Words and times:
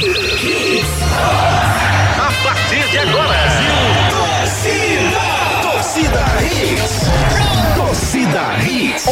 A 0.00 0.27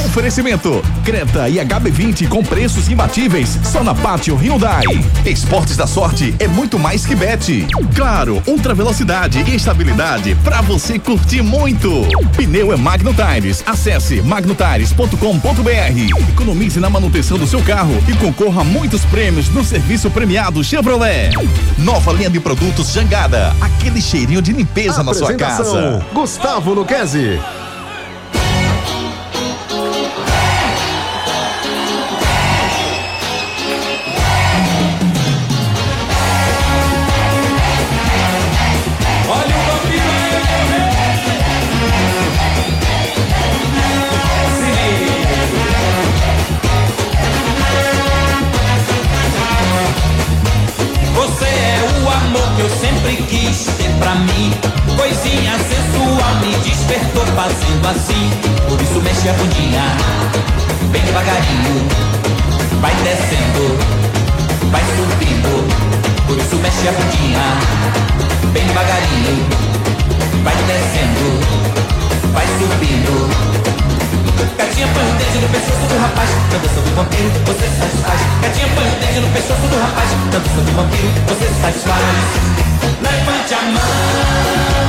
Oferecimento: 0.05 0.85
Creta 1.05 1.49
e 1.49 1.55
HB20 1.55 2.29
com 2.29 2.45
preços 2.45 2.91
imbatíveis 2.91 3.59
só 3.65 3.83
na 3.83 3.95
Pátio 3.95 4.37
Hyundai. 4.37 4.85
Esportes 5.25 5.75
da 5.75 5.87
Sorte 5.87 6.35
é 6.39 6.47
muito 6.47 6.79
mais 6.79 7.07
que 7.07 7.15
bet. 7.15 7.67
Claro, 7.95 8.43
ultra 8.47 8.75
velocidade 8.75 9.43
e 9.47 9.57
estabilidade 9.57 10.35
para 10.45 10.61
você 10.61 10.99
curtir 10.99 11.41
muito. 11.41 12.03
Pneu 12.37 12.75
é 12.75 12.77
Magno 12.77 13.15
Tires. 13.15 13.65
Acesse 13.67 14.21
magnotires.com.br. 14.21 16.31
Economize 16.31 16.79
na 16.79 16.91
manutenção 16.91 17.39
do 17.39 17.47
seu 17.47 17.63
carro 17.63 17.97
e 18.07 18.13
concorra 18.17 18.61
a 18.61 18.65
muitos 18.65 19.03
prêmios 19.07 19.49
no 19.49 19.65
serviço 19.65 20.11
premiado 20.11 20.63
Chevrolet. 20.63 21.31
Nova 21.79 22.13
linha 22.13 22.29
de 22.29 22.39
produtos 22.39 22.93
Jangada. 22.93 23.57
Aquele 23.63 24.03
cheirinho 24.03 24.43
de 24.43 24.53
limpeza 24.53 25.03
na 25.03 25.15
sua 25.15 25.33
casa. 25.33 26.05
Gustavo 26.13 26.75
Luquezzi. 26.75 27.41
Vampiro, 76.97 77.31
você 77.45 77.69
satisfaz. 77.79 78.21
Gatinha 78.41 78.69
põe 78.75 78.89
o 78.89 78.97
dedo 78.97 79.21
no 79.21 79.29
pescoço 79.35 79.69
do 79.69 79.77
rapaz, 79.79 80.09
dança 80.33 80.61
do 80.65 80.73
vampiro, 80.73 81.13
você 81.29 81.47
satisfaz. 81.61 82.01
Levante 83.05 83.53
a 83.53 83.63
mão, 83.77 83.85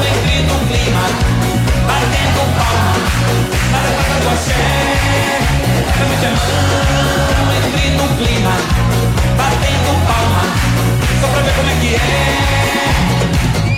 entre 0.08 0.40
no 0.48 0.56
clima, 0.68 1.04
batendo 1.86 2.42
palma, 2.56 2.96
nada 3.72 3.90
passa 3.98 4.16
do 4.24 4.30
axé. 4.30 4.56
Levante 6.00 6.26
a 6.26 6.32
mão, 6.32 7.52
entre 7.60 7.86
no 7.92 8.08
clima, 8.16 8.56
batendo 9.36 9.92
palma, 10.08 10.44
só 11.20 11.28
pra 11.28 11.42
ver 11.42 11.54
como 11.56 11.70
é 11.70 11.76
que 11.82 11.90
é. 11.96 11.98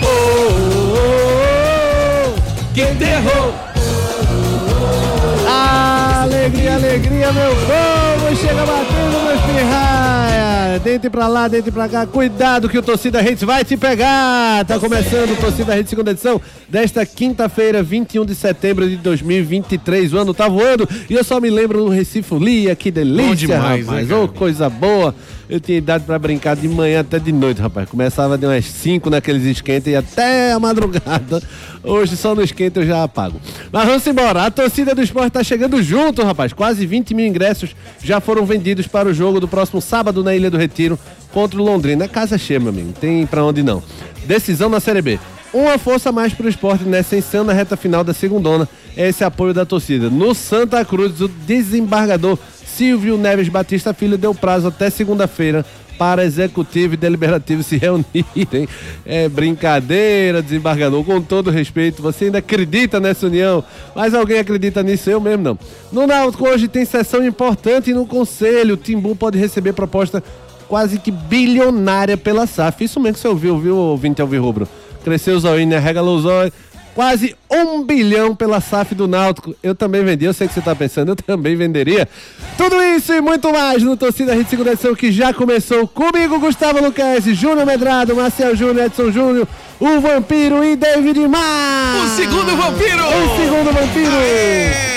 Oh, 0.02 0.06
oh, 0.06 0.94
oh, 0.94 2.28
oh, 2.28 2.38
que 2.74 2.84
terror! 2.94 3.48
Alegria, 6.22 6.74
alegria, 6.74 7.32
meu 7.32 7.52
Dentro 10.82 11.10
pra 11.10 11.28
lá, 11.28 11.46
dentro 11.46 11.70
pra 11.70 11.86
cá. 11.88 12.06
Cuidado 12.06 12.66
que 12.66 12.78
o 12.78 12.82
Torcida 12.82 13.20
Redes 13.20 13.42
vai 13.42 13.62
te 13.64 13.76
pegar! 13.76 14.64
Tá 14.64 14.78
começando 14.78 15.30
o 15.32 15.36
Torcida 15.36 15.74
Redes 15.74 15.90
segunda 15.90 16.10
edição 16.12 16.40
desta 16.70 17.04
quinta-feira, 17.04 17.82
21 17.82 18.24
de 18.24 18.34
setembro 18.34 18.88
de 18.88 18.96
2023. 18.96 20.14
O 20.14 20.18
ano 20.18 20.32
tá 20.32 20.48
voando 20.48 20.88
e 21.08 21.12
eu 21.14 21.22
só 21.22 21.38
me 21.38 21.50
lembro 21.50 21.84
do 21.84 21.88
Recife 21.90 22.26
Folia. 22.26 22.74
Que 22.74 22.90
delícia, 22.90 23.26
Bom 23.28 23.34
demais, 23.34 23.86
rapaz! 23.86 24.08
né, 24.08 24.14
Ô, 24.14 24.26
cara? 24.26 24.38
coisa 24.38 24.70
boa! 24.70 25.14
Eu 25.50 25.58
tinha 25.58 25.78
idade 25.78 26.04
pra 26.04 26.16
brincar 26.16 26.54
de 26.54 26.68
manhã 26.68 27.00
até 27.00 27.18
de 27.18 27.32
noite, 27.32 27.60
rapaz. 27.60 27.88
Começava 27.88 28.38
de 28.38 28.46
umas 28.46 28.64
5 28.64 29.10
naqueles 29.10 29.42
esquentas 29.44 29.92
e 29.92 29.96
até 29.96 30.52
a 30.52 30.60
madrugada. 30.60 31.42
Hoje 31.82 32.16
só 32.16 32.36
no 32.36 32.42
esquenta 32.42 32.78
eu 32.78 32.86
já 32.86 33.02
apago. 33.02 33.40
Mas 33.72 33.84
vamos 33.84 34.06
embora. 34.06 34.44
A 34.44 34.50
torcida 34.52 34.94
do 34.94 35.02
esporte 35.02 35.32
tá 35.32 35.42
chegando 35.42 35.82
junto, 35.82 36.22
rapaz. 36.22 36.52
Quase 36.52 36.86
20 36.86 37.14
mil 37.14 37.26
ingressos 37.26 37.74
já 38.00 38.20
foram 38.20 38.46
vendidos 38.46 38.86
para 38.86 39.08
o 39.08 39.12
jogo 39.14 39.40
do 39.40 39.48
próximo 39.48 39.80
sábado 39.80 40.22
na 40.22 40.36
Ilha 40.36 40.48
do 40.52 40.56
Retiro 40.56 40.69
contra 41.32 41.60
o 41.60 41.64
Londrina. 41.64 42.04
É 42.04 42.08
casa 42.08 42.38
cheia, 42.38 42.60
meu 42.60 42.70
amigo. 42.70 42.92
Tem 42.92 43.26
pra 43.26 43.44
onde 43.44 43.62
não. 43.62 43.82
Decisão 44.24 44.68
na 44.68 44.80
Série 44.80 45.02
B. 45.02 45.18
Uma 45.52 45.78
força 45.78 46.12
mais 46.12 46.32
pro 46.32 46.48
esporte 46.48 46.84
nessa 46.84 47.16
insana 47.16 47.52
reta 47.52 47.76
final 47.76 48.04
da 48.04 48.14
segundona. 48.14 48.68
É 48.96 49.08
esse 49.08 49.24
apoio 49.24 49.52
da 49.52 49.66
torcida. 49.66 50.08
No 50.08 50.34
Santa 50.34 50.84
Cruz, 50.84 51.20
o 51.20 51.28
desembargador 51.28 52.38
Silvio 52.64 53.18
Neves 53.18 53.48
Batista 53.48 53.92
Filho 53.92 54.16
deu 54.16 54.34
prazo 54.34 54.68
até 54.68 54.88
segunda-feira 54.90 55.66
para 55.98 56.24
executivo 56.24 56.94
e 56.94 56.96
deliberativo 56.96 57.62
se 57.62 57.76
reunirem. 57.76 58.66
É 59.04 59.28
brincadeira, 59.28 60.40
desembargador, 60.40 61.04
com 61.04 61.20
todo 61.20 61.50
respeito. 61.50 62.00
Você 62.00 62.26
ainda 62.26 62.38
acredita 62.38 62.98
nessa 62.98 63.26
união? 63.26 63.62
Mas 63.94 64.14
alguém 64.14 64.38
acredita 64.38 64.82
nisso? 64.82 65.10
Eu 65.10 65.20
mesmo 65.20 65.42
não. 65.42 65.58
No 65.92 66.06
Náutico 66.06 66.48
hoje 66.48 66.68
tem 66.68 66.86
sessão 66.86 67.22
importante 67.22 67.92
no 67.92 68.06
conselho. 68.06 68.74
O 68.74 68.78
Timbu 68.78 69.14
pode 69.14 69.36
receber 69.36 69.74
proposta 69.74 70.24
quase 70.70 71.00
que 71.00 71.10
bilionária 71.10 72.16
pela 72.16 72.46
SAF. 72.46 72.84
Isso 72.84 73.00
mesmo 73.00 73.14
que 73.14 73.20
você 73.20 73.28
ouviu, 73.28 73.58
viu, 73.58 73.76
ouvinte 73.76 74.22
Alvin 74.22 74.38
Rubro? 74.38 74.68
Cresceu 75.02 75.36
o 75.36 75.40
zóio, 75.40 75.66
né? 75.66 75.78
Regalou 75.78 76.16
o 76.16 76.20
zóio. 76.20 76.52
Quase 76.94 77.34
um 77.50 77.82
bilhão 77.82 78.34
pela 78.34 78.60
SAF 78.60 78.94
do 78.94 79.08
Náutico. 79.08 79.54
Eu 79.62 79.74
também 79.74 80.04
vendi, 80.04 80.24
eu 80.24 80.34
sei 80.34 80.46
que 80.46 80.54
você 80.54 80.60
tá 80.60 80.74
pensando, 80.74 81.10
eu 81.10 81.16
também 81.16 81.56
venderia. 81.56 82.08
Tudo 82.56 82.80
isso 82.82 83.12
e 83.12 83.20
muito 83.20 83.52
mais 83.52 83.82
no 83.82 83.96
Torcida 83.96 84.34
Rede 84.34 84.50
Segunda 84.50 84.72
Edição 84.72 84.94
que 84.94 85.10
já 85.10 85.32
começou 85.32 85.88
comigo, 85.88 86.38
Gustavo 86.38 86.82
Luquezzi, 86.82 87.34
Júnior 87.34 87.66
Medrado, 87.66 88.14
Marcel 88.14 88.54
Júnior, 88.54 88.86
Edson 88.86 89.10
Júnior, 89.10 89.48
o 89.78 90.00
Vampiro 90.00 90.62
e 90.62 90.76
David 90.76 91.18
Mar. 91.26 92.04
O 92.04 92.08
segundo 92.16 92.56
vampiro! 92.56 93.02
O 93.02 93.36
segundo 93.36 93.72
Vampiro! 93.72 94.89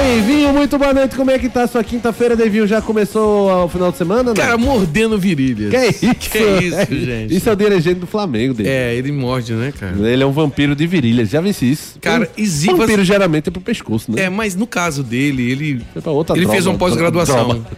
Davinho, 0.00 0.52
muito 0.54 0.78
boa 0.78 0.94
noite. 0.94 1.14
Como 1.14 1.30
é 1.30 1.38
que 1.38 1.46
tá 1.50 1.64
a 1.64 1.66
sua 1.66 1.84
quinta-feira, 1.84 2.34
Davinho? 2.34 2.66
Já 2.66 2.80
começou 2.80 3.64
o 3.64 3.68
final 3.68 3.92
de 3.92 3.98
semana? 3.98 4.22
Não? 4.22 4.34
Cara, 4.34 4.56
mordendo 4.56 5.18
virilhas. 5.18 5.68
que 5.70 5.76
é 5.76 5.88
isso? 5.88 6.00
Que 6.30 6.38
é 6.38 6.62
isso, 6.62 7.04
gente? 7.04 7.36
Isso 7.36 7.48
é 7.48 7.52
o 7.52 7.56
dirigente 7.56 8.00
do 8.00 8.06
Flamengo, 8.06 8.54
Davinho. 8.54 8.72
É, 8.74 8.94
ele 8.94 9.12
morde, 9.12 9.52
né, 9.52 9.72
cara? 9.78 9.94
Ele 10.08 10.22
é 10.22 10.26
um 10.26 10.32
vampiro 10.32 10.74
de 10.74 10.86
virilhas, 10.86 11.28
já 11.28 11.40
venci 11.42 11.70
isso. 11.70 11.98
Cara, 12.00 12.24
um, 12.24 12.40
existe- 12.42 12.74
Vampiro 12.74 13.04
geralmente 13.04 13.48
é 13.48 13.50
pro 13.50 13.60
pescoço, 13.60 14.10
né? 14.10 14.22
É, 14.22 14.30
mas 14.30 14.56
no 14.56 14.66
caso 14.66 15.02
dele, 15.02 15.50
ele. 15.50 15.82
Foi 15.92 16.00
pra 16.00 16.12
outra 16.12 16.34
ele 16.34 16.42
droga, 16.46 16.54
fez 16.56 16.66
uma 16.66 16.78
pós-graduação. 16.78 17.62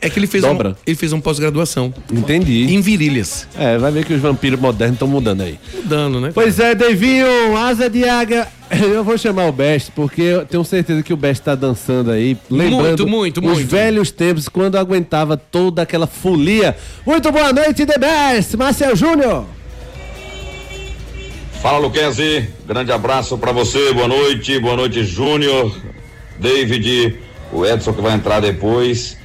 É 0.00 0.08
que 0.08 0.18
ele 0.18 0.26
fez, 0.28 0.44
um, 0.44 0.48
Dobra. 0.48 0.76
ele 0.86 0.96
fez 0.96 1.12
uma 1.12 1.20
pós-graduação 1.20 1.92
Entendi. 2.12 2.72
em 2.72 2.80
virilhas. 2.80 3.48
É, 3.58 3.76
vai 3.76 3.90
ver 3.90 4.04
que 4.04 4.12
os 4.14 4.20
vampiros 4.20 4.60
modernos 4.60 4.94
estão 4.94 5.08
mudando 5.08 5.40
aí. 5.42 5.58
Mudando, 5.74 6.20
né? 6.20 6.30
Pois 6.32 6.58
é, 6.60 6.74
Davinho, 6.74 7.56
asa 7.56 7.90
de 7.90 8.04
águia. 8.04 8.46
Eu 8.94 9.02
vou 9.02 9.18
chamar 9.18 9.46
o 9.46 9.52
Best, 9.52 9.90
porque 9.92 10.22
eu 10.22 10.46
tenho 10.46 10.64
certeza 10.64 11.02
que 11.02 11.12
o 11.12 11.16
Best 11.16 11.42
tá 11.42 11.56
dançando 11.56 12.10
aí, 12.12 12.36
lembrando 12.48 13.06
muito, 13.06 13.38
os 13.40 13.44
muito. 13.44 13.66
velhos 13.66 14.12
tempos, 14.12 14.48
quando 14.48 14.76
aguentava 14.76 15.36
toda 15.36 15.82
aquela 15.82 16.06
folia. 16.06 16.76
Muito 17.04 17.32
boa 17.32 17.52
noite, 17.52 17.84
The 17.84 17.98
Best, 17.98 18.56
Marcel 18.56 18.94
Júnior. 18.94 19.44
Fala 21.60 21.78
Luquezzi, 21.78 22.48
grande 22.64 22.92
abraço 22.92 23.36
pra 23.36 23.50
você, 23.52 23.92
boa 23.92 24.08
noite, 24.08 24.58
boa 24.60 24.76
noite 24.76 25.04
Júnior, 25.04 25.76
David, 26.38 27.18
o 27.52 27.66
Edson 27.66 27.92
que 27.92 28.00
vai 28.00 28.14
entrar 28.14 28.40
depois. 28.40 29.18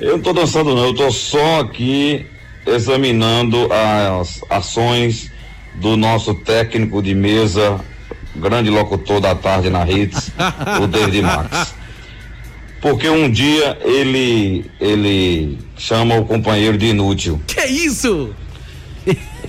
Eu 0.00 0.16
não 0.16 0.20
tô 0.20 0.32
dançando 0.32 0.74
não, 0.74 0.86
eu 0.86 0.94
tô 0.94 1.10
só 1.10 1.60
aqui 1.60 2.26
examinando 2.66 3.68
as 3.72 4.42
ações 4.50 5.30
do 5.76 5.96
nosso 5.96 6.34
técnico 6.34 7.00
de 7.00 7.14
mesa, 7.14 7.80
grande 8.36 8.70
locutor 8.70 9.20
da 9.20 9.34
tarde 9.34 9.70
na 9.70 9.88
Hits, 9.88 10.30
o 10.82 10.86
David 10.86 11.22
Max. 11.22 11.74
Porque 12.80 13.08
um 13.08 13.30
dia 13.30 13.78
ele 13.84 14.64
ele 14.80 15.58
chama 15.76 16.16
o 16.16 16.24
companheiro 16.24 16.78
de 16.78 16.86
inútil. 16.86 17.40
Que 17.46 17.60
é 17.60 17.66
isso? 17.70 18.34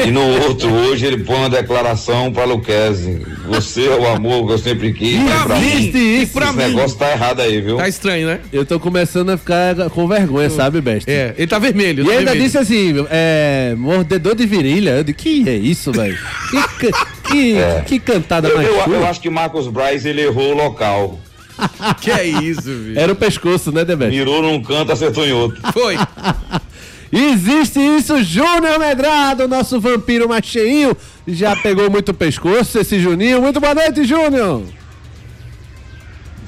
E 0.04 0.10
no 0.10 0.22
outro, 0.22 0.72
hoje, 0.72 1.06
ele 1.06 1.24
põe 1.24 1.36
uma 1.36 1.50
declaração 1.50 2.32
para 2.32 2.46
Luquezzi. 2.46 3.22
Você 3.48 3.86
é 3.86 3.96
o 3.96 4.08
amor 4.08 4.48
que 4.48 4.54
eu 4.54 4.58
sempre 4.58 4.94
quis. 4.94 5.20
E 5.22 5.26
pra 5.26 5.46
pra 5.46 5.60
mim? 5.60 5.92
E 6.22 6.26
pra 6.26 6.46
esse 6.48 6.58
mim? 6.58 6.64
negócio 6.64 6.98
tá 6.98 7.12
errado 7.12 7.42
aí, 7.42 7.62
viu? 7.62 7.78
Tá 7.78 7.88
estranho, 7.88 8.28
né? 8.28 8.40
Eu 8.52 8.66
tô 8.66 8.80
começando 8.80 9.30
a 9.30 9.38
ficar 9.38 9.76
com 9.90 10.08
vergonha, 10.08 10.50
sabe, 10.50 10.82
Best? 10.82 11.08
É, 11.10 11.36
ele 11.38 11.48
tá 11.48 11.60
vermelho. 11.60 12.04
E 12.04 12.06
tá 12.08 12.12
ainda 12.14 12.32
vermelho. 12.32 12.44
disse 12.46 12.58
assim, 12.58 13.06
é, 13.10 13.76
mordedor 13.78 14.34
de 14.34 14.46
virilha. 14.46 14.92
Eu 14.92 15.04
disse, 15.04 15.18
que 15.18 15.48
é 15.48 15.56
isso, 15.56 15.92
velho? 15.92 16.18
Que, 17.32 17.56
ca- 17.56 17.82
que, 17.82 18.00
cantada 18.00 18.48
Eu, 18.50 18.56
mais 18.56 18.68
eu- 18.68 18.94
eu 18.94 19.06
acho 19.06 19.20
que 19.22 19.30
Marcos 19.30 19.68
Braz 19.68 20.06
ele 20.06 20.22
errou 20.22 20.52
o 20.52 20.56
local. 20.56 21.20
Que 22.02 22.10
é 22.12 22.26
isso, 22.26 22.62
viu? 22.64 23.00
Era 23.00 23.12
o 23.12 23.16
pescoço, 23.16 23.72
né, 23.72 23.84
Best? 23.86 24.10
Mirou 24.12 24.42
num 24.42 24.62
canto, 24.64 24.92
acertou 24.92 25.26
em 25.28 25.32
outro. 25.32 25.62
Foi. 25.74 25.96
Existe 27.12 27.80
isso, 27.80 28.24
Júnior 28.24 28.80
Medrado, 28.80 29.48
nosso 29.48 29.80
vampiro 29.82 30.30
mais 30.30 30.46
cheinho. 30.46 30.96
Já 31.28 31.56
pegou 31.58 31.90
muito 31.90 32.14
pescoço 32.14 32.80
esse 32.80 33.00
Juninho. 33.00 33.42
Muito 33.42 33.60
boa 33.60 33.76
noite, 33.76 34.06
Júnior. 34.06 34.64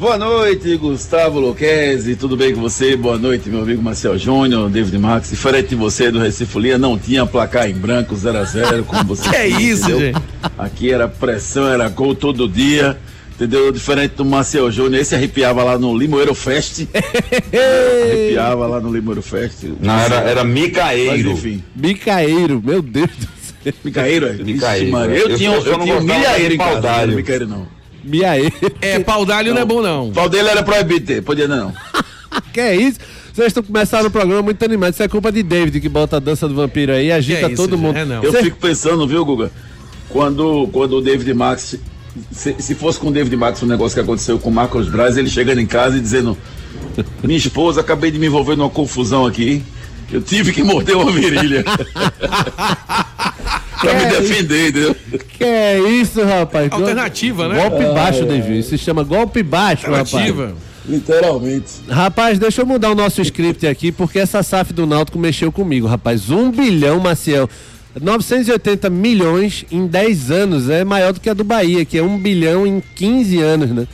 Boa 0.04 0.18
noite, 0.18 0.76
Gustavo 0.76 1.40
Luquezzi, 1.40 2.18
tudo 2.18 2.36
bem 2.36 2.54
com 2.54 2.60
você? 2.60 2.94
Boa 2.94 3.18
noite, 3.18 3.48
meu 3.48 3.62
amigo 3.62 3.82
Marcel 3.82 4.18
Júnior, 4.18 4.70
David 4.70 4.98
Max. 4.98 5.30
Diferente 5.30 5.70
de 5.70 5.76
você 5.76 6.12
do 6.12 6.20
Recife 6.20 6.52
Folia, 6.52 6.78
não 6.78 7.00
tinha 7.00 7.26
placar 7.26 7.70
em 7.70 7.74
branco 7.74 8.14
0 8.14 8.38
a 8.38 8.44
0 8.44 8.84
como 8.84 9.06
você 9.06 9.24
Que 9.32 9.36
é 9.38 9.48
isso, 9.48 9.90
entendeu? 9.90 10.00
gente? 10.08 10.22
Aqui 10.58 10.92
era 10.92 11.08
pressão, 11.08 11.70
era 11.70 11.88
gol 11.88 12.14
todo 12.14 12.50
dia, 12.50 12.98
entendeu? 13.34 13.72
Diferente 13.72 14.16
do 14.16 14.26
Marcel 14.26 14.70
Júnior, 14.70 15.02
esse 15.02 15.16
arrepiava 15.16 15.64
lá 15.64 15.78
no 15.78 15.98
Limoeiro 15.98 16.36
Fest. 16.36 16.86
arrepiava 18.04 18.68
lá 18.68 18.82
no 18.82 18.94
Limoeiro 18.94 19.22
Fest. 19.22 19.64
Não, 19.80 19.98
era, 19.98 20.16
era 20.16 20.44
Mas 20.44 20.54
Micaeiro. 20.54 21.32
enfim, 21.32 21.64
Bicaeiro, 21.74 22.62
meu 22.62 22.82
Deus 22.82 23.08
do 23.08 23.28
céu. 23.42 23.74
Micaeiro, 23.82 24.28
é? 24.28 24.34
Micaeiro, 24.34 24.84
Ixi, 24.84 24.92
Maria, 24.92 25.16
é. 25.16 25.22
Eu, 25.22 25.30
Eu 25.30 25.38
tinha, 25.38 25.62
só 25.62 25.68
eu 25.68 25.78
não 25.78 25.86
tinha 25.86 25.96
um 25.96 26.02
milhaeiro 26.02 26.56
em 26.56 26.58
casa, 26.58 26.82
não 26.82 26.90
era. 26.90 27.08
Micaeiro 27.08 27.48
não. 27.48 27.73
Biaeiro. 28.04 28.54
É, 28.82 29.00
pau 29.00 29.26
d'alho 29.26 29.54
não 29.54 29.62
é 29.62 29.66
bom, 29.66 29.82
não. 29.82 30.12
Pau 30.12 30.28
dele 30.30 30.50
era 30.50 30.62
proibido 30.64 31.06
ter, 31.06 31.22
podia 31.22 31.48
não. 31.48 31.74
Que 32.52 32.60
é 32.60 32.76
isso? 32.76 33.00
Vocês 33.32 33.48
estão 33.48 33.64
começando 33.64 34.06
o 34.08 34.12
programa 34.12 34.42
muito 34.42 34.64
animados. 34.64 34.96
Isso 34.96 35.04
é 35.04 35.08
culpa 35.08 35.32
de 35.32 35.42
David 35.44 35.80
que 35.80 35.90
bota 35.90 36.18
a 36.18 36.20
dança 36.20 36.48
do 36.48 36.54
vampiro 36.54 36.92
aí, 36.92 37.12
agita 37.12 37.40
Que 37.40 37.46
é 37.46 37.48
isso, 37.50 37.56
todo 37.62 37.78
mundo. 37.78 37.98
É, 37.98 38.06
não. 38.06 38.24
Eu 38.24 38.32
Cê- 38.32 38.44
fico 38.44 38.58
pensando, 38.58 39.08
viu, 39.08 39.24
Guga? 39.26 39.52
Quando, 40.10 40.68
quando 40.72 40.98
o 40.98 41.02
David 41.02 41.34
Max. 41.34 41.76
Se, 42.32 42.56
se 42.60 42.76
fosse 42.76 43.00
com 43.00 43.08
o 43.08 43.12
David 43.12 43.36
Max 43.36 43.62
o 43.64 43.66
negócio 43.66 43.96
que 43.96 44.02
aconteceu 44.02 44.38
com 44.38 44.50
o 44.50 44.54
Marcos 44.54 44.88
Braz, 44.88 45.18
ele 45.18 45.30
chegando 45.30 45.60
em 45.60 45.66
casa 45.66 45.98
e 45.98 46.00
dizendo: 46.00 46.38
Minha 47.24 47.38
esposa, 47.38 47.82
acabei 47.82 48.12
de 48.12 48.20
me 48.20 48.28
envolver 48.28 48.56
numa 48.56 48.70
confusão 48.70 49.26
aqui. 49.26 49.64
Eu 50.12 50.22
tive 50.22 50.52
que 50.54 50.62
morder 50.64 50.96
uma 50.96 51.12
virilha. 51.12 51.66
pra 53.84 53.94
me 53.94 54.04
É, 54.04 54.20
defender, 54.22 54.70
entendeu? 54.70 54.96
Que 55.38 55.44
é 55.44 55.80
isso, 55.80 56.24
rapaz? 56.24 56.72
Alternativa, 56.72 57.48
né? 57.48 57.56
Golpe 57.56 57.86
baixo, 57.94 58.26
David. 58.26 58.60
Isso 58.60 58.70
se 58.70 58.78
chama 58.78 59.04
golpe 59.04 59.44
baixo, 59.44 59.86
rapaz. 59.86 60.14
Alternativa. 60.14 60.54
Literalmente. 60.88 61.72
Rapaz, 61.90 62.38
deixa 62.40 62.62
eu 62.62 62.66
mudar 62.66 62.92
o 62.92 62.96
nosso 62.96 63.22
script 63.22 63.66
aqui, 63.68 63.92
porque 63.92 64.20
essa 64.20 64.44
SAF 64.44 64.74
do 64.74 64.86
Náutico 64.86 65.18
mexeu 65.18 65.52
comigo, 65.52 65.88
rapaz. 65.88 66.30
Um 66.30 66.52
bilhão, 66.52 67.00
Maciel. 67.00 67.50
980 68.02 68.90
milhões 68.90 69.66
em 69.72 69.86
10 69.88 70.32
anos. 70.32 70.70
É 70.70 70.84
maior 70.84 71.14
do 71.14 71.20
que 71.20 71.30
a 71.30 71.34
do 71.34 71.44
Bahia, 71.44 71.86
que 71.86 71.98
é 71.98 72.04
1 72.04 72.18
bilhão 72.18 72.66
em 72.66 72.82
15 72.96 73.40
anos, 73.40 73.70
né? 73.70 73.88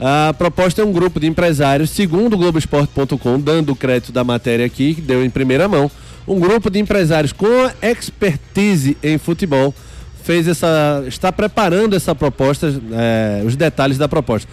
A 0.00 0.32
proposta 0.32 0.80
é 0.80 0.84
um 0.84 0.92
grupo 0.92 1.20
de 1.20 1.26
empresários, 1.26 1.90
segundo 1.90 2.32
o 2.32 2.38
Globoesporte.com, 2.38 3.38
dando 3.38 3.72
o 3.72 3.76
crédito 3.76 4.12
da 4.12 4.24
matéria 4.24 4.64
aqui, 4.64 4.94
que 4.94 5.00
deu 5.02 5.22
em 5.22 5.28
primeira 5.28 5.68
mão. 5.68 5.90
Um 6.26 6.38
grupo 6.38 6.70
de 6.70 6.78
empresários 6.78 7.32
com 7.32 7.70
expertise 7.82 8.96
em 9.02 9.18
futebol 9.18 9.74
fez 10.22 10.46
essa. 10.46 11.04
está 11.06 11.32
preparando 11.32 11.96
essa 11.96 12.14
proposta, 12.14 12.72
é, 12.92 13.42
os 13.44 13.56
detalhes 13.56 13.98
da 13.98 14.08
proposta. 14.08 14.48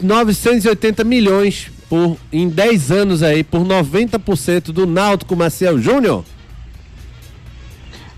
980 0.00 1.02
milhões 1.04 1.70
por, 1.88 2.16
em 2.32 2.48
10 2.48 2.90
anos 2.92 3.22
aí, 3.22 3.42
por 3.42 3.64
90% 3.64 4.72
do 4.72 4.86
Náutico 4.86 5.34
Maciel 5.34 5.80
Júnior. 5.80 6.24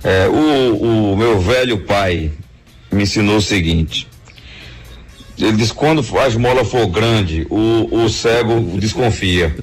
É, 0.02 0.28
o, 0.28 1.12
o 1.12 1.16
meu 1.16 1.40
velho 1.40 1.84
pai 1.84 2.32
me 2.90 3.04
ensinou 3.04 3.36
o 3.36 3.42
seguinte. 3.42 4.08
Ele 5.38 5.52
diz 5.52 5.72
quando 5.72 6.04
a 6.18 6.28
esmola 6.28 6.64
for 6.64 6.86
grande, 6.86 7.46
o, 7.48 8.04
o 8.04 8.08
cego 8.08 8.60
desconfia. 8.78 9.56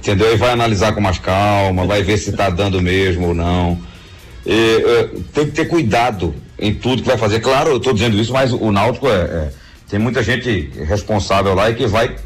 Entendeu? 0.00 0.32
E 0.32 0.36
vai 0.36 0.50
analisar 0.50 0.92
com 0.92 1.00
mais 1.00 1.18
calma, 1.18 1.86
vai 1.86 2.02
ver 2.02 2.16
se 2.16 2.30
está 2.30 2.48
dando 2.48 2.80
mesmo 2.80 3.28
ou 3.28 3.34
não. 3.34 3.78
E, 4.46 4.82
é, 4.84 5.08
tem 5.34 5.44
que 5.46 5.52
ter 5.52 5.66
cuidado 5.66 6.34
em 6.58 6.74
tudo 6.74 7.02
que 7.02 7.08
vai 7.08 7.18
fazer. 7.18 7.40
Claro, 7.40 7.70
eu 7.70 7.76
estou 7.76 7.92
dizendo 7.92 8.18
isso, 8.18 8.32
mas 8.32 8.52
o 8.52 8.72
Náutico 8.72 9.08
é, 9.08 9.12
é- 9.12 9.50
tem 9.88 9.98
muita 10.00 10.22
gente 10.22 10.70
responsável 10.88 11.54
lá 11.54 11.68
e 11.70 11.74
que 11.74 11.86
vai 11.86 12.16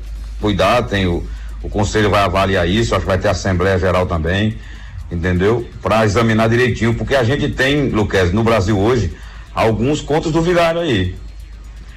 cuidar, 0.41 0.83
tem 0.83 1.07
o, 1.07 1.25
o 1.63 1.69
conselho 1.69 2.11
vai 2.11 2.23
avaliar 2.23 2.69
isso, 2.69 2.95
acho 2.95 3.03
que 3.03 3.09
vai 3.09 3.19
ter 3.19 3.29
Assembleia 3.29 3.79
Geral 3.79 4.07
também, 4.07 4.57
entendeu? 5.11 5.67
Para 5.83 6.05
examinar 6.05 6.49
direitinho, 6.49 6.95
porque 6.95 7.15
a 7.17 7.25
gente 7.25 7.49
tem, 7.49 7.89
Luquez, 7.89 8.33
no 8.33 8.45
Brasil 8.45 8.79
hoje, 8.79 9.13
alguns 9.53 10.01
contos 10.01 10.31
do 10.31 10.43
vigário 10.43 10.81
aí. 10.81 11.15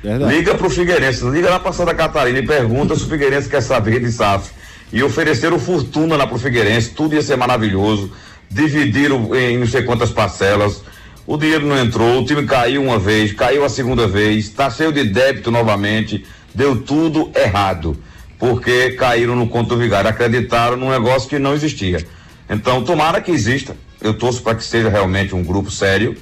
Verdade. 0.02 0.36
Liga 0.36 0.56
pro 0.56 0.70
Figueirense, 0.70 1.24
liga 1.30 1.50
lá 1.50 1.60
pra 1.60 1.74
Santa 1.74 1.94
Catarina 1.94 2.40
e 2.40 2.46
pergunta 2.46 2.96
se 2.96 3.04
o 3.04 3.08
Figueirense 3.10 3.50
quer 3.50 3.62
saber 3.62 4.00
de 4.00 4.12
SAF. 4.12 4.52
E 4.92 5.04
ofereceram 5.04 5.60
fortuna 5.60 6.16
lá 6.16 6.26
pro 6.26 6.40
Figueirense, 6.40 6.92
tudo 6.92 7.16
ia 7.16 7.22
ser 7.22 7.36
maravilhoso. 7.36 8.12
Dividiram 8.50 9.36
em 9.36 9.58
não 9.58 9.68
sei 9.68 9.84
quantas 9.84 10.12
parcelas. 10.12 10.82
O 11.26 11.36
dinheiro 11.38 11.66
não 11.66 11.78
entrou, 11.78 12.22
o 12.22 12.26
time 12.26 12.44
caiu 12.46 12.82
uma 12.82 12.98
vez, 12.98 13.34
caiu 13.34 13.66
a 13.66 13.70
segunda 13.70 14.08
vez, 14.08 14.48
tá 14.50 14.70
cheio 14.70 14.94
de 14.94 15.04
débito 15.04 15.52
novamente, 15.52 16.26
deu 16.56 16.82
tudo 16.82 17.30
errado. 17.36 17.98
Porque 18.40 18.92
caíram 18.92 19.36
no 19.36 19.50
conto 19.50 19.76
vigário, 19.76 20.10
acreditaram 20.10 20.78
num 20.78 20.90
negócio 20.90 21.28
que 21.28 21.38
não 21.38 21.54
existia. 21.54 22.06
Então, 22.50 22.84
tomara 22.84 23.20
que 23.20 23.32
exista. 23.32 23.76
Eu 24.00 24.14
torço 24.14 24.42
para 24.42 24.56
que 24.56 24.64
seja 24.64 24.90
realmente 24.90 25.36
um 25.36 25.44
grupo 25.44 25.72
sério, 25.72 26.16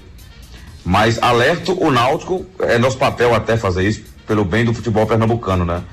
mas 0.84 1.22
alerto 1.22 1.78
o 1.80 1.92
Náutico, 1.92 2.46
é 2.60 2.78
nosso 2.78 2.98
papel 2.98 3.36
até 3.36 3.58
fazer 3.58 3.88
isso, 3.88 4.04
pelo 4.26 4.46
bem 4.46 4.64
do 4.64 4.74
futebol 4.74 5.06
pernambucano, 5.06 5.66
né? 5.66 5.84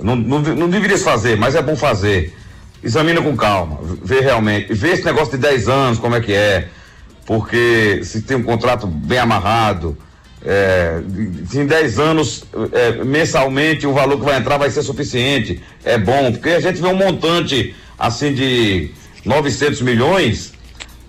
Não, 0.00 0.14
não, 0.16 0.40
não 0.40 0.68
deveria 0.68 0.96
se 0.96 1.04
fazer, 1.04 1.36
mas 1.36 1.54
é 1.54 1.62
bom 1.62 1.76
fazer. 1.76 2.34
Examina 2.82 3.20
com 3.22 3.36
calma, 3.36 3.80
vê 4.02 4.20
realmente, 4.20 4.72
vê 4.72 4.90
esse 4.90 5.04
negócio 5.04 5.32
de 5.32 5.38
10 5.38 5.68
anos, 5.68 5.98
como 5.98 6.14
é 6.14 6.20
que 6.20 6.32
é, 6.32 6.68
porque 7.24 8.00
se 8.04 8.22
tem 8.22 8.36
um 8.36 8.42
contrato 8.42 8.86
bem 8.86 9.18
amarrado, 9.18 9.96
é, 10.44 11.00
em 11.54 11.66
10 11.66 11.98
anos, 11.98 12.44
é, 12.72 13.04
mensalmente, 13.04 13.86
o 13.86 13.92
valor 13.92 14.18
que 14.18 14.24
vai 14.24 14.38
entrar 14.38 14.58
vai 14.58 14.70
ser 14.70 14.82
suficiente, 14.82 15.60
é 15.84 15.98
bom, 15.98 16.30
porque 16.30 16.50
a 16.50 16.60
gente 16.60 16.80
vê 16.80 16.86
um 16.86 16.94
montante 16.94 17.74
assim 17.98 18.32
de 18.32 18.90
900 19.24 19.82
milhões, 19.82 20.52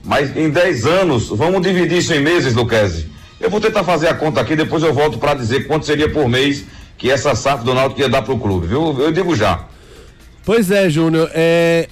mas 0.04 0.36
em 0.36 0.50
10 0.50 0.86
anos, 0.86 1.28
vamos 1.28 1.62
dividir 1.62 2.00
isso 2.00 2.14
em 2.14 2.22
meses, 2.22 2.56
Luquezzi. 2.56 3.08
Eu 3.40 3.52
vou 3.52 3.62
tentar 3.62 3.84
fazer 3.84 4.08
a 4.08 4.16
conta 4.16 4.42
aqui, 4.42 4.56
depois 4.56 4.82
eu 4.82 4.94
volto 4.94 5.20
para 5.20 5.36
dizer 5.36 5.68
quanto 5.68 5.86
seria 5.86 6.10
por 6.10 6.28
mês 6.28 6.66
que 6.98 7.12
essa 7.12 7.36
SAF 7.36 7.64
do 7.64 7.74
Náutico 7.74 8.02
ia 8.02 8.10
dar 8.10 8.22
pro 8.22 8.38
clube, 8.38 8.68
viu? 8.68 9.00
Eu 9.00 9.12
digo 9.12 9.36
já. 9.36 9.66
Pois 10.44 10.72
é, 10.72 10.90
Júnior, 10.90 11.30
é, 11.34 11.90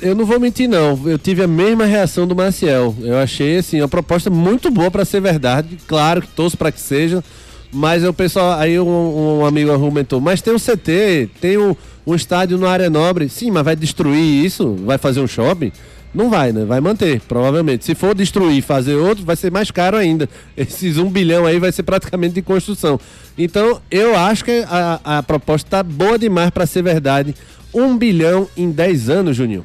eu 0.00 0.14
não 0.14 0.24
vou 0.24 0.40
mentir 0.40 0.66
não, 0.66 0.98
eu 1.04 1.18
tive 1.18 1.42
a 1.42 1.46
mesma 1.46 1.84
reação 1.84 2.26
do 2.26 2.34
Maciel. 2.34 2.96
Eu 3.00 3.18
achei 3.18 3.58
assim, 3.58 3.82
uma 3.82 3.88
proposta 3.88 4.30
muito 4.30 4.70
boa 4.70 4.90
para 4.90 5.04
ser 5.04 5.20
verdade, 5.20 5.78
claro 5.86 6.22
que 6.22 6.28
torço 6.28 6.56
para 6.56 6.72
que 6.72 6.80
seja, 6.80 7.22
mas 7.70 8.02
o 8.04 8.14
pessoal, 8.14 8.58
aí 8.58 8.80
um, 8.80 9.40
um 9.40 9.44
amigo 9.44 9.70
argumentou, 9.70 10.22
mas 10.22 10.40
tem 10.40 10.54
um 10.54 10.58
CT, 10.58 11.28
tem 11.38 11.58
um, 11.58 11.76
um 12.06 12.14
estádio 12.14 12.56
na 12.56 12.70
área 12.70 12.88
nobre, 12.88 13.28
sim, 13.28 13.50
mas 13.50 13.62
vai 13.62 13.76
destruir 13.76 14.42
isso? 14.42 14.74
Vai 14.86 14.96
fazer 14.96 15.20
um 15.20 15.26
shopping? 15.26 15.70
Não 16.18 16.28
vai, 16.28 16.50
né? 16.50 16.64
Vai 16.64 16.80
manter, 16.80 17.20
provavelmente. 17.28 17.84
Se 17.84 17.94
for 17.94 18.12
destruir 18.12 18.60
fazer 18.60 18.96
outro, 18.96 19.24
vai 19.24 19.36
ser 19.36 19.52
mais 19.52 19.70
caro 19.70 19.96
ainda. 19.96 20.28
Esses 20.56 20.98
um 20.98 21.08
bilhão 21.08 21.46
aí 21.46 21.60
vai 21.60 21.70
ser 21.70 21.84
praticamente 21.84 22.34
de 22.34 22.42
construção. 22.42 22.98
Então, 23.38 23.80
eu 23.88 24.18
acho 24.18 24.44
que 24.44 24.64
a, 24.68 24.98
a 25.18 25.22
proposta 25.22 25.70
tá 25.70 25.82
boa 25.84 26.18
demais 26.18 26.50
para 26.50 26.66
ser 26.66 26.82
verdade. 26.82 27.36
Um 27.72 27.96
bilhão 27.96 28.48
em 28.56 28.68
10 28.68 29.08
anos, 29.08 29.36
Juninho. 29.36 29.64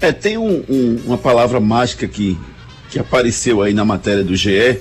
É, 0.00 0.12
tem 0.12 0.38
um- 0.38 0.64
um- 0.66 1.00
uma 1.04 1.18
palavra 1.18 1.60
mágica 1.60 2.08
que, 2.08 2.38
que 2.90 2.98
apareceu 2.98 3.60
aí 3.60 3.74
na 3.74 3.84
matéria 3.84 4.24
do 4.24 4.34
GE, 4.34 4.80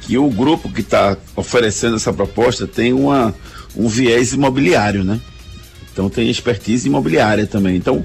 que 0.00 0.18
o 0.18 0.28
grupo 0.30 0.68
que 0.68 0.80
está 0.80 1.16
oferecendo 1.36 1.94
essa 1.94 2.12
proposta 2.12 2.66
tem 2.66 2.92
uma, 2.92 3.32
um 3.76 3.86
viés 3.86 4.32
imobiliário, 4.32 5.04
né? 5.04 5.20
Então 5.92 6.10
tem 6.10 6.28
expertise 6.28 6.88
imobiliária 6.88 7.46
também. 7.46 7.76
Então, 7.76 8.02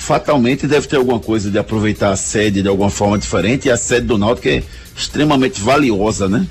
fatalmente 0.00 0.66
deve 0.66 0.86
ter 0.86 0.96
alguma 0.96 1.20
coisa 1.20 1.50
de 1.50 1.58
aproveitar 1.58 2.10
a 2.10 2.16
sede 2.16 2.62
de 2.62 2.68
alguma 2.68 2.90
forma 2.90 3.18
diferente, 3.18 3.68
e 3.68 3.70
a 3.70 3.76
sede 3.76 4.06
do 4.06 4.18
Náutico 4.18 4.48
é 4.48 4.62
extremamente 4.96 5.60
valiosa, 5.60 6.28
né? 6.28 6.46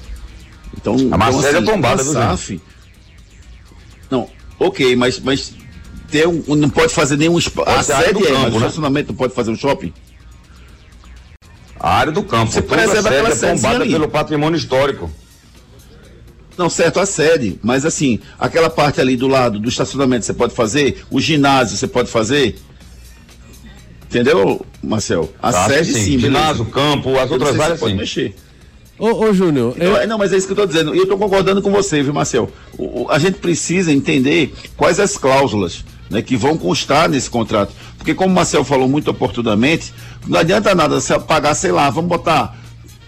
Então, 0.78 0.94
mas 0.94 1.36
então, 1.36 1.40
a 1.40 1.42
sede 1.42 1.58
é 1.58 1.62
tombada, 1.62 2.02
a 2.02 2.04
viu, 2.04 2.14
SAF, 2.14 2.62
Não, 4.10 4.30
ok, 4.60 4.96
mas, 4.96 5.20
mas 5.20 5.54
ter 6.10 6.28
um, 6.28 6.56
não 6.56 6.70
pode 6.70 6.94
fazer 6.94 7.18
nenhum 7.18 7.38
espaço. 7.38 7.70
A 7.70 7.76
Pode 7.76 7.92
a 7.92 7.98
sede 7.98 8.14
do 8.14 8.28
é, 8.28 8.32
mas 8.32 8.44
campo, 8.44 8.48
o 8.48 8.52
né? 8.52 8.58
estacionamento 8.58 9.08
não 9.10 9.16
pode 9.16 9.34
fazer 9.34 9.52
um 9.52 9.56
shopping? 9.56 9.94
A 11.80 11.96
área 11.96 12.12
do 12.12 12.24
campo, 12.24 12.52
Você 12.52 12.60
a 12.60 12.64
preserva 12.64 13.04
sede 13.04 13.08
aquela 13.08 13.30
é 13.30 13.36
sedezinha 13.36 13.56
tombada 13.56 13.84
ali. 13.84 13.94
pelo 13.94 14.08
patrimônio 14.10 14.58
histórico. 14.58 15.10
Não, 16.58 16.70
certo, 16.70 17.00
a 17.00 17.06
sede. 17.06 17.58
Mas 17.64 17.86
assim, 17.86 18.20
aquela 18.38 18.70
parte 18.70 19.00
ali 19.00 19.16
do 19.16 19.28
lado 19.28 19.60
do 19.60 19.70
estacionamento 19.70 20.26
você 20.26 20.34
pode 20.34 20.54
fazer, 20.54 21.04
o 21.10 21.20
ginásio 21.22 21.78
você 21.78 21.88
pode 21.88 22.10
fazer. 22.10 22.60
Entendeu, 24.10 24.66
Marcel? 24.84 25.32
A 25.42 25.52
Tá, 25.52 25.68
sede 25.68 25.94
sim, 25.94 26.18
beleza. 26.18 26.20
Ginásio, 26.22 26.66
campo, 26.66 27.18
as 27.20 27.28
Eu 27.28 27.34
outras 27.34 27.56
se 27.56 27.62
áreas 27.62 27.80
pode 27.80 27.92
sim. 27.94 28.00
mexer. 28.00 28.36
Ô, 28.98 29.12
ô 29.26 29.34
Júnior, 29.34 29.74
Então, 29.78 29.88
eu- 29.88 29.98
é, 29.98 30.08
não, 30.08 30.18
mas 30.18 30.34
é 30.34 30.38
isso 30.38 30.48
que 30.48 30.52
eu 30.52 30.56
estou 30.56 30.66
dizendo. 30.68 30.94
E 30.94 30.98
eu 30.98 31.04
estou 31.04 31.18
concordando 31.18 31.62
com 31.62 31.72
você, 31.72 32.02
viu, 32.04 32.14
Marcel? 32.14 32.52
O- 32.78 33.04
o- 33.04 33.10
a 33.12 33.18
gente 33.20 33.36
precisa 33.38 33.94
entender 33.94 34.54
quais 34.76 35.00
as 35.00 35.16
cláusulas. 35.18 35.86
né, 36.12 36.24
que 36.24 36.36
vão 36.36 36.58
constar 36.58 37.08
nesse 37.08 37.30
contrato. 37.30 37.72
Porque 37.96 38.16
como 38.16 38.32
o 38.32 38.36
Marcel 38.36 38.64
falou 38.64 38.90
muito 38.90 39.12
oportunamente, 39.12 39.94
não 40.28 40.40
adianta 40.40 40.74
nada 40.74 41.00
você 41.00 41.20
pagar, 41.20 41.54
sei 41.54 41.72
lá, 41.72 41.88
vamos 41.92 42.10
botar 42.10 42.58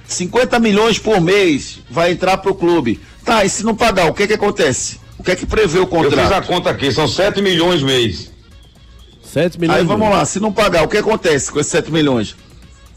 50 0.08 0.60
milhões 0.60 1.00
por 1.00 1.20
mês, 1.20 1.80
vai 1.90 2.12
entrar 2.12 2.38
para 2.38 2.52
o 2.52 2.54
clube. 2.54 3.00
Tá, 3.26 3.44
e 3.44 3.50
se 3.50 3.64
não 3.64 3.74
pagar, 3.76 4.06
o 4.08 4.14
que 4.14 4.28
que 4.28 4.34
acontece? 4.34 5.00
O 5.18 5.24
que 5.24 5.32
é 5.32 5.36
que 5.36 5.48
prevê 5.48 5.80
o 5.80 5.82
Eu 5.82 5.88
fiz 5.88 5.96
a 5.98 6.04
contrato? 6.04 6.46
conta 6.48 6.70
aqui, 6.70 6.92
são 6.92 7.08
7 7.08 7.42
milhões 7.42 7.82
mês. 7.82 8.31
7 9.32 9.60
milhões. 9.60 9.80
Aí 9.80 9.86
vamos 9.86 10.10
lá, 10.10 10.26
se 10.26 10.40
não 10.40 10.52
pagar, 10.52 10.84
o 10.84 10.88
que 10.90 10.98
acontece 10.98 11.50
com 11.52 11.60
esses 11.60 11.72
7 11.72 11.92
milhões? 11.92 12.36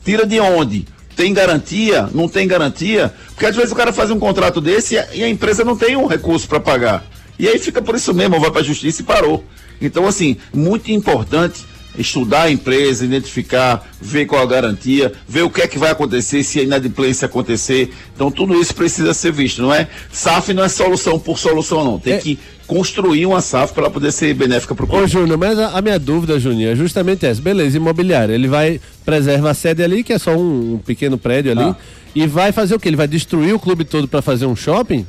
Tira 0.05 0.27
de 0.27 0.41
onde? 0.41 0.85
Tem 1.15 1.33
garantia? 1.33 2.09
Não 2.13 2.29
tem 2.29 2.47
garantia? 2.49 3.15
Porque 3.29 3.47
às 3.47 3.55
vezes 3.55 3.71
o 3.71 3.77
cara 3.77 3.93
faz 3.93 4.11
um 4.11 4.19
contrato 4.19 4.61
desse 4.61 4.97
e 5.13 5.23
a, 5.23 5.29
empresa 5.29 5.65
não 5.65 5.77
tem 5.77 5.97
um 5.97 6.07
recurso 6.07 6.49
para 6.49 6.59
pagar. 6.59 7.05
E 7.39 7.49
aí 7.49 7.59
fica 7.59 7.81
por 7.81 7.95
isso 7.95 8.13
mesmo, 8.13 8.41
vai 8.41 8.51
para 8.51 8.63
a 8.63 8.65
justiça 8.65 9.01
e 9.01 9.05
parou. 9.05 9.45
Então, 9.81 10.07
assim, 10.07 10.37
muito 10.53 10.91
importante 10.91 11.65
estudar 11.99 12.43
a 12.43 12.51
empresa, 12.51 13.05
identificar, 13.05 13.89
ver 14.01 14.27
qual 14.27 14.43
a 14.43 14.47
garantia, 14.47 15.13
ver 15.29 15.43
o 15.43 15.51
que 15.51 15.63
é 15.63 15.69
que 15.69 15.79
vai 15.79 15.91
acontecer 15.91 16.43
se 16.43 16.59
a 16.61 16.63
inadimplência 16.63 17.27
acontecer. 17.27 17.93
Então, 18.15 18.31
tudo 18.31 18.55
isso 18.61 18.75
precisa 18.75 19.15
ser 19.15 19.33
visto, 19.33 19.63
não 19.63 19.73
é? 19.73 19.89
SAF 20.11 20.53
não 20.53 20.65
é 20.65 20.69
solução 20.69 21.19
por 21.19 21.39
solução, 21.39 21.85
não. 21.85 21.99
Tem 21.99 22.15
É. 22.15 22.19
que 22.19 22.39
construir 22.67 23.27
uma 23.27 23.41
SAF 23.41 23.73
para 23.75 23.91
poder 23.91 24.11
ser 24.11 24.33
benéfica 24.35 24.75
para 24.75 24.87
o 24.87 25.03
Ô. 25.03 25.07
Júnior, 25.07 25.37
mas 25.39 25.59
a, 25.59 25.77
a 25.79 25.83
minha 25.83 25.99
dúvida, 25.99 26.41
Juninho, 26.41 26.71
é 26.71 26.75
justamente 26.77 27.27
essa. 27.27 27.41
Beleza, 27.41 27.77
imobiliário. 27.77 28.35
Ele 28.35 28.49
vai 28.49 28.81
preservar 29.05 29.51
a 29.51 29.55
sede 29.55 29.83
ali, 29.83 30.03
que 30.03 30.13
é 30.13 30.19
só 30.19 30.35
um, 30.35 30.75
um 30.75 30.79
pequeno 30.79 31.17
prédio 31.19 31.53
ali, 31.53 31.63
Ah. 31.63 31.77
e 32.15 32.27
vai 32.27 32.53
fazer 32.53 32.75
o 32.75 32.81
quê? 32.81 32.89
Ele 32.89 32.97
vai 32.97 33.07
destruir 33.09 33.55
o 33.55 33.59
clube 33.59 33.85
todo 33.85 34.09
para 34.09 34.23
fazer 34.23 34.47
um 34.47 34.57
shopping? 34.57 35.07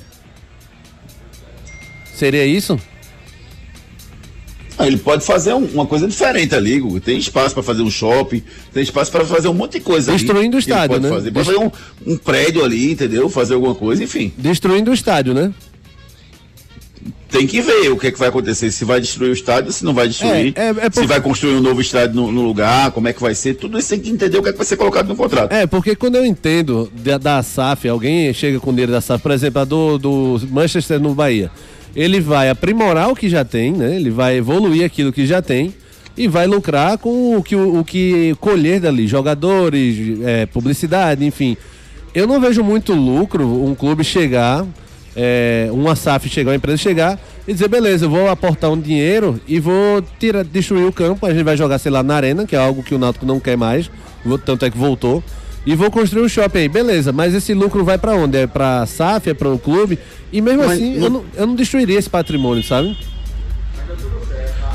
Seria 2.13 2.45
isso? 2.45 2.79
Ah, 4.77 4.85
ele 4.87 4.97
pode 4.97 5.23
fazer 5.25 5.53
um- 5.53 5.65
uma 5.73 5.85
coisa 5.85 6.07
diferente 6.07 6.53
ali. 6.53 6.81
Tem 6.99 7.17
espaço 7.17 7.53
para 7.53 7.63
fazer 7.63 7.81
um 7.81 7.89
shopping, 7.89 8.43
tem 8.73 8.83
espaço 8.83 9.11
para 9.11 9.23
fazer 9.25 9.47
um 9.47 9.53
monte 9.53 9.73
de 9.73 9.79
coisa 9.79 10.11
ali 10.11 10.19
Destruindo 10.19 10.57
o 10.57 10.61
que 10.61 10.69
ele 10.69 10.73
estádio, 10.73 10.89
pode 10.89 11.03
né? 11.03 11.09
Fazer. 11.09 11.31
Pode 11.31 11.45
Dest- 11.47 11.57
fazer 11.59 11.71
um, 12.05 12.13
um 12.13 12.17
prédio 12.17 12.63
ali, 12.65 12.91
entendeu? 12.91 13.29
Fazer 13.29 13.53
alguma 13.53 13.73
coisa, 13.75 14.03
enfim. 14.03 14.33
Destruindo 14.37 14.91
o 14.91 14.93
estádio, 14.93 15.33
né? 15.33 15.53
Tem 17.29 17.45
que 17.45 17.59
ver 17.61 17.91
o 17.91 17.97
que, 17.97 18.07
é 18.07 18.11
que 18.11 18.17
vai 18.17 18.29
acontecer, 18.29 18.71
se 18.71 18.85
vai 18.85 19.01
destruir 19.01 19.29
o 19.29 19.33
estádio, 19.33 19.71
se 19.71 19.83
não 19.83 19.93
vai 19.93 20.07
destruir, 20.07 20.53
É, 20.55 20.67
é- 20.67 20.69
é 20.69 20.73
se 20.73 20.89
porque- 20.91 21.07
vai 21.07 21.19
construir 21.19 21.55
um 21.55 21.61
novo 21.61 21.81
estádio 21.81 22.15
no, 22.15 22.31
no 22.31 22.41
lugar, 22.43 22.91
como 22.91 23.09
é 23.09 23.13
que 23.13 23.21
vai 23.21 23.35
ser, 23.35 23.55
tudo 23.55 23.77
isso 23.77 23.89
tem 23.89 23.99
que 23.99 24.09
entender 24.09 24.37
o 24.37 24.43
que 24.43 24.49
é 24.49 24.51
que 24.53 24.57
vai 24.57 24.65
ser 24.65 24.77
colocado 24.77 25.07
no 25.07 25.15
contrato. 25.17 25.51
É, 25.51 25.67
porque 25.67 25.95
quando 25.97 26.15
eu 26.15 26.25
entendo 26.25 26.89
da, 26.95 27.17
da 27.17 27.43
SAF, 27.43 27.89
alguém 27.89 28.33
chega 28.33 28.59
com 28.59 28.71
dinheiro 28.71 28.91
da 28.91 29.01
SAF, 29.01 29.21
por 29.21 29.31
exemplo, 29.31 29.61
a 29.61 29.65
do, 29.65 29.97
do 29.97 30.41
Manchester 30.49 30.97
no 30.99 31.13
Bahia, 31.13 31.51
ele 31.95 32.19
vai 32.19 32.49
aprimorar 32.49 33.09
o 33.09 33.15
que 33.15 33.29
já 33.29 33.45
tem, 33.45 33.71
né? 33.71 33.95
Ele 33.95 34.09
vai 34.09 34.37
evoluir 34.37 34.85
aquilo 34.85 35.13
que 35.13 35.25
já 35.25 35.41
tem 35.41 35.73
e 36.17 36.27
vai 36.27 36.47
lucrar 36.47 36.97
com 36.97 37.37
o 37.37 37.43
que, 37.43 37.55
o, 37.55 37.83
que 37.83 38.35
colher 38.39 38.79
dali, 38.79 39.07
jogadores, 39.07 40.19
é, 40.23 40.45
publicidade, 40.45 41.25
enfim. 41.25 41.57
Eu 42.13 42.27
não 42.27 42.39
vejo 42.39 42.63
muito 42.63 42.93
lucro 42.93 43.45
um 43.65 43.75
clube 43.75 44.03
chegar, 44.03 44.65
é, 45.15 45.69
uma 45.71 45.95
SAF 45.95 46.29
chegar, 46.29 46.51
uma 46.51 46.55
empresa 46.55 46.77
chegar 46.77 47.19
e 47.47 47.53
dizer, 47.53 47.67
beleza, 47.67 48.05
eu 48.05 48.09
vou 48.09 48.29
aportar 48.29 48.71
um 48.71 48.79
dinheiro 48.79 49.39
e 49.47 49.59
vou 49.59 50.01
tirar, 50.19 50.43
destruir 50.43 50.85
o 50.85 50.91
campo, 50.91 51.25
a 51.25 51.33
gente 51.33 51.43
vai 51.43 51.57
jogar, 51.57 51.77
sei 51.77 51.91
lá, 51.91 52.01
na 52.01 52.15
arena, 52.15 52.45
que 52.45 52.55
é 52.55 52.59
algo 52.59 52.83
que 52.83 52.95
o 52.95 52.97
Náutico 52.97 53.25
não 53.25 53.39
quer 53.39 53.57
mais, 53.57 53.89
tanto 54.45 54.65
é 54.65 54.69
que 54.69 54.77
voltou. 54.77 55.23
E 55.65 55.73
vou 55.75 55.89
construir 55.89 56.21
um 56.23 56.29
shopping 56.29 56.59
aí, 56.59 56.69
beleza, 56.69 57.11
mas 57.11 57.33
esse 57.33 57.53
lucro 57.53 57.83
vai 57.83 57.97
pra 57.97 58.13
onde? 58.15 58.37
É 58.37 58.45
pra 58.47 58.85
SAF, 58.85 59.29
é 59.29 59.33
para 59.33 59.49
o 59.49 59.57
clube? 59.57 59.97
E 60.31 60.39
mesmo 60.39 60.63
Mas 60.63 60.73
assim, 60.73 60.95
não- 60.97 61.03
eu, 61.05 61.09
não, 61.09 61.25
eu 61.35 61.47
não 61.47 61.55
destruiria 61.55 61.97
esse 61.97 62.09
patrimônio, 62.09 62.63
sabe? 62.63 62.95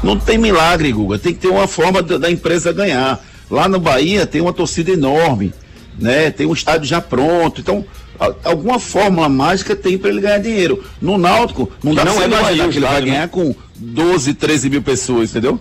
Não 0.03 0.19
tem 0.19 0.39
milagre, 0.39 0.91
Guga. 0.93 1.19
Tem 1.19 1.33
que 1.35 1.41
ter 1.41 1.49
uma 1.49 1.69
forma 1.69 2.03
da, 2.03 2.19
da 2.19 2.31
empresa 2.31 2.73
ganhar. 2.73 3.23
Lá 3.51 3.69
no 3.69 3.79
Bahia 3.79 4.27
tem 4.27 4.41
uma 4.41 4.53
torcida 4.53 4.91
enorme, 4.91 5.53
né? 5.99 6.31
Tem 6.31 6.47
um 6.47 6.53
estádio 6.53 6.87
já 6.89 7.01
pronto. 7.01 7.61
Então, 7.61 7.85
a- 8.19 8.33
alguma 8.45 8.79
fórmula 8.79 9.29
mágica 9.29 9.77
tem 9.77 9.99
para 9.99 10.09
ele 10.11 10.21
ganhar 10.23 10.39
dinheiro. 10.39 10.83
No 11.01 11.19
Náutico, 11.19 11.71
não 11.85 11.95
dá 11.95 12.05
não 12.05 12.15
pra 12.15 12.25
é 12.25 12.29
você 12.29 12.35
no 12.35 12.41
imaginar 12.41 12.69
que 12.69 12.79
ele 12.79 12.87
vai 12.87 13.01
né? 13.01 13.07
ganhar 13.07 13.29
com 13.29 13.55
12, 13.77 14.35
13 14.35 14.71
mil 14.71 14.83
pessoas, 14.83 15.31
entendeu? 15.31 15.61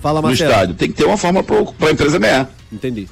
Fala, 0.00 0.20
No 0.22 0.28
Marcelo. 0.28 0.50
estádio. 0.50 0.74
Tem 0.74 0.88
que 0.88 0.94
ter 0.96 1.04
uma 1.04 1.16
forma 1.16 1.42
para 1.42 1.56
a 1.88 1.92
empresa 1.92 2.18
ganhar. 2.18 2.50
Entendi. 2.72 3.06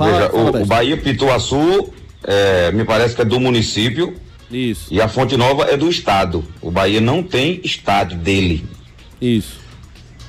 Fala, 0.00 0.12
Veja, 0.12 0.30
fala, 0.30 0.58
o, 0.58 0.62
o. 0.62 0.66
Bahia 0.66 0.96
Pituaçu, 0.96 1.92
é, 2.24 2.72
me 2.72 2.84
parece 2.84 3.14
que 3.14 3.22
é 3.22 3.24
do 3.24 3.38
município 3.38 4.14
Isso, 4.50 4.86
e 4.90 5.00
a 5.00 5.08
Fonte 5.08 5.36
Nova 5.36 5.64
é 5.64 5.76
do 5.76 5.88
estado. 5.88 6.44
O 6.60 6.70
Bahia 6.70 7.00
não 7.00 7.22
tem 7.22 7.60
estádio 7.62 8.16
dele, 8.18 8.64
isso. 9.20 9.60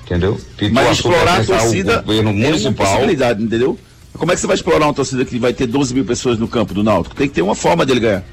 entendeu? 0.05 0.33
Mas 0.33 0.57
Pituaçu 0.57 0.91
explorar 0.91 1.39
a 1.41 1.43
torcida 1.43 2.01
governo 2.01 2.29
é 2.29 2.33
uma 2.33 2.45
municipal. 2.47 2.85
possibilidade, 2.87 3.41
entendeu? 3.43 3.77
Como 4.13 4.31
é 4.31 4.35
que 4.35 4.41
você 4.41 4.47
vai 4.47 4.55
explorar 4.57 4.85
uma 4.87 4.93
torcida 4.93 5.23
que 5.23 5.39
vai 5.39 5.53
ter 5.53 5.65
12 5.67 5.93
mil 5.93 6.03
pessoas 6.05 6.37
no 6.37 6.47
campo 6.47 6.73
do 6.73 6.83
Náutico? 6.83 7.15
Tem 7.15 7.27
que 7.29 7.33
ter 7.33 7.41
uma 7.41 7.55
forma 7.55 7.85
dele 7.85 8.01
ganhar. 8.01 8.23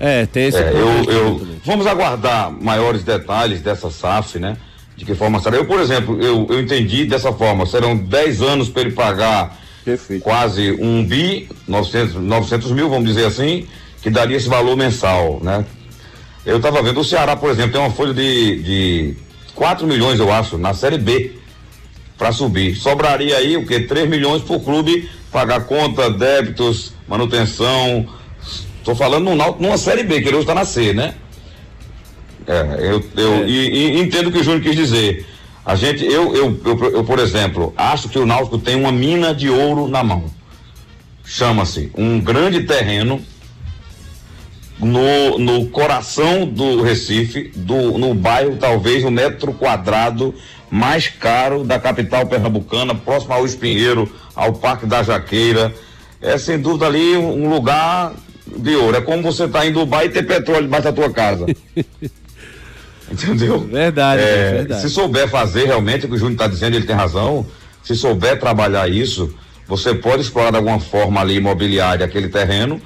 É, 0.00 0.26
tem 0.26 0.46
esse 0.46 0.56
É, 0.58 0.70
eu, 0.72 1.04
eu- 1.12 1.46
vamos 1.64 1.86
aguardar 1.86 2.50
maiores 2.50 3.02
detalhes 3.04 3.60
dessa 3.60 3.90
SAF, 3.90 4.38
né? 4.38 4.56
De 4.96 5.04
que 5.04 5.14
forma 5.14 5.40
será. 5.40 5.56
Eu, 5.56 5.66
por 5.66 5.78
exemplo, 5.80 6.18
eu, 6.20 6.46
eu 6.48 6.60
entendi 6.60 7.04
dessa 7.04 7.30
forma, 7.32 7.66
serão 7.66 7.96
10 7.96 8.40
anos 8.42 8.68
para 8.70 8.82
ele 8.82 8.92
pagar 8.92 9.58
Perfeito. 9.86 10.24
quase 10.24 10.72
um 10.72 11.04
bi, 11.04 11.48
900, 11.68 12.16
900 12.16 12.72
mil, 12.72 12.90
vamos 12.90 13.06
dizer 13.06 13.24
assim, 13.24 13.68
que 14.02 14.10
daria 14.10 14.36
esse 14.36 14.48
valor 14.48 14.76
mensal, 14.76 15.38
né? 15.40 15.64
Eu 16.44 16.56
estava 16.56 16.82
vendo, 16.82 16.98
o 16.98 17.04
Ceará, 17.04 17.36
por 17.36 17.50
exemplo, 17.50 17.72
tem 17.72 17.80
uma 17.80 17.90
folha 17.90 18.12
de, 18.12 18.62
de 18.62 19.16
4 19.54 19.86
milhões, 19.86 20.18
eu 20.18 20.32
acho, 20.32 20.58
na 20.58 20.74
Série 20.74 20.98
B, 20.98 21.36
para 22.18 22.32
subir. 22.32 22.74
Sobraria 22.74 23.36
aí 23.36 23.56
o 23.56 23.64
quê? 23.64 23.78
3 23.78 24.08
milhões 24.08 24.42
por 24.42 24.60
clube 24.60 25.08
pagar 25.30 25.66
conta, 25.66 26.10
débitos, 26.10 26.92
manutenção. 27.06 28.08
Estou 28.78 28.96
falando 28.96 29.24
num, 29.24 29.36
numa 29.36 29.78
Série 29.78 30.02
B, 30.02 30.20
que 30.20 30.28
ele 30.28 30.36
hoje 30.36 30.44
está 30.44 30.54
na 30.54 30.64
C, 30.64 30.92
né? 30.92 31.14
É, 32.46 32.90
eu, 32.90 33.04
eu 33.16 33.46
E, 33.46 33.96
e 33.96 34.00
entendo 34.00 34.28
o 34.28 34.32
que 34.32 34.38
o 34.38 34.42
Júnior 34.42 34.62
quis 34.62 34.74
dizer. 34.74 35.26
A 35.66 35.74
gente, 35.74 36.04
eu, 36.04 36.32
eu, 36.32 36.60
eu, 36.64 36.90
eu, 36.92 37.04
por 37.04 37.18
exemplo, 37.18 37.74
acho 37.76 38.08
que 38.08 38.20
o 38.20 38.24
Náutico 38.24 38.56
tem 38.56 38.76
uma 38.76 38.92
mina 38.92 39.34
de 39.34 39.50
ouro 39.50 39.88
na 39.88 40.04
mão. 40.04 40.26
Chama-se 41.24 41.90
um 41.98 42.20
grande 42.20 42.62
terreno 42.62 43.20
no, 44.78 45.36
no 45.40 45.66
coração 45.66 46.46
do 46.46 46.82
Recife, 46.82 47.50
do, 47.56 47.98
no 47.98 48.14
bairro, 48.14 48.56
talvez, 48.56 49.02
o 49.02 49.10
metro 49.10 49.52
quadrado 49.52 50.32
mais 50.70 51.08
caro 51.08 51.64
da 51.64 51.80
capital 51.80 52.26
pernambucana, 52.26 52.94
próximo 52.94 53.32
ao 53.32 53.44
Espinheiro, 53.44 54.08
ao 54.36 54.52
Parque 54.52 54.86
da 54.86 55.02
Jaqueira. 55.02 55.74
É 56.22 56.38
sem 56.38 56.60
dúvida 56.60 56.86
ali 56.86 57.16
um 57.16 57.44
um 57.44 57.50
lugar 57.50 58.14
de 58.46 58.76
ouro. 58.76 58.96
É 58.96 59.00
como 59.00 59.20
você 59.20 59.46
está 59.46 59.66
em 59.66 59.72
Dubai 59.72 60.06
e 60.06 60.10
ter 60.10 60.24
petróleo 60.24 60.62
debaixo 60.62 60.84
da 60.84 60.92
tua 60.92 61.10
casa. 61.10 61.44
Entendeu? 63.10 63.60
Verdade, 63.70 64.22
É, 64.22 64.52
verdade. 64.52 64.80
Se 64.82 64.90
souber 64.90 65.28
fazer 65.28 65.66
realmente 65.66 66.06
o 66.06 66.08
que 66.08 66.14
o 66.14 66.18
Júnior 66.18 66.34
está 66.34 66.46
dizendo, 66.46 66.76
ele 66.76 66.86
tem 66.86 66.96
razão. 66.96 67.46
Se 67.82 67.94
souber 67.94 68.38
trabalhar 68.38 68.88
isso, 68.88 69.32
você 69.66 69.94
pode 69.94 70.22
explorar 70.22 70.50
de 70.50 70.56
alguma 70.56 70.80
forma 70.80 71.20
ali 71.20 71.36
imobiliária 71.36 72.04
aquele 72.04 72.28
terreno, 72.28 72.80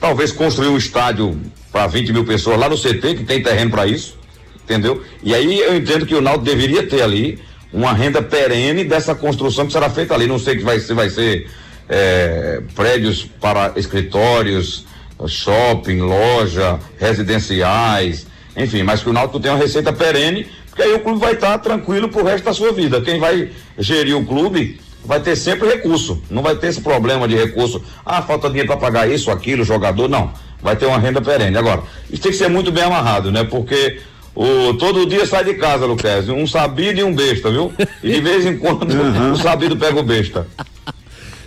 talvez 0.00 0.32
construir 0.32 0.68
um 0.68 0.76
estádio 0.76 1.38
para 1.72 1.86
20 1.86 2.12
mil 2.12 2.24
pessoas 2.24 2.58
lá 2.58 2.68
no 2.68 2.76
CT, 2.76 3.16
que 3.16 3.24
tem 3.24 3.42
terreno 3.42 3.70
para 3.70 3.86
isso, 3.86 4.18
entendeu? 4.64 5.02
E 5.22 5.34
aí 5.34 5.60
eu 5.60 5.76
entendo 5.76 6.06
que 6.06 6.14
o 6.14 6.20
Naldo 6.20 6.44
deveria 6.44 6.86
ter 6.86 7.02
ali 7.02 7.38
uma 7.72 7.92
renda 7.92 8.22
perene 8.22 8.84
dessa 8.84 9.14
construção 9.14 9.66
que 9.66 9.72
será 9.72 9.90
feita 9.90 10.14
ali. 10.14 10.26
Não 10.26 10.38
sei 10.38 10.56
que 10.56 10.64
vai 10.64 10.78
ser, 10.80 10.94
vai 10.94 11.10
ser 11.10 11.50
é, 11.88 12.62
prédios 12.74 13.24
para 13.40 13.72
escritórios, 13.76 14.86
shopping, 15.26 16.00
loja, 16.00 16.78
residenciais, 16.98 18.26
enfim, 18.56 18.82
mas 18.82 19.02
que 19.02 19.10
o 19.10 19.12
Náutico 19.12 19.38
tenha 19.38 19.54
uma 19.54 19.60
receita 19.60 19.92
perene, 19.92 20.46
porque 20.68 20.82
aí 20.82 20.92
o 20.94 21.00
clube 21.00 21.20
vai 21.20 21.34
estar 21.34 21.58
tranquilo 21.58 22.08
pro 22.08 22.24
resto 22.24 22.44
da 22.44 22.52
sua 22.52 22.72
vida. 22.72 23.00
Quem 23.00 23.18
vai 23.20 23.50
gerir 23.78 24.16
o 24.16 24.24
clube 24.24 24.80
vai 25.04 25.20
ter 25.20 25.36
sempre 25.36 25.68
recurso, 25.68 26.20
não 26.30 26.42
vai 26.42 26.56
ter 26.56 26.68
esse 26.68 26.80
problema 26.80 27.28
de 27.28 27.36
recurso. 27.36 27.82
Ah, 28.04 28.22
falta 28.22 28.48
dinheiro 28.48 28.68
para 28.68 28.76
pagar 28.76 29.08
isso, 29.08 29.30
aquilo, 29.30 29.64
jogador, 29.64 30.08
não. 30.08 30.32
Vai 30.60 30.74
ter 30.74 30.86
uma 30.86 30.98
renda 30.98 31.20
perene. 31.20 31.56
Agora, 31.56 31.82
isso 32.10 32.22
tem 32.22 32.32
que 32.32 32.38
ser 32.38 32.48
muito 32.48 32.72
bem 32.72 32.82
amarrado, 32.82 33.30
né? 33.30 33.44
Porque 33.44 34.00
o, 34.34 34.74
todo 34.74 35.06
dia 35.06 35.24
sai 35.26 35.44
de 35.44 35.54
casa, 35.54 35.86
Luquezzi, 35.86 36.30
um 36.30 36.46
sabido 36.46 37.00
e 37.00 37.04
um 37.04 37.14
besta, 37.14 37.50
viu? 37.50 37.72
E 38.02 38.12
de 38.12 38.20
vez 38.20 38.44
em 38.44 38.58
quando 38.58 38.86
o 39.32 39.36
sabido 39.36 39.76
pega 39.76 39.98
o 39.98 40.02
besta. 40.02 40.46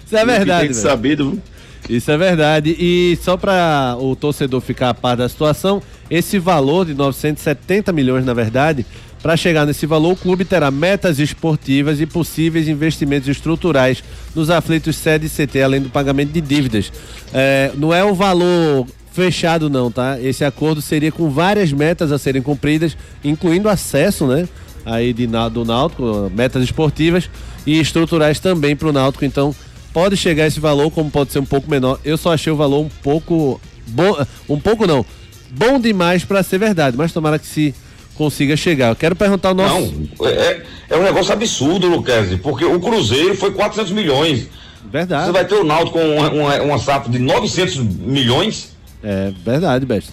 Isso 0.05 0.17
é 0.17 0.25
verdade, 0.25 0.61
Tem 0.61 0.69
que 0.69 0.75
sabido. 0.75 1.41
Isso 1.89 2.11
é 2.11 2.17
verdade. 2.17 2.75
E 2.79 3.17
só 3.21 3.35
para 3.35 3.97
o 3.99 4.15
torcedor 4.15 4.61
ficar 4.61 4.89
a 4.89 4.93
par 4.93 5.17
da 5.17 5.27
situação, 5.27 5.81
esse 6.09 6.37
valor 6.37 6.85
de 6.85 6.93
970 6.93 7.91
milhões, 7.91 8.23
na 8.23 8.33
verdade, 8.33 8.85
para 9.21 9.35
chegar 9.35 9.65
nesse 9.65 9.85
valor, 9.85 10.13
o 10.13 10.15
clube 10.15 10.45
terá 10.45 10.69
metas 10.69 11.19
esportivas 11.19 11.99
e 11.99 12.05
possíveis 12.05 12.67
investimentos 12.67 13.27
estruturais 13.27 14.03
nos 14.35 14.49
aflitos 14.49 14.95
sede 14.95 15.25
e 15.25 15.29
CT, 15.29 15.61
além 15.61 15.81
do 15.81 15.89
pagamento 15.89 16.31
de 16.31 16.39
dívidas. 16.39 16.91
É, 17.33 17.71
não 17.75 17.93
é 17.93 18.03
um 18.05 18.13
valor 18.13 18.85
fechado 19.11 19.69
não, 19.69 19.91
tá? 19.91 20.21
Esse 20.21 20.45
acordo 20.45 20.81
seria 20.81 21.11
com 21.11 21.29
várias 21.29 21.73
metas 21.73 22.11
a 22.11 22.19
serem 22.19 22.41
cumpridas, 22.41 22.95
incluindo 23.23 23.67
acesso, 23.67 24.27
né? 24.27 24.47
aí 24.85 25.13
de, 25.13 25.27
do 25.51 25.65
Náutico, 25.65 26.31
metas 26.33 26.63
esportivas 26.63 27.29
e 27.65 27.79
estruturais 27.79 28.39
também 28.39 28.75
para 28.75 28.87
o 28.87 28.93
Náutico. 28.93 29.25
Então, 29.25 29.55
pode 29.93 30.15
chegar 30.17 30.47
esse 30.47 30.59
valor, 30.59 30.91
como 30.91 31.09
pode 31.09 31.31
ser 31.31 31.39
um 31.39 31.45
pouco 31.45 31.69
menor. 31.69 31.99
Eu 32.03 32.17
só 32.17 32.33
achei 32.33 32.51
o 32.51 32.55
valor 32.55 32.81
um 32.81 32.89
pouco 33.01 33.59
bom, 33.87 34.15
um 34.47 34.59
pouco 34.59 34.85
não, 34.87 35.05
bom 35.51 35.79
demais 35.79 36.23
para 36.23 36.43
ser 36.43 36.57
verdade, 36.59 36.95
mas 36.97 37.11
tomara 37.11 37.39
que 37.39 37.47
se 37.47 37.73
consiga 38.15 38.55
chegar. 38.57 38.89
Eu 38.89 38.95
quero 38.95 39.15
perguntar 39.15 39.49
ao 39.49 39.55
nosso 39.55 39.93
Não, 40.19 40.27
é, 40.27 40.61
é 40.89 40.97
um 40.97 41.03
negócio 41.03 41.31
absurdo, 41.33 41.87
Luquezzi, 41.87 42.37
porque 42.37 42.65
o 42.65 42.79
Cruzeiro 42.79 43.35
foi 43.35 43.51
400 43.51 43.91
milhões. 43.91 44.47
verdade. 44.91 45.25
Você 45.27 45.31
vai 45.31 45.45
ter 45.45 45.55
o 45.55 45.63
Náutico 45.63 45.97
com 45.99 46.63
uma 46.65 46.77
SAF 46.79 47.09
de 47.09 47.19
900 47.19 47.77
milhões, 47.77 48.75
É 49.01 49.31
verdade, 49.45 49.85
Besta. 49.85 50.11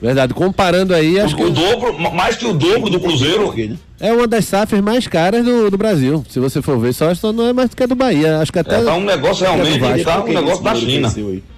Verdade. 0.00 0.32
Comparando 0.32 0.94
aí, 0.94 1.20
acho 1.20 1.34
o, 1.34 1.36
que 1.36 1.44
o 1.44 1.50
dobro, 1.50 1.98
ma- 1.98 2.10
mais 2.10 2.36
que 2.36 2.46
o 2.46 2.54
dobro 2.54 2.88
do 2.88 2.98
Cruzeiro. 2.98 3.54
é 4.00 4.12
uma 4.12 4.26
das 4.26 4.46
SAFs 4.46 4.80
mais 4.80 5.06
caras 5.06 5.44
do, 5.44 5.70
do 5.70 5.76
Brasil. 5.76 6.24
Se 6.30 6.40
você 6.40 6.62
for 6.62 6.78
ver, 6.78 6.94
só 6.94 7.12
não 7.32 7.48
é 7.48 7.52
mais 7.52 7.68
do 7.68 7.76
que 7.76 7.82
a 7.82 7.86
do 7.86 7.94
Bahia. 7.94 8.38
Acho 8.38 8.50
que 8.52 8.58
até. 8.58 8.80
É, 8.80 8.84
tá 8.84 8.94
um 8.94 9.04
negócio 9.04 9.44
realmente, 9.44 10.04
tá 10.04 10.24
um 10.24 10.32
negócio 10.32 10.64
da 10.64 10.74
China. 10.74 11.14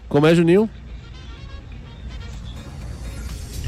Como 0.08 0.26
é, 0.26 0.34
Juninho? 0.34 0.68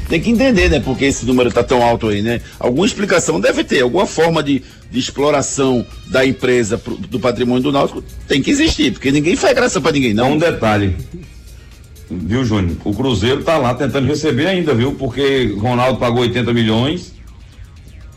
Tem 0.07 0.21
que 0.21 0.29
entender, 0.29 0.69
né? 0.69 0.79
Porque 0.79 1.05
esse 1.05 1.25
número 1.25 1.51
tá 1.51 1.63
tão 1.63 1.81
alto 1.81 2.09
aí, 2.09 2.21
né? 2.21 2.39
Alguma 2.59 2.85
explicação 2.85 3.39
deve 3.39 3.63
ter, 3.63 3.81
alguma 3.81 4.05
forma 4.05 4.43
de, 4.43 4.61
de 4.91 4.99
exploração 4.99 5.83
da 6.07 6.23
empresa 6.23 6.77
pro- 6.77 6.95
do 6.95 7.19
patrimônio 7.19 7.63
do 7.63 7.71
Náutico 7.71 8.03
tem 8.27 8.39
que 8.39 8.51
existir, 8.51 8.91
porque 8.91 9.11
ninguém 9.11 9.35
faz 9.35 9.55
graça 9.55 9.81
pra 9.81 9.91
ninguém, 9.91 10.13
Não, 10.13 10.25
não. 10.29 10.35
um 10.35 10.37
detalhe. 10.37 10.95
Viu, 12.09 12.45
Júnior? 12.45 12.77
O 12.83 12.93
Cruzeiro 12.93 13.43
tá 13.43 13.57
lá 13.57 13.73
tentando 13.73 14.07
receber 14.07 14.47
ainda, 14.47 14.73
viu? 14.73 14.93
Porque 14.93 15.53
Ronaldo 15.57 15.99
pagou 15.99 16.21
80 16.21 16.53
milhões. 16.53 17.13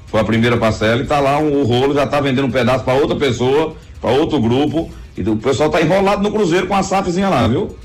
Foi 0.07 0.21
a 0.21 0.25
primeira 0.25 0.57
parcela 0.57 1.03
e 1.03 1.07
tá 1.07 1.21
lá 1.21 1.39
o 1.39 1.65
rolo, 1.65 1.95
já 1.95 2.07
tá 2.07 2.21
vendendo 2.21 2.47
um 2.47 2.51
pedaço 2.51 2.85
para 2.85 2.95
outra 2.95 3.17
pessoa, 3.17 3.77
para 4.01 4.11
outro 4.11 4.41
grupo. 4.41 4.91
E 5.17 5.23
o 5.23 5.37
pessoal 5.37 5.71
tá 5.71 5.83
enrolado 5.83 6.23
no 6.23 6.31
Cruzeiro 6.31 6.67
com 6.67 6.75
a 6.75 6.83
SAFzinha 6.83 7.29
lá, 7.29 7.47
viu? 7.47 7.77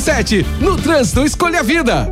No 0.59 0.75
trânsito, 0.77 1.21
escolha 1.23 1.59
a 1.59 1.63
vida. 1.63 2.11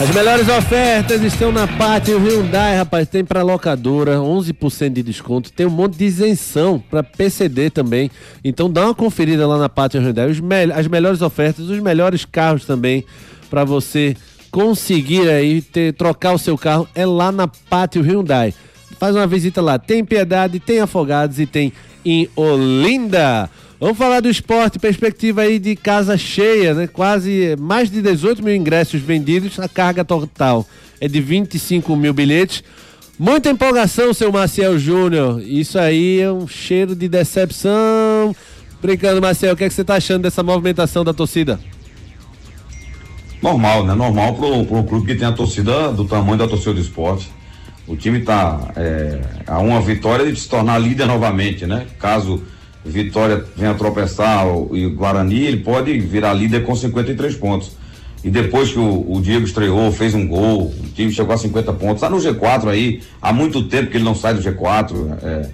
As 0.00 0.14
melhores 0.14 0.48
ofertas 0.48 1.20
estão 1.22 1.52
na 1.52 1.66
Pátio 1.66 2.18
Hyundai, 2.18 2.76
rapaz. 2.78 3.06
Tem 3.08 3.22
para 3.22 3.42
locadora, 3.42 4.16
11% 4.16 4.90
de 4.94 5.02
desconto. 5.02 5.52
Tem 5.52 5.66
um 5.66 5.70
monte 5.70 5.96
de 5.98 6.04
isenção 6.06 6.82
para 6.90 7.02
PCD 7.02 7.68
também. 7.68 8.10
Então 8.42 8.70
dá 8.70 8.86
uma 8.86 8.94
conferida 8.94 9.46
lá 9.46 9.58
na 9.58 9.68
Pátio 9.68 10.00
Hyundai. 10.00 10.32
Mel- 10.42 10.72
as 10.74 10.86
melhores 10.86 11.20
ofertas, 11.20 11.68
os 11.68 11.78
melhores 11.80 12.24
carros 12.24 12.64
também 12.64 13.04
para 13.50 13.62
você 13.64 14.16
conseguir 14.50 15.28
aí 15.28 15.60
ter, 15.60 15.92
trocar 15.92 16.32
o 16.32 16.38
seu 16.38 16.56
carro 16.56 16.88
é 16.94 17.04
lá 17.04 17.30
na 17.30 17.46
Pátio 17.46 18.02
Hyundai. 18.02 18.54
Faz 18.98 19.14
uma 19.14 19.26
visita 19.26 19.60
lá. 19.60 19.78
Tem 19.78 20.02
Piedade, 20.02 20.58
tem 20.58 20.80
Afogados 20.80 21.38
e 21.38 21.44
tem 21.44 21.70
em 22.04 22.28
Olinda. 22.34 23.50
Vamos 23.84 23.98
falar 23.98 24.20
do 24.20 24.30
esporte, 24.30 24.78
perspectiva 24.78 25.42
aí 25.42 25.58
de 25.58 25.76
casa 25.76 26.16
cheia, 26.16 26.72
né? 26.72 26.86
Quase 26.86 27.54
mais 27.60 27.90
de 27.90 28.00
18 28.00 28.42
mil 28.42 28.54
ingressos 28.54 28.98
vendidos, 28.98 29.60
a 29.60 29.68
carga 29.68 30.02
total 30.02 30.66
é 30.98 31.06
de 31.06 31.20
25 31.20 31.94
mil 31.94 32.14
bilhetes. 32.14 32.64
Muita 33.18 33.50
empolgação, 33.50 34.14
seu 34.14 34.32
Marcel 34.32 34.78
Júnior. 34.78 35.42
Isso 35.42 35.78
aí 35.78 36.18
é 36.18 36.32
um 36.32 36.48
cheiro 36.48 36.96
de 36.96 37.06
decepção. 37.10 38.34
Brincando, 38.80 39.20
Marcel, 39.20 39.52
o 39.52 39.56
que, 39.56 39.64
é 39.64 39.68
que 39.68 39.74
você 39.74 39.84
tá 39.84 39.96
achando 39.96 40.22
dessa 40.22 40.42
movimentação 40.42 41.04
da 41.04 41.12
torcida? 41.12 41.60
Normal, 43.42 43.84
né? 43.84 43.94
Normal 43.94 44.34
para 44.36 44.46
um 44.46 44.82
clube 44.82 45.08
que 45.08 45.14
tem 45.14 45.28
a 45.28 45.32
torcida 45.32 45.92
do 45.92 46.06
tamanho 46.06 46.38
da 46.38 46.48
torcida 46.48 46.72
do 46.72 46.80
esporte. 46.80 47.30
O 47.86 47.94
time 47.96 48.20
está 48.20 48.60
a 49.46 49.58
uma 49.58 49.82
vitória 49.82 50.32
de 50.32 50.40
se 50.40 50.48
tornar 50.48 50.78
líder 50.78 51.04
novamente, 51.04 51.66
né? 51.66 51.86
Caso 51.98 52.42
Vitória 52.84 53.44
venha 53.56 53.74
tropeçar 53.74 54.46
e 54.72 54.86
o 54.86 54.94
Guarani, 54.94 55.44
ele 55.44 55.58
pode 55.58 55.98
virar 55.98 56.34
líder 56.34 56.64
com 56.64 56.74
53 56.76 57.34
pontos. 57.36 57.72
E 58.22 58.30
depois 58.30 58.70
que 58.72 58.78
o, 58.78 59.12
o 59.12 59.20
Diego 59.20 59.44
estreou, 59.44 59.90
fez 59.92 60.14
um 60.14 60.26
gol, 60.26 60.66
o 60.66 60.88
time 60.94 61.12
chegou 61.12 61.34
a 61.34 61.38
50 61.38 61.72
pontos. 61.74 61.96
Está 61.96 62.10
no 62.10 62.16
G4 62.16 62.68
aí, 62.68 63.02
há 63.20 63.32
muito 63.32 63.64
tempo 63.64 63.90
que 63.90 63.96
ele 63.96 64.04
não 64.04 64.14
sai 64.14 64.34
do 64.34 64.42
G4. 64.42 65.18
é, 65.22 65.50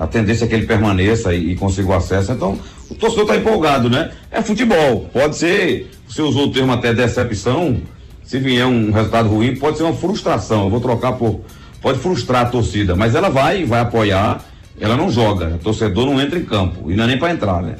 a 0.00 0.06
tendência 0.06 0.46
é 0.46 0.48
que 0.48 0.54
ele 0.54 0.66
permaneça 0.66 1.34
e, 1.34 1.52
e 1.52 1.56
consiga 1.56 1.88
o 1.88 1.92
acesso. 1.92 2.32
Então, 2.32 2.58
o 2.88 2.94
torcedor 2.94 3.24
está 3.24 3.36
empolgado, 3.36 3.90
né? 3.90 4.10
É 4.30 4.40
futebol. 4.40 5.08
Pode 5.12 5.36
ser, 5.36 5.90
você 6.08 6.22
usou 6.22 6.46
o 6.46 6.52
termo 6.52 6.72
até 6.72 6.94
decepção. 6.94 7.76
Se 8.24 8.38
vier 8.38 8.66
um 8.66 8.90
resultado 8.90 9.28
ruim, 9.28 9.56
pode 9.56 9.76
ser 9.76 9.82
uma 9.82 9.92
frustração. 9.92 10.64
Eu 10.64 10.70
vou 10.70 10.80
trocar 10.80 11.12
por. 11.12 11.40
Pode 11.82 11.98
frustrar 11.98 12.46
a 12.46 12.50
torcida, 12.50 12.96
mas 12.96 13.14
ela 13.14 13.28
vai, 13.28 13.64
vai 13.64 13.80
apoiar. 13.80 14.42
Ela 14.78 14.96
não 14.96 15.10
joga. 15.10 15.54
O 15.54 15.58
torcedor 15.58 16.06
não 16.06 16.20
entra 16.20 16.38
em 16.38 16.44
campo. 16.44 16.90
E 16.90 16.94
não 16.96 17.04
é 17.04 17.06
nem 17.06 17.18
para 17.18 17.32
entrar, 17.32 17.62
né? 17.62 17.76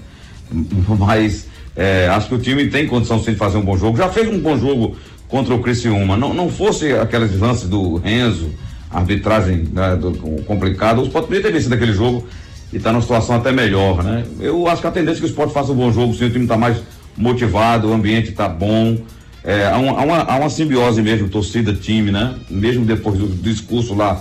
Mas 0.98 1.46
é, 1.76 2.08
acho 2.08 2.28
que 2.28 2.34
o 2.34 2.38
time 2.38 2.68
tem 2.68 2.86
condição 2.86 3.22
sim 3.22 3.32
de 3.32 3.36
fazer 3.38 3.58
um 3.58 3.62
bom 3.62 3.76
jogo. 3.76 3.96
Já 3.96 4.08
fez 4.08 4.28
um 4.28 4.38
bom 4.38 4.58
jogo 4.58 4.96
contra 5.28 5.54
o 5.54 5.60
Criciúma. 5.60 6.16
Não, 6.16 6.34
não 6.34 6.48
fosse 6.48 6.92
aqueles 6.92 7.38
lances 7.38 7.68
do 7.68 7.96
Renzo, 7.96 8.50
arbitragem 8.90 9.68
né, 9.72 9.98
complicada, 10.46 11.00
o 11.00 11.04
Sport 11.04 11.26
poderia 11.26 11.46
ter 11.46 11.52
vencido 11.52 11.74
aquele 11.74 11.92
jogo 11.92 12.26
e 12.72 12.76
está 12.76 12.90
numa 12.90 13.00
situação 13.02 13.36
até 13.36 13.52
melhor, 13.52 14.02
né? 14.02 14.24
Eu 14.40 14.66
acho 14.66 14.80
que 14.80 14.86
a 14.88 14.90
tendência 14.90 15.18
é 15.18 15.20
que 15.20 15.26
o 15.26 15.28
Sport 15.28 15.52
faça 15.52 15.70
um 15.70 15.76
bom 15.76 15.92
jogo, 15.92 16.12
sim, 16.14 16.24
o 16.24 16.30
time 16.30 16.44
está 16.44 16.56
mais 16.56 16.76
motivado, 17.16 17.88
o 17.88 17.92
ambiente 17.92 18.30
está 18.30 18.48
bom. 18.48 18.98
É, 19.44 19.66
há, 19.68 19.78
uma, 19.78 19.92
há 19.92 20.04
uma- 20.04 20.22
há 20.24 20.36
uma 20.36 20.50
simbiose 20.50 21.00
mesmo, 21.02 21.28
torcida-time, 21.28 22.10
né? 22.10 22.34
Mesmo 22.50 22.84
depois 22.84 23.16
do 23.16 23.28
discurso 23.28 23.94
lá 23.94 24.20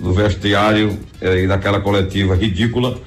do 0.00 0.12
vestiário 0.12 0.98
eh, 1.20 1.44
e 1.44 1.46
daquela 1.46 1.80
coletiva 1.80 2.34
ridícula, 2.34 2.98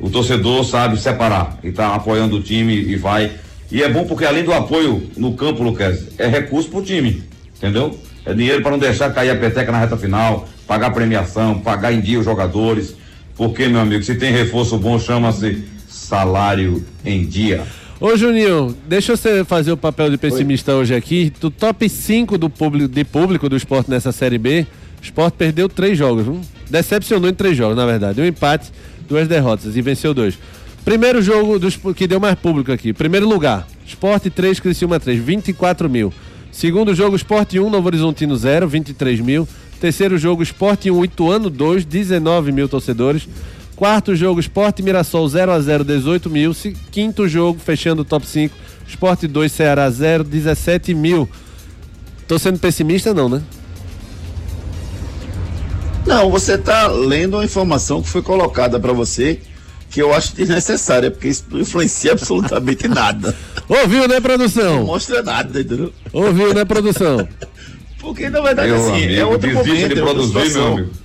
o 0.00 0.08
torcedor 0.08 0.64
sabe 0.64 0.98
separar 0.98 1.58
e 1.62 1.68
está 1.68 1.94
apoiando 1.94 2.36
o 2.36 2.42
time 2.42 2.74
e 2.74 2.96
vai. 2.96 3.32
E 3.70 3.82
é 3.82 3.88
bom 3.88 4.04
porque 4.04 4.24
além 4.24 4.44
do 4.44 4.52
apoio 4.52 5.10
no 5.16 5.34
campo, 5.34 5.62
Lucas, 5.62 6.08
é 6.18 6.26
recurso 6.26 6.70
pro 6.70 6.82
time, 6.82 7.22
entendeu? 7.56 7.98
É 8.24 8.32
dinheiro 8.32 8.62
para 8.62 8.70
não 8.72 8.78
deixar 8.78 9.12
cair 9.12 9.30
a 9.30 9.36
peteca 9.36 9.72
na 9.72 9.78
reta 9.78 9.96
final, 9.96 10.48
pagar 10.66 10.90
premiação, 10.90 11.58
pagar 11.58 11.92
em 11.92 12.00
dia 12.00 12.18
os 12.18 12.24
jogadores. 12.24 12.94
Porque, 13.36 13.68
meu 13.68 13.80
amigo, 13.80 14.02
se 14.02 14.14
tem 14.14 14.32
reforço 14.32 14.76
bom, 14.78 14.98
chama-se 14.98 15.64
salário 15.88 16.84
em 17.04 17.24
dia. 17.24 17.62
Ô 18.00 18.16
Juninho, 18.16 18.76
deixa 18.86 19.16
você 19.16 19.44
fazer 19.44 19.72
o 19.72 19.76
papel 19.76 20.10
de 20.10 20.16
pessimista 20.16 20.72
hoje 20.74 20.94
aqui. 20.94 21.32
Do 21.40 21.50
top 21.50 21.88
5 21.88 22.38
do 22.38 22.48
público, 22.48 22.88
de 22.88 23.04
público 23.04 23.48
do 23.48 23.56
esporte 23.56 23.90
nessa 23.90 24.12
Série 24.12 24.38
B, 24.38 24.66
o 25.00 25.04
esporte 25.04 25.34
perdeu 25.34 25.68
três 25.68 25.96
jogos. 25.96 26.26
Decepcionou 26.68 27.30
em 27.30 27.34
três 27.34 27.56
jogos, 27.56 27.76
na 27.76 27.86
verdade. 27.86 28.20
Um 28.20 28.26
empate, 28.26 28.70
duas 29.08 29.26
derrotas 29.26 29.76
e 29.76 29.82
venceu 29.82 30.12
dois. 30.12 30.38
Primeiro 30.84 31.20
jogo 31.20 31.58
dos, 31.58 31.76
que 31.94 32.06
deu 32.06 32.20
mais 32.20 32.34
público 32.38 32.72
aqui. 32.72 32.92
Primeiro 32.92 33.28
lugar, 33.28 33.66
Esporte 33.86 34.30
3, 34.30 34.60
Criciúma 34.60 34.98
3, 34.98 35.22
24 35.22 35.88
mil. 35.88 36.12
Segundo 36.50 36.94
jogo, 36.94 37.14
Esporte 37.14 37.60
1, 37.60 37.70
Novo 37.70 37.86
Horizontino 37.86 38.36
0, 38.36 38.66
23 38.68 39.20
mil. 39.20 39.46
Terceiro 39.80 40.18
jogo, 40.18 40.42
Esporte 40.42 40.90
1, 40.90 41.04
Ituano 41.04 41.50
2, 41.50 41.84
19 41.84 42.52
mil 42.52 42.68
torcedores. 42.68 43.28
Quarto 43.76 44.16
jogo, 44.16 44.40
Esporte 44.40 44.82
Mirassol 44.82 45.28
0 45.28 45.52
a 45.52 45.60
0 45.60 45.84
18 45.84 46.28
mil. 46.28 46.52
Quinto 46.90 47.28
jogo, 47.28 47.60
fechando 47.60 48.02
o 48.02 48.04
top 48.04 48.26
5, 48.26 48.56
Esporte 48.88 49.28
2, 49.28 49.52
Ceará 49.52 49.88
0, 49.88 50.24
17 50.24 50.94
mil. 50.94 51.28
Tô 52.26 52.38
sendo 52.38 52.58
pessimista, 52.58 53.14
não, 53.14 53.28
né? 53.28 53.42
Não, 56.08 56.30
você 56.30 56.54
está 56.54 56.86
lendo 56.88 57.34
uma 57.34 57.44
informação 57.44 58.02
que 58.02 58.08
foi 58.08 58.22
colocada 58.22 58.80
para 58.80 58.92
você 58.92 59.38
que 59.90 60.00
eu 60.02 60.12
acho 60.14 60.34
desnecessária, 60.34 61.10
porque 61.10 61.28
isso 61.28 61.44
não 61.50 61.60
influencia 61.60 62.12
absolutamente 62.12 62.88
nada. 62.88 63.34
Ouviu, 63.68 64.06
né, 64.08 64.14
Não 64.16 64.22
produção? 64.22 64.84
mostra 64.84 65.22
nada, 65.22 65.60
entendeu? 65.60 65.92
Ouviu, 66.12 66.52
né, 66.54 66.64
produção? 66.64 67.26
Porque 68.00 68.30
na 68.30 68.40
verdade, 68.40 68.70
Meu 68.70 68.80
assim, 68.80 69.02
é 69.02 69.06
amigo, 69.22 69.32
outro 69.32 69.48
desiste 69.48 69.68
momento, 69.70 69.94
de 69.94 70.00
é 70.00 70.04
outra 70.04 70.14
produzir, 70.30 70.52
meu 70.54 70.66
amigo. 70.66 70.90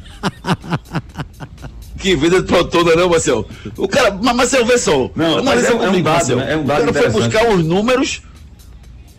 Que 1.98 2.16
vida 2.18 2.42
de 2.42 2.48
produtora 2.48 2.96
não, 2.98 3.10
Marcel. 3.10 3.46
O 3.78 3.88
cara, 3.88 4.12
mas 4.22 4.36
Marcel, 4.36 4.66
vê 4.66 4.78
só. 4.78 5.10
Não, 5.16 5.42
mas 5.44 5.64
é 5.66 5.74
um- 5.74 5.84
é 5.84 5.90
um 5.90 6.02
dado, 6.02 6.04
Marcel. 6.04 6.36
né? 6.38 6.54
É 6.54 6.58
um 6.58 6.66
dado 6.66 6.90
O 6.90 6.94
cara 6.94 7.10
foi 7.12 7.22
buscar 7.22 7.50
os 7.50 7.64
números 7.66 8.22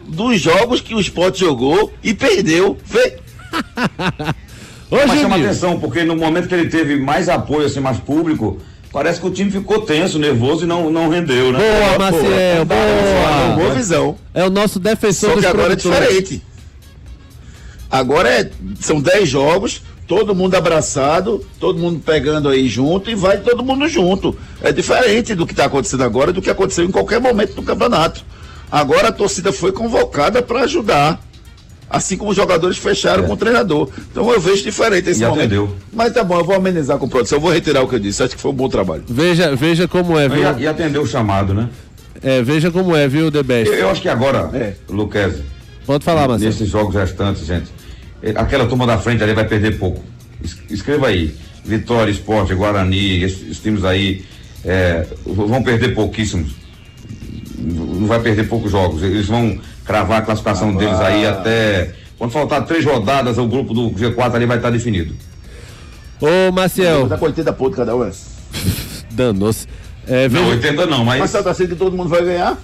dos 0.06 0.38
jogos 0.40 0.80
que 0.82 0.94
o 0.94 1.00
Sport 1.00 1.38
jogou 1.38 1.92
e 2.02 2.12
perdeu. 2.14 2.76
Vê. 2.84 3.18
Mas 5.06 5.20
chama 5.20 5.36
atenção, 5.36 5.78
porque 5.78 6.04
no 6.04 6.16
momento 6.16 6.48
que 6.48 6.54
ele 6.54 6.68
teve 6.68 6.96
mais 6.96 7.28
apoio, 7.28 7.66
assim, 7.66 7.80
mais 7.80 7.98
público, 7.98 8.58
parece 8.92 9.20
que 9.20 9.26
o 9.26 9.30
time 9.30 9.50
ficou 9.50 9.80
tenso, 9.80 10.18
nervoso 10.18 10.64
e 10.64 10.68
não, 10.68 10.90
não 10.90 11.08
rendeu, 11.08 11.52
né? 11.52 11.58
Boa, 11.58 11.98
Maciel, 11.98 12.64
Boa 12.64 13.56
boa. 13.56 13.74
visão. 13.74 14.16
É 14.32 14.44
o 14.44 14.50
nosso 14.50 14.78
defensor 14.78 15.34
Só 15.34 15.40
que 15.40 15.46
agora 15.46 15.72
é 15.72 15.76
produtores. 15.76 16.08
diferente. 16.08 16.42
Agora 17.90 18.28
é, 18.28 18.50
são 18.80 19.00
10 19.00 19.28
jogos, 19.28 19.82
todo 20.06 20.34
mundo 20.34 20.54
abraçado, 20.54 21.44
todo 21.60 21.78
mundo 21.78 22.00
pegando 22.04 22.48
aí 22.48 22.68
junto 22.68 23.10
e 23.10 23.14
vai 23.14 23.38
todo 23.38 23.64
mundo 23.64 23.86
junto. 23.88 24.36
É 24.62 24.72
diferente 24.72 25.34
do 25.34 25.46
que 25.46 25.52
está 25.52 25.66
acontecendo 25.66 26.02
agora 26.02 26.32
do 26.32 26.42
que 26.42 26.50
aconteceu 26.50 26.84
em 26.84 26.90
qualquer 26.90 27.20
momento 27.20 27.54
do 27.54 27.62
campeonato. 27.62 28.24
Agora 28.70 29.08
a 29.08 29.12
torcida 29.12 29.52
foi 29.52 29.70
convocada 29.70 30.42
para 30.42 30.62
ajudar. 30.62 31.20
Assim 31.88 32.16
como 32.16 32.30
os 32.30 32.36
jogadores 32.36 32.76
fecharam 32.78 33.24
com 33.24 33.34
o 33.34 33.36
treinador. 33.36 33.88
Então 34.10 34.28
eu 34.32 34.40
vejo 34.40 34.62
diferente 34.64 35.10
esse 35.10 35.22
E 35.22 35.26
momento. 35.26 35.40
atendeu. 35.40 35.76
Mas 35.92 36.12
tá 36.12 36.24
bom, 36.24 36.38
eu 36.38 36.44
vou 36.44 36.54
amenizar 36.56 36.98
com 36.98 37.06
a 37.06 37.08
produção. 37.08 37.36
Eu 37.38 37.42
vou 37.42 37.52
retirar 37.52 37.82
o 37.82 37.88
que 37.88 37.94
eu 37.94 37.98
disse. 38.00 38.22
Acho 38.22 38.34
que 38.34 38.40
foi 38.42 38.50
um 38.50 38.54
bom 38.54 38.68
trabalho. 38.68 39.04
Veja, 39.06 39.54
veja 39.54 39.86
como 39.86 40.18
é, 40.18 40.28
viu? 40.28 40.42
E, 40.58 40.62
e 40.62 40.66
atendeu 40.66 41.02
o 41.02 41.06
chamado, 41.06 41.52
né? 41.54 41.68
É, 42.22 42.42
veja 42.42 42.70
como 42.70 42.96
é, 42.96 43.06
viu, 43.06 43.30
The 43.30 43.42
Best? 43.42 43.70
Eu, 43.72 43.78
eu 43.80 43.90
acho 43.90 44.00
que 44.00 44.08
agora, 44.08 44.50
É. 44.54 44.74
Luquezzi, 44.88 45.42
Pode 45.86 46.02
falar, 46.04 46.26
Marcelo. 46.26 46.50
nesses 46.50 46.68
jogos 46.68 46.94
restantes, 46.94 47.44
gente, 47.46 47.66
eh, 48.22 48.32
aquela 48.34 48.64
turma 48.66 48.86
da 48.86 48.96
frente 48.98 49.22
ali 49.22 49.34
vai 49.34 49.44
perder 49.46 49.78
pouco. 49.78 50.02
Es- 50.42 50.56
Escreva 50.70 51.08
aí. 51.08 51.34
Vitória, 51.62 52.10
Esporte, 52.10 52.54
Guarani, 52.54 53.22
esses, 53.22 53.42
esses 53.42 53.58
times 53.60 53.84
aí 53.84 54.24
v- 54.64 55.32
vão 55.46 55.62
perder 55.62 55.94
pouquíssimos. 55.94 56.52
Não 57.58 58.06
vai 58.06 58.20
perder 58.20 58.48
poucos 58.48 58.70
jogos. 58.72 59.02
Eles 59.02 59.26
vão 59.26 59.58
cravar 59.84 60.18
a 60.18 60.22
classificação 60.22 60.74
deles 60.74 60.98
aí 61.00 61.26
até. 61.26 61.94
Quando 62.18 62.30
faltar 62.30 62.64
três 62.64 62.84
rodadas, 62.84 63.38
o 63.38 63.46
grupo 63.46 63.74
do 63.74 63.90
G4 63.90 64.34
ali 64.34 64.46
vai 64.46 64.56
estar 64.56 64.70
definido. 64.70 65.14
Ô, 66.20 66.52
Maciel, 66.52 67.08
Tá 67.08 67.18
com 67.18 67.26
80 67.26 67.52
pontos 67.52 67.76
cada 67.76 67.94
um. 67.96 68.04
é? 68.04 68.10
danou-se. 69.10 69.66
É, 70.06 70.28
Não, 70.28 70.44
veja, 70.44 70.56
80 70.56 70.86
não, 70.86 71.04
mas. 71.04 71.20
Mas 71.20 71.32
tá 71.32 71.50
assim 71.50 71.66
que 71.66 71.74
todo 71.74 71.96
mundo 71.96 72.08
vai 72.08 72.24
ganhar? 72.24 72.58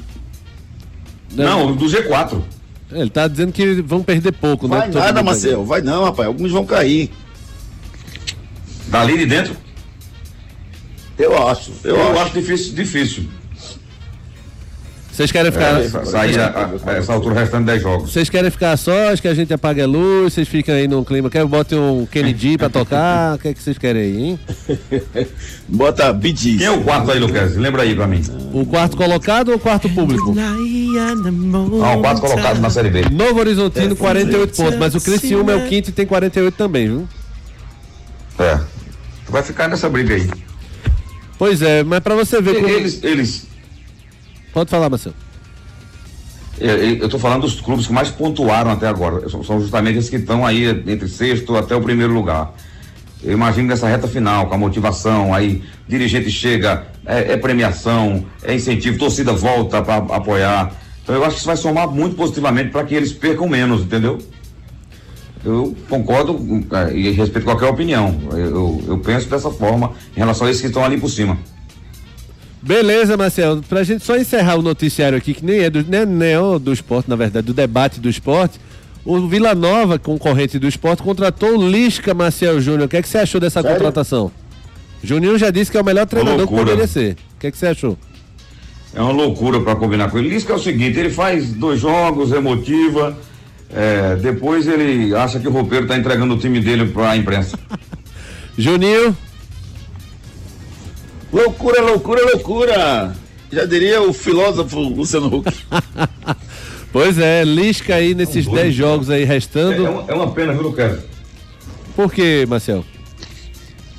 Não, 1.35 1.75
do 1.75 1.87
G4. 1.87 2.41
ele 2.93 3.11
tá 3.11 3.29
dizendo 3.29 3.53
que 3.53 3.81
vão 3.83 4.03
perder 4.03 4.33
pouco, 4.33 4.67
né? 4.67 4.79
Vai 4.79 4.87
que 4.87 4.93
todo 4.93 5.01
nada, 5.03 5.15
vai 5.15 5.23
Marcel. 5.23 5.65
Vai 5.65 5.81
não, 5.81 6.05
rapaz. 6.05 6.27
Alguns 6.29 6.51
vão 6.51 6.65
cair. 6.67 7.11
Dali 8.89 9.17
de 9.19 9.27
dentro, 9.27 9.57
Eu 11.17 11.47
acho. 11.49 11.71
Eu, 11.85 11.97
eu, 11.97 12.11
acho. 12.13 12.21
acho 12.23 12.35
difícil. 12.35 12.75
difícil. 12.75 13.29
Vocês 15.21 15.33
querem 15.33 15.53
ficar. 15.53 15.83
É, 15.83 15.89
sair 16.07 16.41
a, 16.41 16.71
a, 16.87 16.93
essa 16.93 17.13
altura 17.13 17.41
restando 17.41 17.67
10 17.67 17.83
jogos. 17.83 18.11
Vocês 18.11 18.31
querem 18.31 18.51
ficar 18.51 18.75
sós, 18.79 19.21
que 19.21 19.29
a 19.29 19.35
gente 19.35 19.53
apague 19.53 19.83
a 19.83 19.87
luz, 19.87 20.33
vocês 20.33 20.49
ficam 20.49 20.75
aí 20.75 20.89
num 20.89 21.05
clima. 21.05 21.29
Quer 21.29 21.43
que 21.43 21.47
bote 21.47 21.75
um 21.75 22.07
Kennedy 22.07 22.57
pra 22.57 22.71
tocar? 22.71 23.35
O 23.35 23.39
que 23.39 23.49
é 23.49 23.53
que 23.53 23.63
vocês 23.63 23.77
querem 23.77 24.01
aí, 24.01 24.23
hein? 24.23 24.41
Bota 25.69 26.11
BG. 26.11 26.57
Quem 26.57 26.67
é 26.67 26.71
o 26.71 26.83
quarto 26.83 27.11
aí, 27.11 27.19
Lucas? 27.19 27.55
Lembra 27.55 27.83
aí 27.83 27.95
pra 27.95 28.07
mim. 28.07 28.23
O 28.55 28.65
quarto 28.65 28.97
colocado 28.97 29.51
ou 29.51 29.57
o 29.57 29.61
quarto 29.61 29.91
público? 29.91 30.35
Ah, 31.85 31.97
o 31.97 32.01
quarto 32.01 32.23
colocado 32.23 32.59
na 32.59 32.71
Série 32.71 32.89
B. 32.89 33.03
Novo 33.11 33.41
Horizontino, 33.41 33.95
48 33.95 34.57
pontos, 34.57 34.79
mas 34.79 34.95
o 34.95 35.03
Criciúma 35.03 35.53
é 35.53 35.57
o 35.57 35.69
quinto 35.69 35.91
e 35.91 35.93
tem 35.93 36.07
48 36.07 36.55
também, 36.55 36.89
viu? 36.89 37.09
É. 38.39 38.59
Vai 39.29 39.43
ficar 39.43 39.69
nessa 39.69 39.87
briga 39.91 40.15
aí. 40.15 40.31
Pois 41.39 41.61
é, 41.61 41.85
mas 41.85 42.01
pra 42.01 42.15
você 42.15 42.41
ver 42.41 42.55
como... 42.55 42.69
Eles, 42.69 43.01
eles. 43.03 43.50
Pode 44.53 44.71
falar, 44.71 44.89
Marcelo. 44.89 45.15
Eu 46.59 47.09
tô 47.09 47.19
falando 47.19 47.43
dos 47.43 47.61
clubes 47.61 47.87
que 47.87 47.93
mais 47.93 48.11
pontuaram 48.11 48.71
até 48.71 48.87
agora. 48.87 49.29
São, 49.31 49.43
são 49.43 49.61
justamente 49.61 49.99
esses 49.99 50.11
que 50.11 50.17
estão 50.17 50.45
aí 50.45 50.69
entre 50.69 51.09
sexto 51.09 51.57
até 51.57 51.75
o 51.75 51.81
primeiro 51.81 52.13
lugar. 52.13 52.53
Eu 53.23 53.33
imagino 53.33 53.69
nessa 53.69 53.89
reta 53.89 54.09
final, 54.09 54.47
com 54.47 54.55
a 54.55 54.59
motivação, 54.59 55.33
aí 55.35 55.63
dirigente 55.89 56.31
chega, 56.31 56.87
é, 57.05 57.33
é 57.33 57.37
premiação, 57.37 58.25
é 58.43 58.55
incentivo, 58.55 58.99
torcida 58.99 59.33
volta 59.33 59.83
para 59.83 59.97
apoiar. 60.15 60.73
Então 61.03 61.15
eu 61.15 61.23
acho 61.25 61.33
que 61.33 61.39
isso 61.39 61.47
vai 61.47 61.57
somar 61.57 61.89
muito 61.89 62.17
positivamente 62.17 62.71
para 62.71 62.85
que 62.85 62.95
eles 62.95 63.13
percam 63.13 63.49
menos, 63.49 63.83
entendeu? 63.83 64.19
Eu 65.45 65.75
concordo 65.89 66.39
é, 66.73 66.95
e 66.95 67.11
respeito 67.11 67.45
qualquer 67.45 67.67
opinião. 67.67 68.19
Eu, 68.33 68.85
eu 68.87 68.99
penso 68.99 69.29
dessa 69.29 69.51
forma 69.51 69.93
em 70.15 70.19
relação 70.19 70.47
a 70.47 70.51
esses 70.51 70.61
que 70.61 70.69
estão 70.69 70.85
ali 70.85 70.99
por 70.99 71.09
cima. 71.09 71.39
Beleza, 72.63 73.17
Marcelo. 73.17 73.63
Pra 73.63 73.83
gente 73.83 74.05
só 74.05 74.17
encerrar 74.17 74.57
o 74.57 74.63
noticiário 74.63 75.17
aqui, 75.17 75.33
que 75.33 75.45
nem 75.45 75.61
é 75.61 75.71
do, 75.71 75.85
nem, 75.85 76.05
nem 76.05 76.31
é 76.31 76.41
o 76.41 76.59
do 76.59 76.73
esporte, 76.73 77.09
na 77.09 77.17
verdade, 77.17 77.47
do 77.47 77.55
debate 77.55 78.01
do 78.01 78.09
esporte. 78.09 78.61
O 79.05 79.27
Vila 79.27 79.55
Nova, 79.55 79.99
concorrente 79.99 80.59
do 80.59 80.69
esporte, 80.69 81.03
contratou 81.03 81.57
o 81.57 81.69
Lisca 81.69 82.13
Marcel 82.13 82.61
Júnior. 82.61 82.85
O 82.85 82.89
que 82.89 82.99
é 82.99 83.03
que 83.03 83.09
você 83.09 83.19
achou 83.19 83.41
dessa 83.41 83.63
Sério? 83.63 83.77
contratação? 83.77 84.31
Juninho 85.03 85.39
já 85.39 85.51
disse 85.51 85.71
que 85.71 85.79
é 85.79 85.81
o 85.81 85.85
melhor 85.85 86.07
treinador 86.07 86.47
que 86.47 86.55
poderia 86.55 86.87
ser. 86.87 87.17
O 87.37 87.41
que 87.41 87.47
é 87.47 87.51
que 87.51 87.57
você 87.57 87.69
achou? 87.69 87.97
É 88.95 89.01
uma 89.01 89.13
loucura 89.13 89.61
para 89.61 89.75
combinar 89.77 90.11
com 90.11 90.19
ele. 90.19 90.39
Que 90.41 90.53
é 90.53 90.55
o 90.55 90.59
seguinte, 90.59 90.99
ele 90.99 91.11
faz 91.11 91.53
dois 91.53 91.81
jogos, 91.81 92.33
emotiva, 92.33 93.17
é, 93.75 94.17
depois 94.17 94.67
ele 94.67 95.15
acha 95.15 95.39
que 95.39 95.49
o 95.49 95.51
roupeiro 95.51 95.85
está 95.85 95.97
entregando 95.97 96.35
o 96.35 96.39
time 96.39 96.61
dele 96.61 96.87
para 96.87 97.11
a 97.11 97.17
imprensa. 97.17 97.59
Juninho, 98.59 99.17
Loucura, 101.33 101.81
loucura, 101.83 102.23
loucura. 102.33 103.15
Já 103.53 103.65
diria 103.65 104.03
o 104.03 104.13
filósofo 104.13 104.79
Luciano 104.79 105.27
Huck. 105.39 105.53
pois 106.93 107.19
é, 107.19 107.45
Lisca 107.45 107.97
aí 107.97 108.15
nesses 108.15 108.47
doido, 108.47 108.63
10 108.63 108.75
jogos 108.75 109.11
aí 109.11 109.23
É, 109.23 109.27
restando. 109.27 109.87
é 109.87 109.91
uma, 109.91 110.05
é 110.11 110.15
uma 110.15 110.31
pena, 110.33 110.53
viu, 110.53 110.63
Lucas? 110.63 111.01
Por 111.97 112.13
quê, 112.13 112.45
Marcel? 112.49 112.85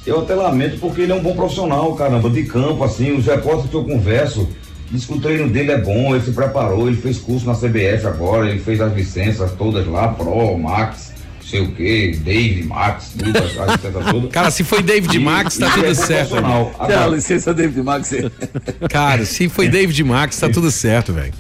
Eu 0.06 0.22
até 0.22 0.34
lamento 0.34 0.80
porque 0.80 1.02
ele 1.02 1.12
é 1.12 1.16
um 1.16 1.22
bom 1.22 1.36
profissional, 1.36 1.94
caramba, 1.96 2.30
de 2.30 2.44
campo, 2.44 2.84
assim, 2.84 3.12
os 3.16 3.26
repórteres 3.26 3.70
que 3.70 3.76
eu 3.76 3.84
converso, 3.84 4.50
diz 4.90 5.06
que 5.06 5.14
o 5.14 5.20
treino 5.20 5.48
dele 5.48 5.72
é 5.72 5.78
bom, 5.78 6.16
ele 6.16 6.24
se 6.26 6.32
preparou, 6.32 6.88
ele 6.88 6.98
fez 6.98 7.20
curso 7.20 7.46
na 7.46 7.54
CBF 7.54 8.08
agora, 8.08 8.50
ele 8.50 8.60
fez 8.60 8.82
as 8.82 8.92
licenças 8.94 9.52
todas 9.52 9.86
lá, 9.86 10.08
Pro, 10.08 10.58
Max, 10.58 11.14
sei 11.46 11.62
o 11.62 11.72
que, 11.72 12.18
Dave, 12.24 12.64
Max, 12.64 13.14
todas. 13.18 13.54
Cara, 14.32 14.52
se 14.52 14.64
foi 14.64 14.82
David 14.82 15.20
Max, 15.20 15.58
tá 15.58 15.70
tudo 15.72 15.86
é 15.86 15.94
certo. 15.94 16.36
Dá 16.88 17.08
licença, 17.08 17.54
David 17.54 17.82
Max. 17.82 18.14
Cara, 18.90 19.26
se 19.26 19.50
foi 19.50 19.68
David 19.68 20.04
Max, 20.04 20.40
tá 20.40 20.50
tudo 20.50 20.72
certo, 20.72 21.14
velho. 21.14 21.34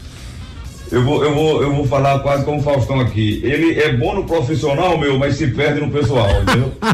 Eu 0.92 1.04
vou, 1.06 1.24
eu, 1.24 1.34
vou, 1.34 1.64
eu 1.64 1.74
vou 1.74 1.88
falar 1.88 2.20
quase 2.20 2.44
como 2.44 2.60
o 2.60 2.64
Faustão 2.64 3.00
aqui. 3.00 3.40
Ele 3.44 3.80
é 3.80 3.96
bom 3.96 4.14
no 4.14 4.26
profissional, 4.26 4.98
meu, 4.98 5.18
mas 5.18 5.36
se 5.36 5.48
perde 5.48 5.80
no 5.80 5.90
pessoal, 5.90 6.30
entendeu? 6.42 6.74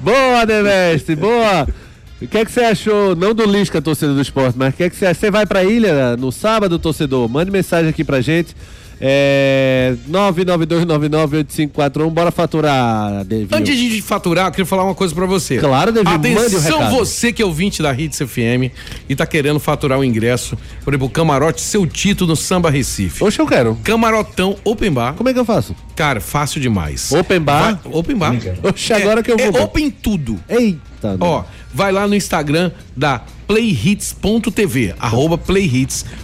Boa, 0.00 0.44
Devestre, 0.44 1.16
boa! 1.16 1.66
O 2.22 2.26
que 2.26 2.38
é 2.38 2.44
que 2.44 2.52
você 2.52 2.60
achou, 2.60 3.16
não 3.16 3.34
do 3.34 3.44
Lisca, 3.44 3.82
torcedor 3.82 4.14
do 4.14 4.20
esporte, 4.20 4.56
mas 4.56 4.72
o 4.72 4.76
que 4.76 4.84
é 4.84 4.90
que 4.90 4.94
você 4.96 5.12
Você 5.12 5.30
vai 5.30 5.44
pra 5.44 5.64
ilha 5.64 6.16
no 6.16 6.30
sábado, 6.30 6.78
torcedor? 6.78 7.28
Mande 7.28 7.50
mensagem 7.50 7.90
aqui 7.90 8.04
pra 8.04 8.20
gente. 8.20 8.54
É. 9.00 9.94
992998541, 10.10 12.10
bora 12.10 12.30
faturar, 12.30 13.24
David. 13.24 13.54
Antes 13.54 13.76
de 13.76 13.86
a 13.86 13.90
gente 13.90 14.02
faturar, 14.02 14.46
eu 14.46 14.50
queria 14.50 14.66
falar 14.66 14.84
uma 14.84 14.94
coisa 14.94 15.14
pra 15.14 15.26
você. 15.26 15.58
Claro, 15.58 15.92
David, 15.92 16.10
mande 16.10 16.54
o 16.54 16.58
Atenção 16.58 16.90
você 16.90 17.32
que 17.32 17.42
é 17.42 17.44
ouvinte 17.44 17.82
da 17.82 17.92
Hits 17.92 18.18
FM 18.18 18.72
e 19.08 19.16
tá 19.16 19.26
querendo 19.26 19.60
faturar 19.60 19.98
o 19.98 20.04
ingresso, 20.04 20.56
por 20.84 20.92
exemplo, 20.92 21.08
camarote, 21.10 21.60
seu 21.60 21.86
título 21.86 22.30
no 22.30 22.36
Samba 22.36 22.70
Recife. 22.70 23.22
Oxe, 23.22 23.38
eu 23.38 23.46
quero. 23.46 23.76
Camarotão 23.84 24.56
Open 24.64 24.90
Bar. 24.92 25.14
Como 25.14 25.28
é 25.28 25.32
que 25.32 25.38
eu 25.38 25.44
faço? 25.44 25.74
Cara, 25.94 26.20
fácil 26.20 26.60
demais. 26.60 27.12
Open 27.12 27.40
bar? 27.40 27.80
Vai- 27.82 27.92
open 27.92 28.16
Bar. 28.16 28.34
Oxe, 28.62 28.92
agora 28.92 29.22
que 29.22 29.30
eu 29.32 29.36
vou. 29.36 29.60
É 29.60 29.64
open 29.64 29.90
tudo. 29.90 30.38
Eita, 30.48 31.16
Ó, 31.20 31.44
vai 31.74 31.92
lá 31.92 32.06
no 32.06 32.14
Instagram 32.14 32.70
da 32.96 33.20
playhits.tv, 33.46 34.94
arroba 34.98 35.36
playhits.tv, 35.38 36.18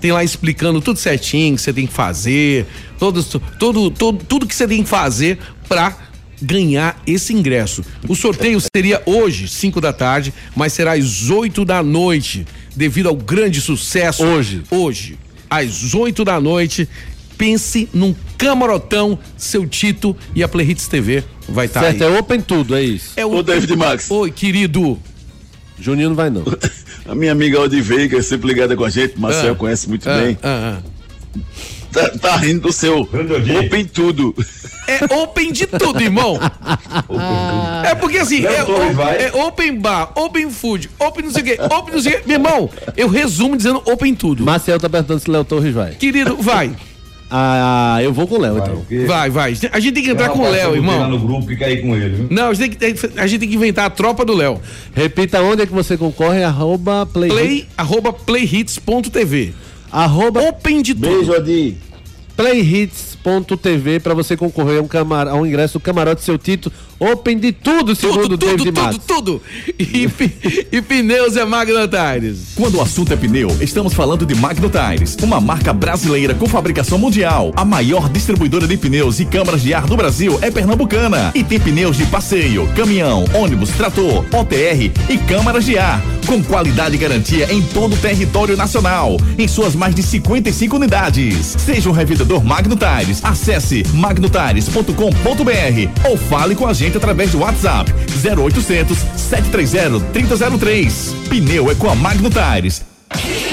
tem 0.00 0.12
lá 0.12 0.22
explicando 0.22 0.80
tudo 0.80 0.98
certinho 0.98 1.56
que 1.56 1.62
você 1.62 1.72
tem 1.72 1.86
que 1.86 1.92
fazer, 1.92 2.66
todos, 2.98 3.26
todo, 3.58 3.90
todo, 3.90 4.24
tudo 4.24 4.46
que 4.46 4.54
você 4.54 4.66
tem 4.66 4.82
que 4.82 4.88
fazer 4.88 5.38
pra 5.68 5.96
ganhar 6.40 7.00
esse 7.06 7.32
ingresso. 7.32 7.84
O 8.08 8.14
sorteio 8.14 8.60
seria 8.60 9.02
hoje, 9.06 9.48
5 9.48 9.80
da 9.80 9.92
tarde, 9.92 10.32
mas 10.54 10.72
será 10.72 10.92
às 10.92 11.30
8 11.30 11.64
da 11.64 11.82
noite, 11.82 12.46
devido 12.76 13.08
ao 13.08 13.16
grande 13.16 13.60
sucesso. 13.60 14.24
Hoje. 14.24 14.62
Hoje, 14.70 15.18
às 15.50 15.94
8 15.94 16.24
da 16.24 16.40
noite. 16.40 16.88
Pense 17.36 17.88
num 17.94 18.16
camarotão, 18.36 19.16
seu 19.36 19.64
Tito 19.64 20.16
e 20.34 20.42
a 20.42 20.48
Playhits 20.48 20.88
TV 20.88 21.22
vai 21.48 21.66
estar 21.66 21.82
certo, 21.82 22.02
aí. 22.02 22.12
é 22.12 22.18
open 22.18 22.40
tudo, 22.40 22.74
é 22.74 22.82
isso. 22.82 23.12
É 23.14 23.24
Ô, 23.24 23.44
David 23.44 23.76
Max. 23.76 24.10
Oi, 24.10 24.32
querido. 24.32 24.98
Juninho 25.78 26.08
não 26.08 26.16
vai 26.16 26.30
não. 26.30 26.42
A 27.08 27.14
minha 27.14 27.32
amiga 27.32 27.60
Odiveia, 27.60 28.08
que 28.08 28.16
é 28.16 28.22
sempre 28.22 28.48
ligada 28.48 28.76
com 28.76 28.84
a 28.84 28.90
gente, 28.90 29.18
Marcel 29.18 29.52
Ah. 29.52 29.56
conhece 29.56 29.88
muito 29.88 30.08
Ah, 30.08 30.18
bem, 30.18 30.38
ah, 30.42 30.78
ah. 30.78 31.40
tá, 31.92 32.08
tá 32.18 32.36
rindo 32.36 32.60
do 32.68 32.72
seu 32.72 33.00
Open 33.00 33.84
Tudo. 33.86 34.34
É 34.86 35.04
open 35.14 35.52
de 35.52 35.66
tudo, 35.66 36.00
irmão. 36.02 36.38
É 37.84 37.94
porque 37.94 38.18
assim, 38.18 38.44
é, 38.46 38.56
é 39.26 39.32
open 39.34 39.78
bar, 39.78 40.12
open 40.14 40.50
food, 40.50 40.90
open 40.98 41.24
não 41.24 41.30
sei 41.32 41.42
o 41.42 41.44
quê, 41.44 41.58
open 41.60 41.94
não 41.94 42.02
sei 42.02 42.14
o 42.14 42.16
quê. 42.16 42.22
Meu 42.26 42.36
irmão, 42.36 42.70
eu 42.96 43.08
resumo 43.08 43.56
dizendo 43.56 43.82
open 43.86 44.14
tudo. 44.14 44.44
Marcel 44.44 44.78
tá 44.80 44.88
perguntando 44.88 45.20
se 45.20 45.30
Léo 45.30 45.44
Torres 45.44 45.74
vai. 45.74 45.92
Querido, 45.92 46.36
vai. 46.36 46.72
Ah, 47.30 47.98
eu 48.02 48.12
vou 48.12 48.26
com 48.26 48.36
o 48.36 48.40
Léo, 48.40 48.58
então. 48.58 49.06
Vai, 49.06 49.28
vai. 49.28 49.56
A 49.72 49.80
gente 49.80 49.94
tem 49.94 50.02
que 50.02 50.10
entrar 50.10 50.30
com 50.30 50.40
o 50.40 50.50
Léo, 50.50 50.74
irmão. 50.74 51.08
no 51.08 51.18
grupo 51.18 51.46
que 51.46 51.56
quer 51.56 51.70
ir 51.72 51.82
com 51.82 51.94
ele, 51.94 52.14
viu? 52.14 52.26
Não, 52.30 52.48
a 52.48 52.54
gente, 52.54 52.76
tem 52.76 52.94
que, 52.94 53.20
a 53.20 53.26
gente 53.26 53.40
tem 53.40 53.48
que 53.48 53.54
inventar 53.54 53.84
a 53.84 53.90
tropa 53.90 54.24
do 54.24 54.34
Léo. 54.34 54.60
Repita 54.94 55.42
onde 55.42 55.62
é 55.62 55.66
que 55.66 55.72
você 55.72 55.96
concorre, 55.96 56.42
arroba 56.42 57.04
play. 57.04 57.30
Play, 57.30 57.66
arroba 57.76 58.12
playhits.tv. 58.12 59.52
Arroba 59.92 60.40
Open 60.40 60.82
de 60.82 60.94
tudo. 60.94 61.08
Beijo, 61.08 61.32
playhits.tv 62.36 64.00
pra 64.00 64.14
você 64.14 64.36
concorrer 64.36 64.78
a 64.78 64.82
um, 64.82 64.86
camar... 64.86 65.26
a 65.26 65.34
um 65.34 65.44
ingresso 65.44 65.78
do 65.78 65.82
camarote 65.82 66.22
seu 66.22 66.38
Tito. 66.38 66.72
Open 67.00 67.38
de 67.38 67.52
tudo, 67.52 67.94
segundo 67.94 68.22
Tudo, 68.22 68.38
tudo, 68.38 68.46
David 68.56 68.64
tudo, 68.72 68.80
Matos. 68.82 69.00
tudo. 69.06 69.40
E, 69.78 70.08
e 70.72 70.82
pneus 70.82 71.36
é 71.36 71.44
Magna 71.44 71.86
Tires. 71.86 72.38
Quando 72.56 72.78
o 72.78 72.82
assunto 72.82 73.12
é 73.12 73.16
pneu, 73.16 73.56
estamos 73.60 73.94
falando 73.94 74.26
de 74.26 74.34
Magno 74.34 74.68
Tires, 74.68 75.16
uma 75.22 75.40
marca 75.40 75.72
brasileira 75.72 76.34
com 76.34 76.48
fabricação 76.48 76.98
mundial. 76.98 77.52
A 77.54 77.64
maior 77.64 78.08
distribuidora 78.08 78.66
de 78.66 78.76
pneus 78.76 79.20
e 79.20 79.24
câmaras 79.24 79.62
de 79.62 79.72
ar 79.72 79.86
do 79.86 79.96
Brasil 79.96 80.40
é 80.42 80.50
pernambucana 80.50 81.30
e 81.36 81.44
tem 81.44 81.60
pneus 81.60 81.96
de 81.96 82.04
passeio, 82.06 82.66
caminhão, 82.74 83.24
ônibus, 83.32 83.70
trator, 83.70 84.24
OTR 84.34 84.90
e 85.08 85.18
câmaras 85.28 85.64
de 85.64 85.78
ar, 85.78 86.02
com 86.26 86.42
qualidade 86.42 86.96
e 86.96 86.98
garantia 86.98 87.52
em 87.52 87.62
todo 87.62 87.94
o 87.94 87.98
território 87.98 88.56
nacional, 88.56 89.16
em 89.38 89.46
suas 89.46 89.76
mais 89.76 89.94
de 89.94 90.02
55 90.02 90.74
unidades. 90.74 91.54
Seja 91.58 91.88
um 91.88 91.92
revendedor 91.92 92.44
Magno 92.44 92.76
Tires, 92.76 93.20
acesse 93.22 93.84
magnotires.com.br 93.94 96.08
ou 96.08 96.16
fale 96.16 96.56
com 96.56 96.66
a 96.66 96.72
gente 96.72 96.87
através 96.96 97.32
do 97.32 97.40
WhatsApp 97.40 97.92
0800 98.24 98.96
730 99.16 100.00
3003. 100.12 101.14
Pneu 101.28 101.70
é 101.70 101.74
com 101.74 101.90
a 101.90 101.94
Magno 101.94 102.30
Tires. 102.30 102.88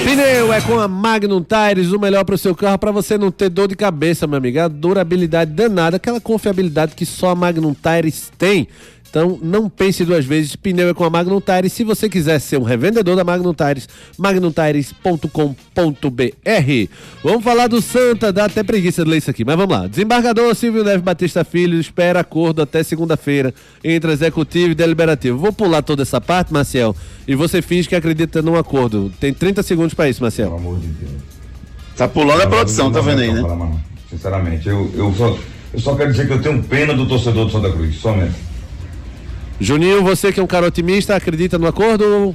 Pneu 0.04 0.52
é 0.52 0.60
com 0.60 0.78
a 0.78 0.86
Magnum 0.86 1.42
Tires, 1.42 1.90
o 1.90 1.98
melhor 1.98 2.24
pro 2.24 2.36
seu 2.38 2.54
carro 2.54 2.78
para 2.78 2.92
você 2.92 3.16
não 3.18 3.30
ter 3.30 3.48
dor 3.48 3.66
de 3.66 3.74
cabeça, 3.74 4.26
meu 4.26 4.38
amigo. 4.38 4.60
A 4.60 4.68
durabilidade 4.68 5.52
danada, 5.52 5.96
aquela 5.96 6.20
confiabilidade 6.20 6.94
que 6.94 7.06
só 7.06 7.30
a 7.30 7.34
Magnum 7.34 7.74
Tires 7.74 8.30
tem. 8.38 8.68
Então, 9.16 9.38
não 9.40 9.66
pense 9.70 10.04
duas 10.04 10.26
vezes, 10.26 10.56
pneu 10.56 10.90
é 10.90 10.92
com 10.92 11.02
a 11.02 11.08
Magnum 11.08 11.40
Tires. 11.40 11.72
Se 11.72 11.82
você 11.82 12.06
quiser 12.06 12.38
ser 12.38 12.58
um 12.58 12.62
revendedor 12.62 13.16
da 13.16 13.24
Magnum 13.24 13.54
Tires, 13.54 13.88
magnumtires.com.br. 14.18 15.30
Vamos 17.24 17.42
falar 17.42 17.66
do 17.66 17.80
Santa, 17.80 18.30
dá 18.30 18.44
até 18.44 18.62
preguiça 18.62 19.02
de 19.02 19.10
ler 19.10 19.16
isso 19.16 19.30
aqui, 19.30 19.42
mas 19.42 19.56
vamos 19.56 19.74
lá. 19.74 19.86
Desembargador 19.86 20.54
Silvio 20.54 20.84
Neves 20.84 21.00
Batista 21.00 21.44
Filho 21.44 21.80
espera 21.80 22.20
acordo 22.20 22.60
até 22.60 22.82
segunda-feira 22.82 23.54
entre 23.82 24.12
executivo 24.12 24.72
e 24.72 24.74
deliberativo. 24.74 25.38
Vou 25.38 25.50
pular 25.50 25.80
toda 25.80 26.02
essa 26.02 26.20
parte, 26.20 26.52
Marcel, 26.52 26.94
e 27.26 27.34
você 27.34 27.62
finge 27.62 27.88
que 27.88 27.96
acredita 27.96 28.42
num 28.42 28.56
acordo. 28.56 29.10
Tem 29.18 29.32
30 29.32 29.62
segundos 29.62 29.94
para 29.94 30.10
isso, 30.10 30.20
Marcel. 30.20 30.48
Pelo 30.48 30.58
amor 30.58 30.78
de 30.78 30.88
Deus. 30.88 31.12
Tá 31.96 32.06
pulando 32.06 32.42
a 32.42 32.46
produção, 32.46 32.92
tá 32.92 33.00
vendo 33.00 33.22
aí, 33.22 33.32
né? 33.32 33.42
Sinceramente, 34.10 34.68
eu, 34.68 34.92
eu, 34.94 35.10
só, 35.14 35.38
eu 35.72 35.80
só 35.80 35.94
quero 35.96 36.10
dizer 36.10 36.26
que 36.26 36.34
eu 36.34 36.42
tenho 36.42 36.62
pena 36.64 36.92
do 36.92 37.06
torcedor 37.06 37.46
do 37.46 37.50
Santa 37.50 37.72
Cruz, 37.72 37.96
somente. 37.96 38.55
Juninho, 39.60 40.02
você 40.02 40.32
que 40.32 40.40
é 40.40 40.42
um 40.42 40.46
cara 40.46 40.66
otimista, 40.66 41.16
acredita 41.16 41.58
no 41.58 41.66
acordo? 41.66 42.34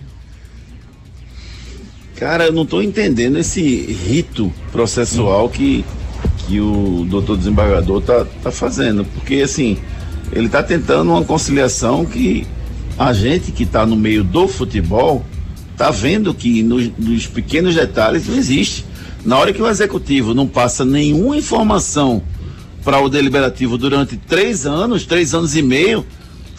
Cara, 2.15 2.45
eu 2.45 2.53
não 2.53 2.65
tô 2.65 2.81
entendendo 2.81 3.37
esse 3.37 3.61
rito 3.61 4.51
processual 4.71 5.49
que, 5.49 5.85
que 6.45 6.59
o 6.59 7.05
doutor 7.09 7.37
desembargador 7.37 8.01
tá, 8.01 8.25
tá 8.43 8.51
fazendo. 8.51 9.05
Porque, 9.05 9.35
assim, 9.35 9.77
ele 10.31 10.49
tá 10.49 10.63
tentando 10.63 11.11
uma 11.11 11.23
conciliação 11.23 12.05
que 12.05 12.45
a 12.97 13.13
gente 13.13 13.51
que 13.51 13.65
tá 13.65 13.85
no 13.85 13.95
meio 13.95 14.23
do 14.23 14.47
futebol 14.47 15.25
tá 15.77 15.89
vendo 15.89 16.33
que 16.33 16.61
nos, 16.61 16.91
nos 16.97 17.25
pequenos 17.25 17.73
detalhes 17.73 18.27
não 18.27 18.35
existe. 18.35 18.85
Na 19.25 19.37
hora 19.37 19.51
que 19.51 19.61
o 19.61 19.67
executivo 19.67 20.33
não 20.33 20.47
passa 20.47 20.85
nenhuma 20.85 21.37
informação 21.37 22.21
para 22.83 22.99
o 22.99 23.09
deliberativo 23.09 23.77
durante 23.77 24.15
três 24.15 24.65
anos, 24.65 25.05
três 25.05 25.33
anos 25.33 25.55
e 25.55 25.61
meio, 25.61 26.05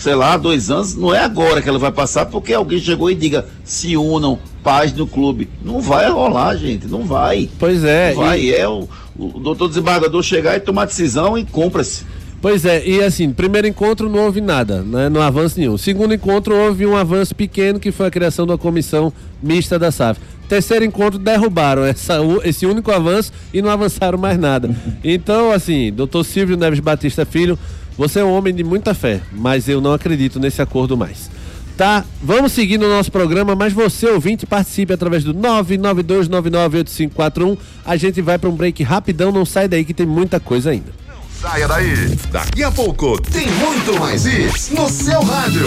sei 0.02 0.14
lá, 0.16 0.36
dois 0.36 0.70
anos, 0.70 0.96
não 0.96 1.14
é 1.14 1.20
agora 1.20 1.62
que 1.62 1.68
ela 1.68 1.78
vai 1.78 1.92
passar 1.92 2.26
porque 2.26 2.52
alguém 2.52 2.80
chegou 2.80 3.10
e 3.10 3.14
diga 3.14 3.46
se 3.64 3.96
unam, 3.96 4.38
paz 4.62 4.92
no 4.92 5.06
clube. 5.06 5.48
Não 5.64 5.80
vai 5.80 6.10
rolar, 6.10 6.56
gente, 6.56 6.86
não 6.88 7.04
vai. 7.04 7.48
Pois 7.58 7.84
é. 7.84 8.10
Não 8.14 8.22
vai, 8.22 8.40
e- 8.40 8.52
é 8.54 8.68
o, 8.68 8.88
o 9.16 9.28
doutor 9.38 9.68
desembargador 9.68 10.22
chegar 10.22 10.56
e 10.56 10.60
tomar 10.60 10.86
decisão 10.86 11.38
e 11.38 11.44
compra-se. 11.44 12.04
Pois 12.40 12.64
é, 12.64 12.84
e 12.84 13.00
assim, 13.00 13.30
primeiro 13.32 13.68
encontro 13.68 14.08
não 14.10 14.24
houve 14.24 14.40
nada, 14.40 14.82
né? 14.82 15.08
Não 15.08 15.22
avanço 15.22 15.60
nenhum. 15.60 15.78
Segundo 15.78 16.12
encontro 16.12 16.56
houve 16.56 16.84
um 16.84 16.96
avanço 16.96 17.32
pequeno 17.36 17.78
que 17.78 17.92
foi 17.92 18.06
a 18.08 18.10
criação 18.10 18.44
uma 18.44 18.58
comissão 18.58 19.12
mista 19.40 19.78
da 19.78 19.92
SAF. 19.92 20.18
Terceiro 20.48 20.84
encontro 20.84 21.20
derrubaram 21.20 21.84
essa, 21.84 22.16
esse 22.42 22.66
único 22.66 22.90
avanço 22.90 23.32
e 23.54 23.62
não 23.62 23.70
avançaram 23.70 24.18
mais 24.18 24.36
nada. 24.36 24.68
Então, 25.04 25.52
assim, 25.52 25.92
doutor 25.92 26.24
Silvio 26.24 26.56
Neves 26.56 26.80
Batista 26.80 27.24
Filho, 27.24 27.56
você 27.96 28.20
é 28.20 28.24
um 28.24 28.33
homem 28.33 28.55
de 28.55 28.62
muita 28.64 28.94
fé, 28.94 29.20
mas 29.33 29.68
eu 29.68 29.81
não 29.81 29.92
acredito 29.92 30.40
nesse 30.40 30.62
acordo 30.62 30.96
mais. 30.96 31.31
Tá? 31.76 32.05
Vamos 32.22 32.52
seguir 32.52 32.78
no 32.78 32.88
nosso 32.88 33.11
programa, 33.11 33.57
mas 33.57 33.72
você, 33.72 34.07
ouvinte, 34.07 34.46
participe 34.46 34.92
através 34.92 35.24
do 35.24 35.35
992998541. 35.35 37.59
A 37.85 37.96
gente 37.96 38.20
vai 38.20 38.38
para 38.38 38.50
um 38.50 38.55
break 38.55 38.83
rapidão, 38.83 39.33
não 39.33 39.44
sai 39.44 39.68
daí 39.68 39.85
que 39.85 39.94
tem 39.94 40.07
muita 40.07 40.38
coisa 40.38 40.70
ainda. 40.70 40.92
Saia 41.40 41.66
daí. 41.66 41.92
Daqui 42.31 42.62
a 42.62 42.70
pouco 42.70 43.20
tem 43.20 43.50
muito 43.50 43.98
mais 43.98 44.24
isso 44.26 44.74
no 44.74 44.88
seu 44.88 45.20
rádio. 45.22 45.66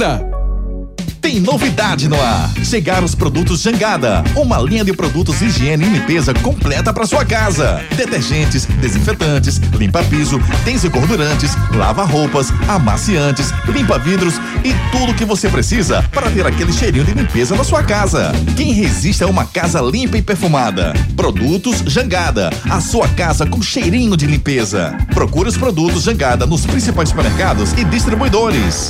Tem 1.21 1.39
novidade 1.39 2.09
no 2.09 2.19
ar. 2.19 2.49
Chegaram 2.63 3.05
os 3.05 3.13
produtos 3.13 3.61
Jangada, 3.61 4.23
uma 4.35 4.57
linha 4.57 4.83
de 4.83 4.91
produtos 4.93 5.37
de 5.37 5.45
higiene 5.45 5.85
e 5.85 5.89
limpeza 5.89 6.33
completa 6.33 6.91
para 6.91 7.05
sua 7.05 7.23
casa. 7.23 7.85
Detergentes, 7.95 8.65
desinfetantes, 8.65 9.59
limpa-piso, 9.77 10.39
desengordurantes, 10.65 11.51
lava-roupas, 11.75 12.51
amaciantes, 12.67 13.51
limpa-vidros 13.67 14.41
e 14.65 14.73
tudo 14.91 15.13
que 15.13 15.23
você 15.23 15.47
precisa 15.47 16.01
para 16.11 16.31
ter 16.31 16.47
aquele 16.47 16.73
cheirinho 16.73 17.05
de 17.05 17.13
limpeza 17.13 17.55
na 17.55 17.63
sua 17.63 17.83
casa. 17.83 18.31
Quem 18.57 18.73
resiste 18.73 19.23
a 19.23 19.27
uma 19.27 19.45
casa 19.45 19.79
limpa 19.81 20.17
e 20.17 20.21
perfumada? 20.23 20.93
Produtos 21.15 21.83
Jangada, 21.85 22.49
a 22.67 22.81
sua 22.81 23.07
casa 23.07 23.45
com 23.45 23.61
cheirinho 23.61 24.17
de 24.17 24.25
limpeza. 24.25 24.97
Procure 25.13 25.47
os 25.47 25.57
produtos 25.57 26.01
Jangada 26.01 26.47
nos 26.47 26.65
principais 26.65 27.09
supermercados 27.09 27.73
e 27.73 27.83
distribuidores. 27.83 28.89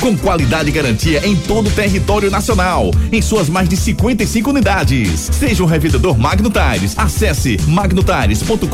com 0.00 0.16
qualidade 0.16 0.70
e 0.70 0.72
garantia 0.72 1.26
em 1.26 1.36
todo 1.36 1.68
o 1.68 1.70
território 1.70 2.30
nacional, 2.30 2.90
em 3.12 3.20
suas 3.20 3.48
mais 3.48 3.68
de 3.68 3.76
55 3.76 4.50
unidades. 4.50 5.28
Seja 5.30 5.62
um 5.62 5.66
revendedor 5.66 6.18
Magno 6.18 6.50
Tires, 6.50 6.94
acesse 6.96 7.58
magnotires.com.br 7.66 8.66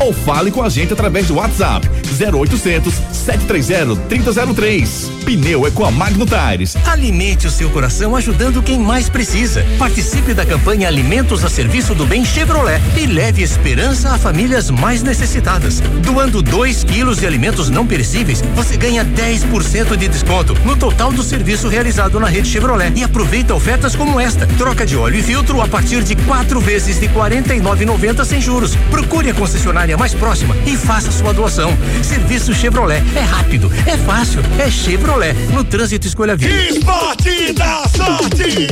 ou 0.00 0.12
fale 0.12 0.50
com 0.50 0.62
a 0.62 0.68
gente 0.68 0.92
através 0.92 1.26
do 1.26 1.34
WhatsApp 1.34 1.88
0800 2.20 2.94
730 3.12 3.96
3003. 4.08 5.10
Pneu 5.24 5.66
é 5.66 5.70
com 5.70 5.84
a 5.84 5.90
Magno 5.90 6.24
Tires. 6.24 6.76
Alimente 6.86 7.46
o 7.46 7.50
seu 7.50 7.68
coração 7.70 8.14
ajudando 8.14 8.62
quem 8.62 8.78
mais 8.78 9.08
precisa. 9.08 9.64
Participe 9.78 10.34
da 10.34 10.46
campanha 10.46 10.86
Alimentos 10.86 11.44
a 11.44 11.48
Serviço 11.48 11.94
do 11.94 12.06
Bem 12.06 12.24
Chevrolet 12.24 12.80
e 12.96 13.06
leve 13.06 13.42
esperança 13.42 14.10
a 14.10 14.18
famílias 14.18 14.70
mais 14.70 15.02
necessitadas. 15.02 15.80
Doando 16.04 16.42
2 16.42 16.84
quilos 16.84 17.18
de 17.18 17.26
alimentos 17.26 17.68
não 17.68 17.86
perecíveis, 17.86 18.42
você 18.54 18.76
ganha 18.76 19.04
10% 19.04 19.96
de 19.96 20.11
desconto 20.12 20.54
no 20.64 20.76
total 20.76 21.10
do 21.10 21.22
serviço 21.22 21.68
realizado 21.68 22.20
na 22.20 22.28
rede 22.28 22.48
Chevrolet. 22.48 22.92
E 22.94 23.02
aproveita 23.02 23.54
ofertas 23.54 23.96
como 23.96 24.20
esta: 24.20 24.46
troca 24.46 24.86
de 24.86 24.96
óleo 24.96 25.18
e 25.18 25.22
filtro 25.22 25.60
a 25.60 25.66
partir 25.66 26.04
de 26.04 26.14
quatro 26.14 26.60
vezes 26.60 27.00
de 27.00 27.06
R$ 27.06 27.14
49,90 27.14 28.24
sem 28.24 28.40
juros. 28.40 28.76
Procure 28.90 29.30
a 29.30 29.34
concessionária 29.34 29.96
mais 29.96 30.14
próxima 30.14 30.56
e 30.66 30.76
faça 30.76 31.10
sua 31.10 31.32
doação. 31.32 31.76
Serviço 32.02 32.54
Chevrolet 32.54 33.02
é 33.16 33.20
rápido, 33.20 33.70
é 33.86 33.96
fácil, 33.96 34.40
é 34.58 34.70
Chevrolet. 34.70 35.34
No 35.52 35.64
trânsito 35.64 36.06
escolha 36.06 36.36
vida. 36.36 36.54
Esporte 36.54 37.52
da 37.54 37.82
sorte. 37.88 38.71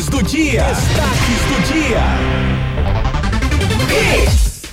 Destaques 0.00 0.08
do 0.08 0.22
dia. 0.22 0.62
Destaques 0.62 1.40
do 1.46 1.60
dia. 1.74 2.00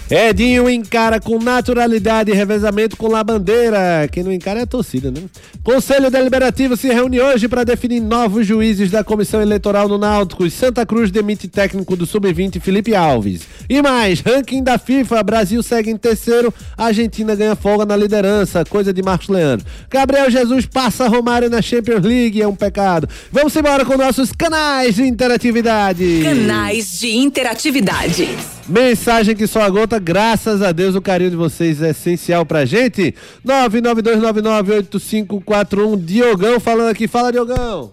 Edinho 0.09 0.69
encara 0.69 1.19
com 1.19 1.37
naturalidade 1.37 2.31
revezamento 2.31 2.95
com 2.95 3.09
La 3.09 3.25
Bandeira. 3.25 4.07
Quem 4.09 4.23
não 4.23 4.31
encara 4.31 4.61
é 4.61 4.63
a 4.63 4.67
torcida, 4.67 5.11
né? 5.11 5.23
Conselho 5.61 6.09
Deliberativo 6.09 6.77
se 6.77 6.87
reúne 6.87 7.19
hoje 7.19 7.49
para 7.49 7.65
definir 7.65 7.99
novos 7.99 8.47
juízes 8.47 8.89
da 8.89 9.03
Comissão 9.03 9.41
Eleitoral 9.41 9.89
no 9.89 9.97
Náutico. 9.97 10.49
Santa 10.49 10.85
Cruz 10.85 11.11
demite 11.11 11.49
técnico 11.49 11.97
do 11.97 12.05
Sub-20 12.05 12.61
Felipe 12.61 12.95
Alves. 12.95 13.41
E 13.69 13.81
mais, 13.81 14.21
ranking 14.21 14.63
da 14.63 14.77
FIFA, 14.77 15.21
Brasil 15.23 15.61
segue 15.61 15.91
em 15.91 15.97
terceiro, 15.97 16.53
Argentina 16.77 17.35
ganha 17.35 17.55
folga 17.55 17.85
na 17.85 17.97
liderança, 17.97 18.63
coisa 18.63 18.93
de 18.93 19.01
Marcos 19.01 19.27
Leandro. 19.27 19.65
Gabriel 19.89 20.31
Jesus 20.31 20.65
passa 20.65 21.05
Romário 21.07 21.49
na 21.49 21.61
Champions 21.61 22.03
League, 22.03 22.41
é 22.41 22.47
um 22.47 22.55
pecado. 22.55 23.09
Vamos 23.31 23.53
embora 23.55 23.83
com 23.83 23.97
nossos 23.97 24.31
canais 24.31 24.95
de 24.95 25.03
interatividade. 25.03 26.21
Canais 26.23 26.99
de 26.99 27.15
interatividade. 27.15 28.29
Mensagem 28.67 29.35
que 29.35 29.47
só 29.47 29.61
a 29.61 29.69
gota, 29.69 29.99
graças 29.99 30.61
a 30.61 30.71
Deus, 30.71 30.95
o 30.95 31.01
carinho 31.01 31.31
de 31.31 31.37
vocês 31.37 31.81
é 31.81 31.89
essencial 31.91 32.45
pra 32.45 32.65
gente. 32.65 33.15
992998541, 33.45 36.03
Diogão 36.03 36.59
falando 36.59 36.89
aqui. 36.89 37.07
Fala, 37.07 37.31
Diogão. 37.31 37.91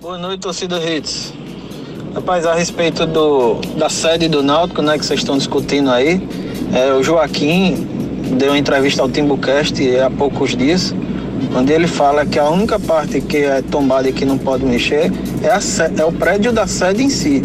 Boa 0.00 0.16
noite, 0.18 0.40
torcida 0.40 0.78
Hits. 0.78 1.32
Rapaz, 2.14 2.46
a 2.46 2.54
respeito 2.54 3.06
do, 3.06 3.54
da 3.76 3.88
sede 3.88 4.28
do 4.28 4.40
Náutico, 4.40 4.80
né, 4.80 4.96
que 4.96 5.04
vocês 5.04 5.18
estão 5.18 5.36
discutindo 5.36 5.90
aí, 5.90 6.22
é, 6.72 6.92
o 6.92 7.02
Joaquim 7.02 7.88
deu 8.38 8.50
uma 8.50 8.58
entrevista 8.58 9.02
ao 9.02 9.08
Timbucast 9.08 9.74
há 9.98 10.08
poucos 10.08 10.56
dias, 10.56 10.94
onde 11.52 11.72
ele 11.72 11.88
fala 11.88 12.24
que 12.24 12.38
a 12.38 12.48
única 12.48 12.78
parte 12.78 13.20
que 13.20 13.38
é 13.38 13.60
tombada 13.62 14.08
e 14.08 14.12
que 14.12 14.24
não 14.24 14.38
pode 14.38 14.64
mexer 14.64 15.12
é, 15.42 15.48
a 15.48 15.58
é 16.00 16.04
o 16.04 16.12
prédio 16.12 16.52
da 16.52 16.68
sede 16.68 17.02
em 17.02 17.10
si. 17.10 17.42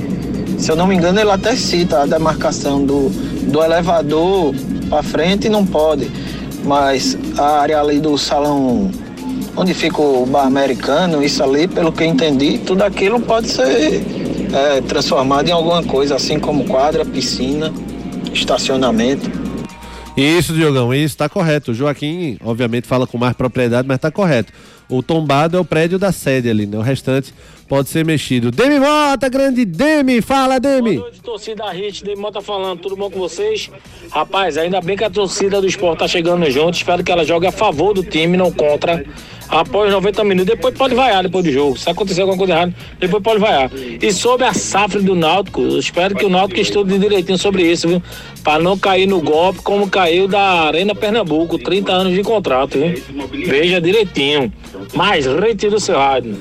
Se 0.60 0.72
eu 0.72 0.76
não 0.76 0.86
me 0.86 0.96
engano, 0.96 1.20
ele 1.20 1.32
até 1.32 1.56
cita 1.56 2.04
a 2.04 2.06
demarcação 2.06 2.86
do, 2.86 3.10
do 3.52 3.64
elevador 3.64 4.54
para 4.88 5.02
frente 5.02 5.50
não 5.50 5.66
pode, 5.66 6.12
mas 6.64 7.18
a 7.40 7.60
área 7.62 7.82
ali 7.82 8.00
do 8.00 8.16
salão 8.20 8.92
onde 9.58 9.74
fica 9.74 10.00
o 10.00 10.28
bar 10.28 10.46
americano, 10.46 11.24
isso 11.24 11.44
ali, 11.44 11.68
pelo 11.68 11.92
que 11.92 12.04
eu 12.04 12.08
entendi, 12.08 12.60
tudo 12.60 12.84
aquilo 12.84 13.20
pode 13.20 13.50
ser 13.50 14.19
é, 14.54 14.82
transformado 14.82 15.48
em 15.48 15.52
alguma 15.52 15.84
coisa, 15.84 16.16
assim 16.16 16.40
como 16.40 16.66
quadra, 16.66 17.06
piscina, 17.06 17.74
estacionamento. 18.34 19.30
Isso, 20.16 20.54
Diogão, 20.54 20.94
isso 20.94 21.16
tá 21.16 21.30
correto. 21.30 21.72
O 21.72 21.74
Joaquim, 21.74 22.38
obviamente, 22.44 22.88
fala 22.88 23.08
com 23.08 23.18
mais 23.18 23.34
propriedade, 23.34 23.88
mas 23.88 24.00
tá 24.00 24.12
correto. 24.12 24.52
O 24.90 25.02
tombado 25.04 25.56
é 25.56 25.60
o 25.60 25.66
prédio 25.66 26.00
da 26.00 26.12
sede 26.12 26.50
ali, 26.50 26.66
né? 26.66 26.78
O 26.78 26.82
restante 26.82 27.34
pode 27.70 27.88
ser 27.88 28.04
mexido. 28.04 28.50
Demi 28.50 28.80
Mota, 28.80 29.30
grande 29.30 29.64
Demi, 29.64 30.22
fala, 30.22 30.60
Demi. 30.60 31.02
Torcida 31.24 31.70
Hit, 31.70 32.04
de 32.04 32.16
Mota 32.16 32.42
falando, 32.42 32.80
tudo 32.80 32.96
bom 32.96 33.12
com 33.12 33.20
vocês? 33.20 33.70
Rapaz, 34.10 34.58
ainda 34.58 34.82
bem 34.82 34.98
que 34.98 35.04
a 35.04 35.10
torcida 35.10 35.62
do 35.62 35.68
esporte 35.68 36.00
tá 36.00 36.08
chegando 36.08 36.50
junto. 36.50 36.74
Espero 36.74 37.04
que 37.04 37.12
ela 37.12 37.24
jogue 37.24 37.46
a 37.46 37.52
favor 37.52 37.94
do 37.94 38.04
time, 38.04 38.36
não 38.36 38.52
contra. 38.52 39.06
Após 39.48 39.92
90 39.92 40.24
minutos, 40.24 40.56
depois 40.56 40.76
pode 40.76 40.96
vaiar 40.96 41.24
depois 41.24 41.46
do 41.46 41.52
jogo. 41.52 41.78
Se 41.78 41.90
acontecer 41.90 42.22
alguma 42.22 42.38
coisa 42.38 42.54
errada, 42.54 42.76
depois 43.00 43.22
pode 43.22 43.40
vaiar. 43.40 43.72
E 43.74 44.12
sobre 44.12 44.46
a 44.46 44.54
safra 44.54 45.02
do 45.02 45.16
Náutico, 45.16 45.62
espero 45.62 46.16
que 46.16 46.26
o 46.26 46.30
Náutico 46.30 46.60
estude 46.60 46.98
direitinho 46.98 47.38
sobre 47.38 47.64
isso, 47.64 47.88
viu? 47.88 48.02
Pra 48.44 48.58
não 48.58 48.78
cair 48.78 49.08
no 49.08 49.22
golpe 49.22 49.62
como 49.62 49.90
caiu 49.90 50.28
da 50.28 50.42
Arena 50.42 50.96
Pernambuco, 50.96 51.60
30 51.60 51.92
anos 51.92 52.14
de 52.14 52.24
contrato, 52.24 52.80
viu? 52.80 53.48
Veja 53.48 53.80
direitinho. 53.80 54.52
Mas 54.94 55.26
retira 55.28 55.76
o 55.76 55.80
seu 55.80 55.98
rádio. 55.98 56.36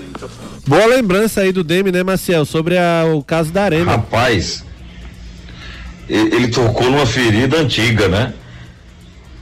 Boa 0.68 0.84
lembrança 0.84 1.40
aí 1.40 1.50
do 1.50 1.64
Demi, 1.64 1.90
né, 1.90 2.02
Marcel, 2.02 2.44
sobre 2.44 2.76
a- 2.76 3.04
o 3.14 3.22
caso 3.22 3.50
da 3.50 3.62
Arena. 3.64 3.92
Rapaz, 3.92 4.62
ele 6.06 6.48
tocou 6.48 6.90
numa 6.90 7.06
ferida 7.06 7.56
antiga, 7.56 8.06
né? 8.06 8.34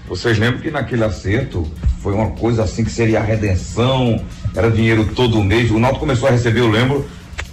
Vocês 0.08 0.38
lembram 0.38 0.60
que 0.60 0.70
naquele 0.70 1.02
acerto 1.02 1.66
foi 2.00 2.14
uma 2.14 2.30
coisa 2.30 2.62
assim 2.62 2.84
que 2.84 2.90
seria 2.92 3.18
a 3.18 3.22
redenção, 3.24 4.24
era 4.54 4.70
dinheiro 4.70 5.04
todo 5.16 5.42
mês. 5.42 5.68
O 5.72 5.80
Náutico 5.80 5.98
começou 6.00 6.28
a 6.28 6.30
receber, 6.30 6.60
eu 6.60 6.70
lembro, 6.70 7.04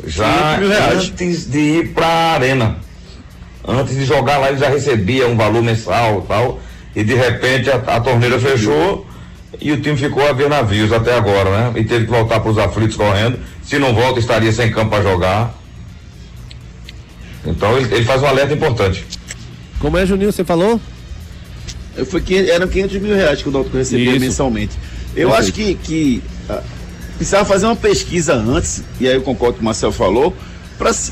já 0.05 0.51
5 0.51 0.59
mil 0.59 0.69
reais. 0.69 0.93
antes 1.09 1.49
de 1.49 1.57
ir 1.59 1.87
pra 1.95 2.05
arena. 2.07 2.77
Antes 3.67 3.95
de 3.95 4.05
jogar 4.05 4.37
lá, 4.37 4.49
ele 4.49 4.59
já 4.59 4.69
recebia 4.69 5.27
um 5.27 5.35
valor 5.35 5.63
mensal 5.63 6.21
e 6.23 6.27
tal. 6.27 6.59
E 6.95 7.03
de 7.03 7.15
repente 7.15 7.71
a, 7.71 7.77
a 7.77 7.99
torneira 7.99 8.37
fechou 8.39 9.07
e 9.59 9.71
o 9.71 9.81
time 9.81 9.97
ficou 9.97 10.27
a 10.29 10.31
ver 10.31 10.47
navios 10.47 10.91
até 10.93 11.15
agora, 11.17 11.49
né? 11.49 11.79
E 11.79 11.83
teve 11.83 12.05
que 12.05 12.11
voltar 12.11 12.39
para 12.39 12.51
os 12.51 12.57
aflitos 12.59 12.95
correndo. 12.95 13.39
Se 13.73 13.79
não 13.79 13.91
volta, 13.91 14.19
estaria 14.19 14.51
sem 14.51 14.69
campo 14.71 14.91
para 14.91 15.01
jogar. 15.01 15.51
Então 17.43 17.75
ele, 17.75 17.91
ele 17.91 18.05
faz 18.05 18.21
um 18.21 18.27
alerta 18.27 18.53
importante. 18.53 19.03
Como 19.79 19.97
é, 19.97 20.05
Juninho, 20.05 20.31
você 20.31 20.43
falou? 20.43 20.79
Eu 21.97 22.05
fui, 22.05 22.21
500 22.21 22.49
eram 22.51 22.67
500 22.67 23.01
mil 23.01 23.15
reais 23.15 23.41
que 23.41 23.49
o 23.49 23.51
Náutico 23.51 23.75
recebia 23.75 24.11
Isso. 24.11 24.19
mensalmente. 24.19 24.73
Eu 25.15 25.29
Perfeito. 25.31 25.33
acho 25.41 25.51
que, 25.53 25.73
que 25.73 26.23
ah, 26.47 26.61
precisava 27.17 27.45
fazer 27.45 27.65
uma 27.65 27.75
pesquisa 27.75 28.35
antes, 28.35 28.83
e 28.99 29.07
aí 29.07 29.15
eu 29.15 29.23
concordo 29.23 29.55
com 29.55 29.61
o 29.63 29.65
Marcel 29.65 29.91
falou, 29.91 30.37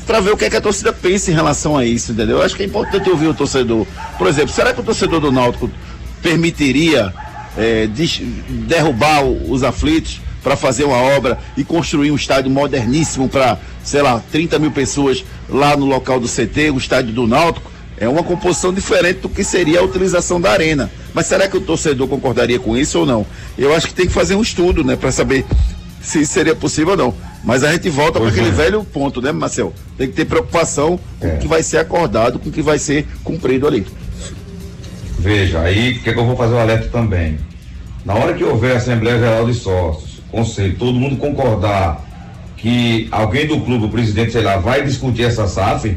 para 0.06 0.20
ver 0.20 0.30
o 0.30 0.36
que, 0.36 0.44
é 0.44 0.50
que 0.50 0.56
a 0.56 0.60
torcida 0.60 0.92
pensa 0.92 1.32
em 1.32 1.34
relação 1.34 1.76
a 1.76 1.84
isso, 1.84 2.12
entendeu? 2.12 2.36
Eu 2.36 2.42
acho 2.44 2.54
que 2.54 2.62
é 2.62 2.66
importante 2.66 3.10
ouvir 3.10 3.26
o 3.26 3.34
torcedor. 3.34 3.84
Por 4.16 4.28
exemplo, 4.28 4.50
será 4.54 4.72
que 4.72 4.78
o 4.80 4.84
torcedor 4.84 5.18
do 5.18 5.32
Náutico 5.32 5.68
permitiria 6.22 7.12
des- 7.92 8.20
derrubar 8.68 9.24
o- 9.24 9.50
os 9.50 9.64
aflitos 9.64 10.20
para 10.42 10.56
fazer 10.56 10.84
uma 10.84 10.96
obra 10.96 11.38
e 11.56 11.64
construir 11.64 12.10
um 12.10 12.16
estádio 12.16 12.50
moderníssimo 12.50 13.28
para, 13.28 13.58
sei 13.84 14.02
lá, 14.02 14.22
30 14.30 14.58
mil 14.58 14.70
pessoas 14.70 15.24
lá 15.48 15.76
no 15.76 15.86
local 15.86 16.18
do 16.18 16.28
CT, 16.28 16.70
o 16.70 16.78
estádio 16.78 17.12
do 17.12 17.26
Náutico? 17.26 17.70
É 17.96 18.08
uma 18.08 18.22
composição 18.24 18.72
diferente 18.72 19.20
do 19.20 19.28
que 19.28 19.44
seria 19.44 19.80
a 19.80 19.82
utilização 19.82 20.40
da 20.40 20.50
arena. 20.50 20.90
Mas 21.14 21.26
será 21.26 21.46
que 21.46 21.56
o 21.56 21.60
torcedor 21.60 22.08
concordaria 22.08 22.58
com 22.58 22.76
isso 22.76 22.98
ou 22.98 23.06
não? 23.06 23.24
Eu 23.56 23.72
acho 23.74 23.86
que 23.86 23.94
tem 23.94 24.06
que 24.06 24.12
fazer 24.12 24.34
um 24.34 24.42
estudo, 24.42 24.82
né, 24.82 24.96
para 24.96 25.12
saber 25.12 25.44
se 26.00 26.22
isso 26.22 26.32
seria 26.32 26.54
possível 26.54 26.92
ou 26.92 26.96
não. 26.96 27.14
Mas 27.44 27.62
a 27.62 27.72
gente 27.72 27.88
volta 27.88 28.18
para 28.18 28.28
aquele 28.28 28.48
é. 28.48 28.52
velho 28.52 28.82
ponto, 28.84 29.20
né, 29.20 29.30
Marcel? 29.30 29.72
Tem 29.96 30.08
que 30.08 30.14
ter 30.14 30.24
preocupação 30.24 30.98
com 31.20 31.28
o 31.28 31.38
que 31.38 31.46
vai 31.46 31.62
ser 31.62 31.78
acordado, 31.78 32.38
com 32.38 32.48
o 32.48 32.52
que 32.52 32.62
vai 32.62 32.78
ser 32.78 33.06
cumprido 33.22 33.68
ali. 33.68 33.86
Veja, 35.18 35.60
aí 35.60 35.92
o 35.92 36.00
que, 36.00 36.10
é 36.10 36.12
que 36.12 36.18
eu 36.18 36.26
vou 36.26 36.36
fazer 36.36 36.54
o 36.54 36.58
alerta 36.58 36.88
também? 36.88 37.38
Na 38.04 38.14
hora 38.14 38.34
que 38.34 38.42
houver 38.42 38.76
Assembleia 38.76 39.18
Geral 39.18 39.46
de 39.46 39.54
Sócios, 39.54 40.11
Conselho, 40.32 40.74
todo 40.78 40.94
mundo 40.98 41.16
concordar 41.16 42.04
que 42.56 43.06
alguém 43.12 43.46
do 43.46 43.60
clube, 43.60 43.84
o 43.86 43.88
presidente, 43.88 44.32
sei 44.32 44.42
lá, 44.42 44.56
vai 44.56 44.82
discutir 44.84 45.22
essa 45.24 45.46
SAF, 45.46 45.96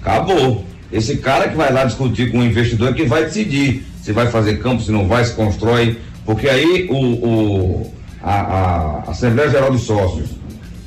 acabou. 0.00 0.64
Esse 0.92 1.16
cara 1.16 1.48
que 1.48 1.56
vai 1.56 1.72
lá 1.72 1.84
discutir 1.84 2.30
com 2.30 2.38
o 2.40 2.44
investidor 2.44 2.90
é 2.90 2.92
que 2.92 3.04
vai 3.04 3.24
decidir 3.24 3.84
se 4.02 4.12
vai 4.12 4.26
fazer 4.26 4.58
campo, 4.58 4.82
se 4.82 4.90
não 4.92 5.06
vai, 5.08 5.24
se 5.24 5.32
constrói, 5.34 5.96
porque 6.26 6.48
aí 6.48 6.86
o, 6.90 6.96
o- 6.96 7.92
a, 8.22 9.02
a 9.06 9.10
Assembleia 9.10 9.48
Geral 9.50 9.70
de 9.72 9.78
Sócios 9.78 10.30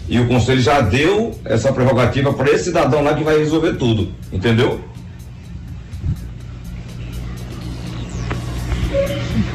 e 0.07 0.19
o 0.19 0.27
Conselho 0.27 0.61
já 0.61 0.79
deu 0.81 1.33
essa 1.43 1.73
prerrogativa 1.73 2.31
para 2.33 2.51
esse 2.51 2.65
cidadão 2.65 3.01
lá 3.01 3.13
que 3.15 3.23
vai 3.23 3.38
resolver 3.39 3.73
tudo, 3.73 4.11
entendeu? 4.31 4.79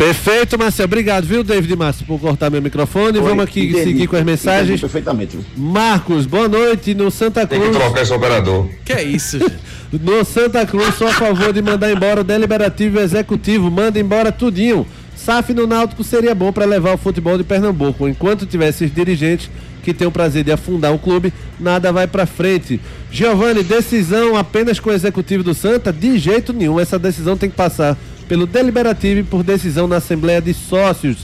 Perfeito, 0.00 0.58
Marcelo. 0.58 0.86
Obrigado, 0.86 1.26
viu, 1.26 1.44
David 1.44 1.76
Márcio, 1.76 2.06
por 2.06 2.18
cortar 2.18 2.48
meu 2.48 2.62
microfone. 2.62 3.18
Foi, 3.18 3.28
Vamos 3.28 3.44
aqui 3.44 3.64
entendi, 3.68 3.84
seguir 3.84 4.06
com 4.06 4.16
as 4.16 4.22
entendi 4.22 4.30
mensagens. 4.30 4.80
perfeitamente. 4.80 5.38
Marcos, 5.54 6.24
boa 6.24 6.48
noite 6.48 6.94
no 6.94 7.10
Santa 7.10 7.46
Tem 7.46 7.60
que 7.60 7.66
Cruz. 7.68 7.78
trocar 7.78 8.00
esse 8.00 8.12
operador. 8.14 8.66
Que 8.82 8.94
é 8.94 9.02
isso, 9.02 9.38
gente? 9.38 9.58
No 9.92 10.24
Santa 10.24 10.64
Cruz, 10.64 10.94
sou 10.94 11.06
a 11.08 11.12
favor 11.12 11.52
de 11.52 11.60
mandar 11.60 11.92
embora 11.92 12.22
o 12.22 12.24
deliberativo 12.24 12.96
e 12.96 13.00
o 13.00 13.04
executivo. 13.04 13.70
Manda 13.70 13.98
embora 14.00 14.32
tudinho. 14.32 14.86
SAF 15.14 15.52
no 15.52 15.66
Náutico 15.66 16.02
seria 16.02 16.34
bom 16.34 16.50
para 16.50 16.64
levar 16.64 16.94
o 16.94 16.96
futebol 16.96 17.36
de 17.36 17.44
Pernambuco. 17.44 18.08
Enquanto 18.08 18.46
tiver 18.46 18.68
esses 18.68 18.94
dirigentes 18.94 19.50
que 19.82 19.92
têm 19.92 20.06
o 20.06 20.10
prazer 20.12 20.44
de 20.44 20.52
afundar 20.52 20.94
o 20.94 20.98
clube, 20.98 21.30
nada 21.58 21.92
vai 21.92 22.06
para 22.06 22.24
frente. 22.24 22.80
Giovanni, 23.10 23.62
decisão 23.62 24.34
apenas 24.36 24.80
com 24.80 24.88
o 24.88 24.92
executivo 24.94 25.42
do 25.42 25.52
Santa? 25.52 25.92
De 25.92 26.16
jeito 26.16 26.54
nenhum. 26.54 26.80
Essa 26.80 26.98
decisão 26.98 27.36
tem 27.36 27.50
que 27.50 27.56
passar 27.56 27.98
pelo 28.30 28.46
deliberativo 28.46 29.18
e 29.18 29.22
por 29.24 29.42
decisão 29.42 29.88
na 29.88 29.96
Assembleia 29.96 30.40
de 30.40 30.54
Sócios. 30.54 31.16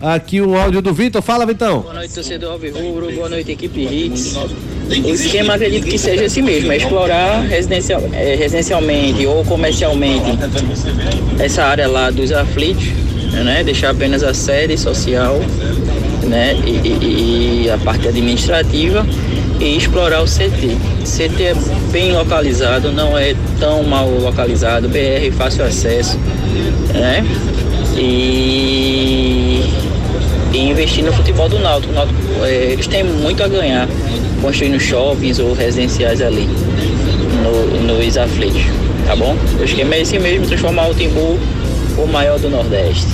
Aqui 0.00 0.40
um 0.40 0.56
áudio 0.56 0.80
do 0.80 0.94
Vitor. 0.94 1.20
Fala, 1.20 1.44
Vitão. 1.44 1.80
Boa 1.80 1.94
noite, 1.94 2.14
torcedor 2.14 2.52
Alvirrubro. 2.52 3.10
Boa 3.12 3.28
noite, 3.28 3.50
equipe 3.50 3.80
Hits. 3.80 4.36
O 4.36 5.08
esquema 5.12 5.54
acredito 5.54 5.86
que 5.88 5.98
seja 5.98 6.24
esse 6.26 6.40
mesmo, 6.40 6.70
é 6.70 6.76
explorar 6.76 7.40
residencial, 7.40 8.00
é, 8.12 8.36
residencialmente 8.36 9.26
ou 9.26 9.44
comercialmente 9.44 10.38
essa 11.40 11.64
área 11.64 11.88
lá 11.88 12.10
dos 12.10 12.30
aflitos, 12.30 12.84
né? 13.44 13.64
Deixar 13.64 13.90
apenas 13.90 14.22
a 14.22 14.32
sede 14.32 14.78
social, 14.78 15.40
né? 16.28 16.54
E, 16.64 16.88
e- 16.88 17.62
e 17.64 17.70
a 17.70 17.78
parte 17.78 18.06
administrativa 18.06 19.04
e 19.60 19.76
explorar 19.76 20.22
o 20.22 20.26
CT. 20.26 20.76
CT 21.04 21.42
é 21.42 21.54
bem 21.90 22.12
localizado, 22.12 22.92
não 22.92 23.18
é 23.18 23.34
tão 23.58 23.82
mal 23.82 24.08
localizado, 24.08 24.88
BR 24.88 25.32
fácil 25.36 25.64
acesso, 25.64 26.18
né? 26.94 27.24
E 27.96 29.62
e 30.52 30.58
investir 30.58 31.02
no 31.02 31.12
futebol 31.12 31.48
do 31.48 31.58
Náutico. 31.58 31.92
Náutico, 31.92 32.18
eh, 32.44 32.72
eles 32.72 32.86
têm 32.86 33.04
muito 33.04 33.42
a 33.42 33.48
ganhar 33.48 33.88
construindo 34.40 34.78
shoppings 34.78 35.38
ou 35.38 35.54
residenciais 35.54 36.20
ali 36.20 36.46
no, 37.42 37.82
nos 37.82 38.16
aflitos, 38.18 38.62
tá 39.06 39.16
bom? 39.16 39.36
O 39.58 39.64
esquema 39.64 39.94
é 39.94 40.02
esse 40.02 40.18
mesmo, 40.18 40.46
transformar 40.46 40.88
o 40.88 40.94
Timbu 40.94 41.38
o 41.96 42.06
maior 42.06 42.38
do 42.38 42.50
Nordeste. 42.50 43.06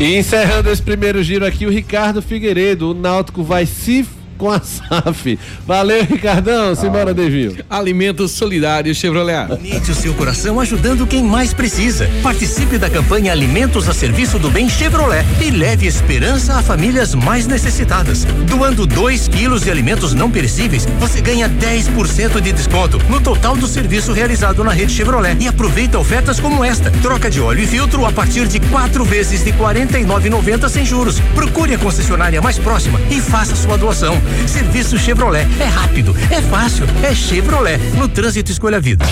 E 0.00 0.16
encerrando 0.16 0.70
esse 0.70 0.82
primeiro 0.82 1.22
giro 1.22 1.46
aqui, 1.46 1.66
o 1.66 1.70
Ricardo 1.70 2.20
Figueiredo. 2.20 2.90
O 2.90 2.94
Náutico 2.94 3.42
vai 3.44 3.64
se 3.64 4.04
com 4.36 4.50
a 4.50 4.60
SAF. 4.60 5.38
Valeu, 5.66 6.04
Ricardão. 6.04 6.74
Simbora, 6.74 7.14
Devil. 7.14 7.56
Alimento 7.68 8.26
Solidário 8.28 8.94
Chevrolet. 8.94 9.52
Unite 9.52 9.90
o 9.90 9.94
seu 9.94 10.12
coração 10.14 10.60
ajudando 10.60 11.06
quem 11.06 11.22
mais 11.22 11.52
precisa. 11.52 12.08
Participe 12.22 12.78
da 12.78 12.90
campanha 12.90 13.32
Alimentos 13.32 13.88
a 13.88 13.94
Serviço 13.94 14.38
do 14.38 14.50
Bem 14.50 14.68
Chevrolet 14.68 15.24
e 15.40 15.50
leve 15.50 15.86
esperança 15.86 16.54
a 16.54 16.62
famílias 16.62 17.14
mais 17.14 17.46
necessitadas. 17.46 18.24
Doando 18.48 18.86
2 18.86 19.28
quilos 19.28 19.62
de 19.62 19.70
alimentos 19.70 20.14
não 20.14 20.30
perecíveis, 20.30 20.86
você 20.98 21.20
ganha 21.20 21.48
10% 21.48 22.40
de 22.40 22.52
desconto 22.52 22.98
no 23.08 23.20
total 23.20 23.56
do 23.56 23.66
serviço 23.66 24.12
realizado 24.12 24.62
na 24.64 24.72
rede 24.72 24.92
Chevrolet. 24.92 25.36
E 25.40 25.48
aproveita 25.48 25.98
ofertas 25.98 26.40
como 26.40 26.64
esta: 26.64 26.90
troca 27.02 27.30
de 27.30 27.40
óleo 27.40 27.62
e 27.62 27.66
filtro 27.66 28.04
a 28.04 28.12
partir 28.12 28.46
de 28.46 28.60
quatro 28.60 29.04
vezes 29.04 29.44
de 29.44 29.50
R$ 29.50 29.58
49,90 29.58 30.68
sem 30.68 30.84
juros. 30.84 31.20
Procure 31.34 31.74
a 31.74 31.78
concessionária 31.78 32.40
mais 32.40 32.58
próxima 32.58 33.00
e 33.10 33.20
faça 33.20 33.54
sua 33.54 33.76
doação. 33.76 34.20
Serviço 34.46 34.98
Chevrolet 34.98 35.46
é 35.60 35.64
rápido, 35.64 36.14
é 36.30 36.40
fácil, 36.42 36.84
é 37.02 37.14
Chevrolet. 37.14 37.78
No 37.96 38.08
trânsito 38.08 38.50
escolha 38.50 38.76
a 38.76 38.80
vida. 38.80 39.04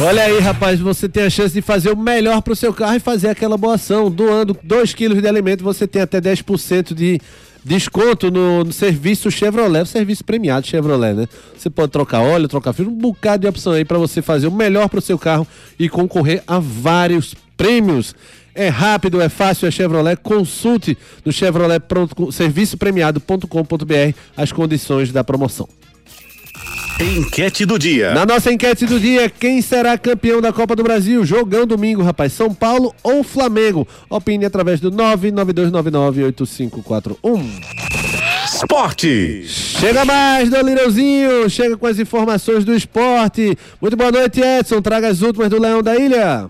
Olha 0.00 0.22
aí, 0.22 0.38
rapaz, 0.38 0.80
você 0.80 1.08
tem 1.08 1.24
a 1.24 1.30
chance 1.30 1.52
de 1.54 1.62
fazer 1.62 1.90
o 1.90 1.96
melhor 1.96 2.40
pro 2.42 2.56
seu 2.56 2.72
carro 2.72 2.96
e 2.96 3.00
fazer 3.00 3.28
aquela 3.28 3.56
boa 3.56 3.74
ação. 3.74 4.10
Doando 4.10 4.56
2 4.62 4.94
quilos 4.94 5.20
de 5.20 5.28
alimento, 5.28 5.62
você 5.62 5.86
tem 5.86 6.02
até 6.02 6.20
10% 6.20 6.94
de 6.94 7.20
desconto 7.66 8.30
no, 8.30 8.62
no 8.62 8.72
serviço 8.72 9.28
Chevrolet, 9.28 9.82
o 9.82 9.86
serviço 9.86 10.24
premiado 10.24 10.64
Chevrolet, 10.64 11.14
né? 11.14 11.26
Você 11.56 11.68
pode 11.68 11.90
trocar 11.90 12.20
óleo, 12.20 12.46
trocar 12.46 12.72
filtro, 12.72 12.94
um 12.94 12.96
bocado 12.96 13.40
de 13.40 13.48
opção 13.48 13.72
aí 13.72 13.84
para 13.84 13.98
você 13.98 14.22
fazer 14.22 14.46
o 14.46 14.52
melhor 14.52 14.88
pro 14.88 15.00
seu 15.00 15.18
carro 15.18 15.44
e 15.76 15.88
concorrer 15.88 16.44
a 16.46 16.60
vários 16.60 17.34
prêmios. 17.56 18.14
É 18.54 18.68
rápido, 18.68 19.20
é 19.20 19.28
fácil, 19.28 19.66
é 19.66 19.70
Chevrolet. 19.72 20.16
Consulte 20.22 20.96
no 21.24 21.32
Chevrolet 21.32 21.80
pronto, 21.80 22.30
serviço 22.30 22.78
premiado.com.br 22.78 24.16
as 24.36 24.52
condições 24.52 25.10
da 25.10 25.24
promoção. 25.24 25.68
Enquete 26.98 27.66
do 27.66 27.78
dia. 27.78 28.14
Na 28.14 28.24
nossa 28.24 28.50
enquete 28.50 28.86
do 28.86 28.98
dia, 28.98 29.28
quem 29.28 29.60
será 29.60 29.98
campeão 29.98 30.40
da 30.40 30.50
Copa 30.50 30.74
do 30.74 30.82
Brasil? 30.82 31.26
Jogão 31.26 31.66
domingo, 31.66 32.02
rapaz. 32.02 32.32
São 32.32 32.54
Paulo 32.54 32.94
ou 33.02 33.22
Flamengo? 33.22 33.86
Opine 34.08 34.46
através 34.46 34.80
do 34.80 34.90
992998541. 34.90 37.44
Esporte. 38.46 39.44
Chega 39.46 40.06
mais, 40.06 40.48
Dolireuzinho. 40.48 41.50
Chega 41.50 41.76
com 41.76 41.86
as 41.86 41.98
informações 41.98 42.64
do 42.64 42.74
esporte. 42.74 43.58
Muito 43.78 43.94
boa 43.94 44.10
noite, 44.10 44.40
Edson. 44.40 44.80
Traga 44.80 45.08
as 45.08 45.20
últimas 45.20 45.50
do 45.50 45.60
Leão 45.60 45.82
da 45.82 45.96
Ilha. 45.96 46.48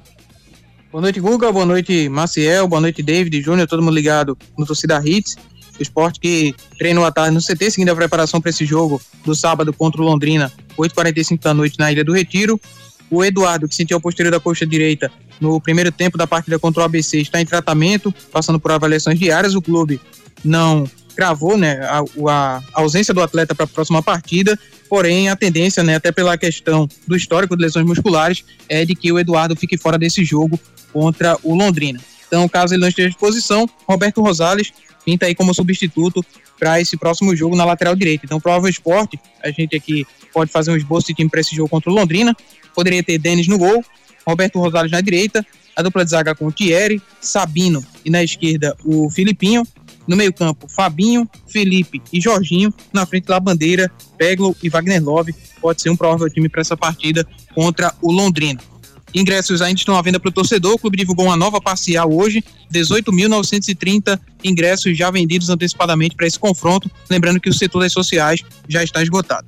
Boa 0.92 1.02
noite, 1.02 1.18
Guga. 1.18 1.50
Boa 1.50 1.66
noite, 1.66 2.08
Maciel. 2.08 2.68
Boa 2.68 2.80
noite, 2.80 3.02
David 3.02 3.42
Júnior. 3.42 3.66
Todo 3.66 3.82
mundo 3.82 3.94
ligado 3.94 4.38
no 4.56 4.64
Torcida 4.64 5.02
Hits. 5.04 5.34
O 5.78 5.82
esporte 5.82 6.18
que 6.20 6.54
treinou 6.78 7.04
à 7.04 7.12
tarde 7.12 7.34
no 7.34 7.40
CT, 7.40 7.70
seguindo 7.70 7.90
a 7.90 7.96
preparação 7.96 8.40
para 8.40 8.50
esse 8.50 8.64
jogo 8.64 9.00
do 9.24 9.34
sábado 9.34 9.72
contra 9.72 10.00
o 10.00 10.04
Londrina, 10.04 10.52
8h45 10.78 11.42
da 11.42 11.54
noite 11.54 11.78
na 11.78 11.92
Ilha 11.92 12.04
do 12.04 12.12
Retiro. 12.12 12.60
O 13.10 13.24
Eduardo, 13.24 13.68
que 13.68 13.74
sentiu 13.74 13.96
a 13.96 14.00
posterior 14.00 14.30
da 14.30 14.40
coxa 14.40 14.66
direita 14.66 15.10
no 15.40 15.60
primeiro 15.60 15.92
tempo 15.92 16.18
da 16.18 16.26
partida 16.26 16.58
contra 16.58 16.82
o 16.82 16.84
ABC, 16.84 17.18
está 17.18 17.40
em 17.40 17.46
tratamento, 17.46 18.12
passando 18.32 18.58
por 18.58 18.72
avaliações 18.72 19.18
diárias. 19.18 19.54
O 19.54 19.62
clube 19.62 20.00
não 20.44 20.88
cravou 21.14 21.56
né, 21.56 21.80
a, 21.82 22.02
a 22.28 22.62
ausência 22.74 23.14
do 23.14 23.22
atleta 23.22 23.54
para 23.54 23.64
a 23.64 23.68
próxima 23.68 24.02
partida, 24.02 24.58
porém 24.88 25.30
a 25.30 25.36
tendência, 25.36 25.82
né, 25.82 25.96
até 25.96 26.12
pela 26.12 26.36
questão 26.36 26.88
do 27.06 27.16
histórico 27.16 27.56
de 27.56 27.62
lesões 27.62 27.86
musculares, 27.86 28.44
é 28.68 28.84
de 28.84 28.94
que 28.94 29.10
o 29.10 29.18
Eduardo 29.18 29.56
fique 29.56 29.78
fora 29.78 29.98
desse 29.98 30.24
jogo 30.24 30.60
contra 30.92 31.38
o 31.42 31.54
Londrina. 31.54 31.98
Então, 32.26 32.48
caso 32.48 32.74
ele 32.74 32.80
não 32.80 32.88
esteja 32.88 33.08
à 33.08 33.10
disposição, 33.10 33.68
Roberto 33.88 34.20
Rosales 34.20 34.72
pinta 35.06 35.26
aí 35.26 35.34
como 35.36 35.54
substituto 35.54 36.22
para 36.58 36.80
esse 36.80 36.96
próximo 36.96 37.34
jogo 37.36 37.54
na 37.54 37.64
lateral 37.64 37.94
direita. 37.94 38.26
Então, 38.26 38.40
provável 38.40 38.68
esporte, 38.68 39.18
a 39.42 39.50
gente 39.52 39.76
aqui 39.76 40.04
pode 40.34 40.50
fazer 40.50 40.72
um 40.72 40.76
esboço 40.76 41.06
de 41.06 41.14
time 41.14 41.30
para 41.30 41.40
esse 41.40 41.54
jogo 41.54 41.68
contra 41.68 41.90
o 41.90 41.94
Londrina. 41.94 42.36
Poderia 42.74 43.02
ter 43.02 43.16
Denis 43.16 43.46
no 43.46 43.56
gol, 43.56 43.84
Roberto 44.26 44.58
Rosales 44.58 44.90
na 44.90 45.00
direita, 45.00 45.46
a 45.76 45.82
dupla 45.82 46.04
de 46.04 46.10
zaga 46.10 46.34
com 46.34 46.46
o 46.46 46.52
Thierry, 46.52 47.00
Sabino 47.20 47.84
e 48.04 48.10
na 48.10 48.22
esquerda 48.22 48.76
o 48.84 49.08
Filipinho. 49.10 49.62
No 50.08 50.16
meio-campo, 50.16 50.68
Fabinho, 50.68 51.28
Felipe 51.48 52.00
e 52.12 52.20
Jorginho. 52.20 52.72
Na 52.92 53.04
frente, 53.04 53.28
La 53.28 53.40
Bandeira, 53.40 53.90
Peglo 54.16 54.56
e 54.62 54.68
Wagner 54.68 55.02
Love. 55.02 55.34
Pode 55.60 55.82
ser 55.82 55.90
um 55.90 55.96
provável 55.96 56.30
time 56.30 56.48
para 56.48 56.60
essa 56.60 56.76
partida 56.76 57.26
contra 57.54 57.92
o 58.00 58.12
Londrina. 58.12 58.60
Ingressos 59.14 59.62
ainda 59.62 59.78
estão 59.78 59.96
à 59.96 60.02
venda 60.02 60.20
para 60.20 60.28
o 60.28 60.32
torcedor. 60.32 60.74
O 60.74 60.78
clube 60.78 60.96
divulgou 60.96 61.26
uma 61.26 61.36
nova 61.36 61.60
parcial 61.60 62.12
hoje, 62.12 62.44
18.930 62.72 64.18
ingressos 64.44 64.96
já 64.96 65.10
vendidos 65.10 65.48
antecipadamente 65.48 66.14
para 66.14 66.26
esse 66.26 66.38
confronto. 66.38 66.90
Lembrando 67.08 67.40
que 67.40 67.48
o 67.48 67.54
setor 67.54 67.80
das 67.80 67.92
sociais 67.92 68.42
já 68.68 68.82
está 68.82 69.02
esgotado. 69.02 69.46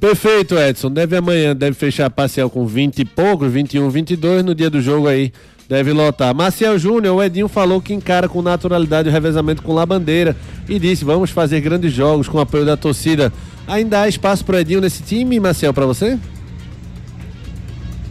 Perfeito, 0.00 0.58
Edson. 0.58 0.90
Deve 0.90 1.16
amanhã, 1.16 1.54
deve 1.54 1.74
fechar 1.74 2.10
parcial 2.10 2.50
com 2.50 2.66
20 2.66 2.98
e 2.98 3.04
poucos, 3.04 3.50
21, 3.50 3.88
22. 3.88 4.44
No 4.44 4.54
dia 4.54 4.68
do 4.68 4.82
jogo 4.82 5.06
aí, 5.06 5.32
deve 5.68 5.92
lotar. 5.92 6.34
Marcial 6.34 6.78
Júnior, 6.78 7.16
o 7.16 7.22
Edinho 7.22 7.48
falou 7.48 7.80
que 7.80 7.94
encara 7.94 8.28
com 8.28 8.42
naturalidade 8.42 9.08
o 9.08 9.12
revezamento 9.12 9.62
com 9.62 9.72
La 9.72 9.86
Bandeira 9.86 10.36
e 10.68 10.78
disse: 10.78 11.04
vamos 11.04 11.30
fazer 11.30 11.60
grandes 11.60 11.92
jogos 11.92 12.28
com 12.28 12.38
o 12.38 12.40
apoio 12.40 12.66
da 12.66 12.76
torcida. 12.76 13.32
Ainda 13.66 14.02
há 14.02 14.08
espaço 14.08 14.44
para 14.44 14.60
Edinho 14.60 14.80
nesse 14.80 15.02
time, 15.02 15.40
Marcial, 15.40 15.72
para 15.72 15.86
você? 15.86 16.18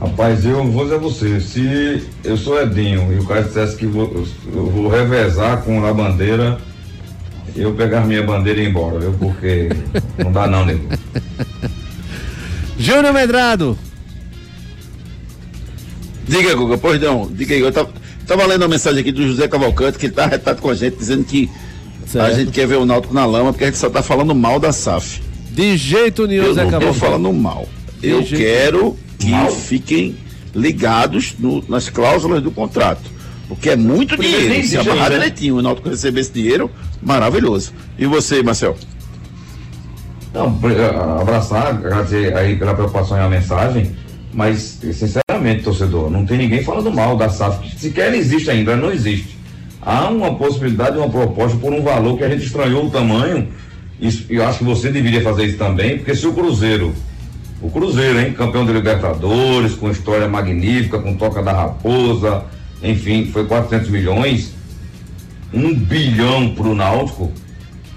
Rapaz, 0.03 0.43
eu 0.43 0.65
vou 0.65 0.83
dizer 0.83 0.95
a 0.95 0.97
você, 0.97 1.39
se 1.39 2.03
eu 2.25 2.35
sou 2.35 2.61
Edinho 2.61 3.13
e 3.13 3.19
o 3.19 3.25
cara 3.25 3.41
dissesse 3.43 3.77
que 3.77 3.85
vou, 3.85 4.11
eu 4.53 4.65
vou 4.65 4.89
revezar 4.89 5.61
com 5.61 5.85
a 5.85 5.93
bandeira, 5.93 6.57
eu 7.55 7.73
pegar 7.73 8.05
minha 8.05 8.21
bandeira 8.21 8.59
e 8.59 8.65
ir 8.65 8.69
embora, 8.69 8.99
viu? 8.99 9.13
Porque 9.13 9.69
não 10.17 10.29
dá 10.29 10.45
não, 10.45 10.65
nego. 10.65 10.89
Júnior 12.77 13.13
Medrado. 13.13 13.77
Diga, 16.27 16.53
Guga, 16.53 16.77
pois 16.77 16.99
não, 17.01 17.31
diga 17.31 17.55
aí. 17.55 17.61
Eu 17.61 17.71
tava, 17.71 17.89
tava 18.27 18.45
lendo 18.45 18.65
a 18.65 18.67
mensagem 18.67 18.99
aqui 18.99 19.11
do 19.13 19.25
José 19.25 19.47
Cavalcante, 19.47 19.97
que 19.97 20.07
ele 20.07 20.13
tá 20.13 20.25
retado 20.25 20.61
com 20.61 20.69
a 20.69 20.75
gente, 20.75 20.97
dizendo 20.97 21.23
que 21.23 21.49
a 22.19 22.29
gente 22.31 22.51
quer 22.51 22.67
ver 22.67 22.75
o 22.75 22.85
Náutico 22.85 23.13
na 23.13 23.25
lama, 23.25 23.53
porque 23.53 23.63
a 23.63 23.67
gente 23.67 23.79
só 23.79 23.89
tá 23.89 24.03
falando 24.03 24.35
mal 24.35 24.59
da 24.59 24.73
SAF. 24.73 25.21
De 25.49 25.77
jeito 25.77 26.27
nenhum, 26.27 26.43
Eu 26.43 26.53
Zé 26.55 26.63
não 26.63 26.71
tô 26.71 26.79
Cavalcante. 26.79 26.99
falando 26.99 27.31
mal. 27.31 27.69
De 28.01 28.09
Eu 28.09 28.21
quero 28.25 28.97
que 29.23 29.55
fiquem 29.61 30.15
ligados 30.55 31.35
no- 31.39 31.63
nas 31.67 31.89
cláusulas 31.89 32.41
do 32.41 32.51
contrato. 32.51 33.01
Porque 33.47 33.69
é 33.69 33.75
muito 33.75 34.15
nem 34.17 34.29
dinheiro. 34.31 34.67
Se 34.67 34.77
amarrar 34.77 35.09
né? 35.09 35.15
direitinho, 35.17 35.57
o 35.57 35.61
Náutico 35.61 35.89
receber 35.89 36.21
esse 36.21 36.31
dinheiro, 36.31 36.69
maravilhoso. 37.01 37.73
E 37.97 38.05
você, 38.05 38.41
Marcel? 38.41 38.75
Não, 40.33 40.59
abraçar, 41.21 41.67
agradecer 41.67 42.35
aí 42.35 42.55
pela 42.55 42.73
preocupação 42.73 43.17
e 43.17 43.19
a 43.19 43.29
mensagem, 43.29 43.95
mas, 44.33 44.79
sinceramente, 44.81 45.63
torcedor, 45.63 46.09
não 46.09 46.25
tem 46.25 46.37
ninguém 46.39 46.63
falando 46.63 46.91
mal 46.91 47.15
da 47.15 47.29
SAF. 47.29 47.77
Sequer 47.77 48.07
ela 48.07 48.17
existe 48.17 48.49
ainda, 48.49 48.71
ela 48.71 48.81
não 48.81 48.91
existe. 48.91 49.37
há 49.85 50.07
uma 50.07 50.33
possibilidade 50.35 50.93
de 50.93 50.99
uma 50.99 51.09
proposta 51.09 51.57
por 51.57 51.73
um 51.73 51.83
valor 51.83 52.17
que 52.17 52.23
a 52.23 52.29
gente 52.29 52.45
estranhou 52.45 52.85
o 52.85 52.89
tamanho. 52.89 53.49
E 53.99 54.09
eu 54.29 54.47
acho 54.47 54.59
que 54.59 54.63
você 54.63 54.89
deveria 54.89 55.21
fazer 55.21 55.45
isso 55.45 55.57
também, 55.57 55.97
porque 55.97 56.15
se 56.15 56.25
o 56.25 56.31
Cruzeiro, 56.33 56.93
o 57.63 57.71
Cruzeiro, 57.71 58.19
hein, 58.19 58.33
campeão 58.33 58.65
de 58.65 58.73
Libertadores, 58.73 59.73
com 59.73 59.89
história 59.89 60.27
magnífica, 60.27 60.99
com 60.99 61.15
toca 61.15 61.41
da 61.41 61.53
raposa, 61.53 62.43
enfim, 62.83 63.25
foi 63.31 63.45
400 63.45 63.89
milhões, 63.89 64.53
um 65.53 65.73
bilhão 65.73 66.53
para 66.53 66.67
o 66.67 66.75
Náutico, 66.75 67.31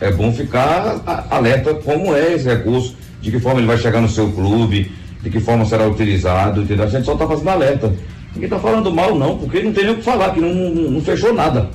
é 0.01 0.12
bom 0.12 0.33
ficar 0.33 1.27
alerta 1.29 1.75
como 1.75 2.14
é 2.14 2.35
esse 2.35 2.49
recurso, 2.49 2.97
de 3.21 3.33
que 3.33 3.41
forma 3.41 3.59
ele 3.59 3.67
vai 3.67 3.77
chegar 3.77 4.01
no 4.01 4.09
seu 4.09 4.31
clube, 4.31 4.93
de 5.21 5.31
que 5.31 5.41
forma 5.41 5.64
será 5.64 5.89
utilizado, 5.89 6.62
entendeu? 6.62 6.85
A 6.85 6.89
gente 6.89 7.05
só 7.05 7.14
está 7.14 7.27
fazendo 7.27 7.49
alerta. 7.49 7.93
Ninguém 8.35 8.45
está 8.45 8.61
falando 8.61 8.95
mal, 8.95 9.17
não, 9.17 9.37
porque 9.37 9.62
não 9.62 9.73
tem 9.73 9.85
nem 9.85 9.95
o 9.95 9.97
que 9.97 10.05
falar, 10.05 10.33
que 10.33 10.41
não, 10.41 10.55
não, 10.55 10.91
não 10.93 11.01
fechou 11.01 11.35
nada. 11.35 11.69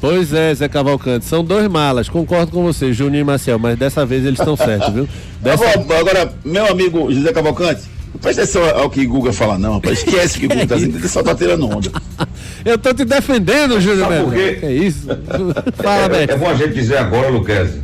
Pois 0.00 0.32
é, 0.32 0.54
Zé 0.54 0.68
Cavalcante, 0.68 1.24
são 1.24 1.42
dois 1.42 1.68
malas, 1.68 2.08
concordo 2.08 2.52
com 2.52 2.62
você, 2.62 2.92
Juninho 2.92 3.22
e 3.22 3.24
Marcel, 3.24 3.58
mas 3.58 3.78
dessa 3.78 4.04
vez 4.04 4.24
eles 4.24 4.38
estão 4.38 4.56
certos, 4.56 4.92
viu? 4.92 5.08
Dessa... 5.40 5.64
Agora, 5.70 6.32
meu 6.44 6.66
amigo 6.66 7.10
José 7.12 7.32
Cavalcante, 7.32 7.82
não 8.12 8.20
presta 8.20 8.42
atenção 8.42 8.62
ao 8.78 8.90
que 8.90 9.06
Guga 9.06 9.32
fala, 9.32 9.58
não, 9.58 9.74
rapaz. 9.74 9.98
Esquece 9.98 10.38
que 10.38 10.48
Guga 10.48 10.66
tá 10.66 10.74
dizendo, 10.74 10.98
ele 10.98 11.08
só 11.08 11.22
tá 11.22 11.34
tirando 11.34 11.68
onda. 11.68 11.90
Eu 12.64 12.76
tô 12.76 12.92
te 12.92 13.04
defendendo, 13.04 13.80
Júlio 13.80 14.00
Sabe? 14.00 14.56
Que 14.56 14.66
é 14.66 14.72
isso? 14.72 15.06
Fala, 15.76 16.16
é, 16.16 16.24
é 16.24 16.36
bom 16.36 16.48
a 16.48 16.54
gente 16.54 16.74
dizer 16.74 16.96
agora, 16.98 17.28
Luquezzi, 17.28 17.80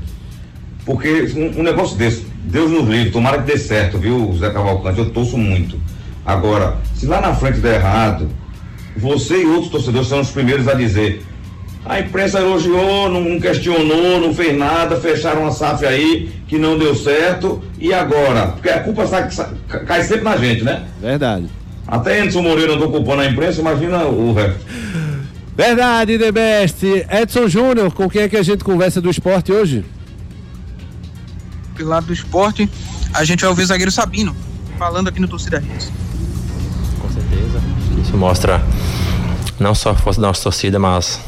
porque 0.84 1.32
um, 1.36 1.60
um, 1.60 1.62
negócio 1.62 1.96
desse, 1.96 2.26
Deus 2.44 2.68
nos 2.68 2.88
livre, 2.88 3.12
tomara 3.12 3.40
que 3.40 3.52
dê 3.52 3.58
certo, 3.58 3.96
viu, 3.96 4.34
Zé 4.36 4.50
Cavalcante? 4.50 4.98
Eu 4.98 5.10
torço 5.10 5.38
muito. 5.38 5.80
Agora, 6.26 6.78
se 6.96 7.06
lá 7.06 7.20
na 7.20 7.32
frente 7.32 7.58
der 7.58 7.76
errado, 7.76 8.28
você 8.96 9.42
e 9.42 9.46
outros 9.46 9.70
torcedores 9.70 10.08
são 10.08 10.20
os 10.20 10.30
primeiros 10.30 10.66
a 10.66 10.74
dizer. 10.74 11.22
A 11.84 11.98
imprensa 11.98 12.38
elogiou, 12.38 13.08
não 13.08 13.40
questionou, 13.40 14.20
não 14.20 14.32
fez 14.32 14.56
nada, 14.56 14.96
fecharam 15.00 15.46
a 15.46 15.50
SAF 15.50 15.84
aí, 15.84 16.32
que 16.46 16.56
não 16.56 16.78
deu 16.78 16.94
certo. 16.94 17.62
E 17.78 17.92
agora? 17.92 18.48
Porque 18.48 18.68
a 18.68 18.80
culpa 18.80 19.06
sai, 19.06 19.28
cai 19.86 20.04
sempre 20.04 20.24
na 20.24 20.36
gente, 20.36 20.62
né? 20.62 20.84
Verdade. 21.00 21.46
Até 21.86 22.24
Edson 22.24 22.42
Moreira 22.42 22.74
andou 22.74 22.90
culpando 22.90 23.22
a 23.22 23.26
imprensa, 23.26 23.60
imagina 23.60 24.04
o 24.04 24.32
resto. 24.32 24.60
Verdade, 25.56 26.18
The 26.18 26.32
Best. 26.32 26.84
Edson 27.10 27.48
Júnior, 27.48 27.92
com 27.92 28.08
quem 28.08 28.22
é 28.22 28.28
que 28.28 28.36
a 28.36 28.42
gente 28.42 28.62
conversa 28.62 29.00
do 29.00 29.10
esporte 29.10 29.52
hoje? 29.52 29.84
Pelo 31.74 31.88
lado 31.88 32.06
do 32.06 32.12
esporte, 32.12 32.70
a 33.12 33.24
gente 33.24 33.40
vai 33.40 33.50
ouvir 33.50 33.64
o 33.64 33.66
zagueiro 33.66 33.90
Sabino, 33.90 34.34
falando 34.78 35.08
aqui 35.08 35.20
no 35.20 35.26
Torcida 35.26 35.58
Redes. 35.58 35.90
Com 37.00 37.10
certeza. 37.10 37.60
Isso 38.00 38.16
mostra 38.16 38.62
não 39.58 39.74
só 39.74 39.90
a 39.90 39.94
força 39.94 40.20
da 40.20 40.28
nossa 40.28 40.42
torcida, 40.44 40.78
mas 40.78 41.20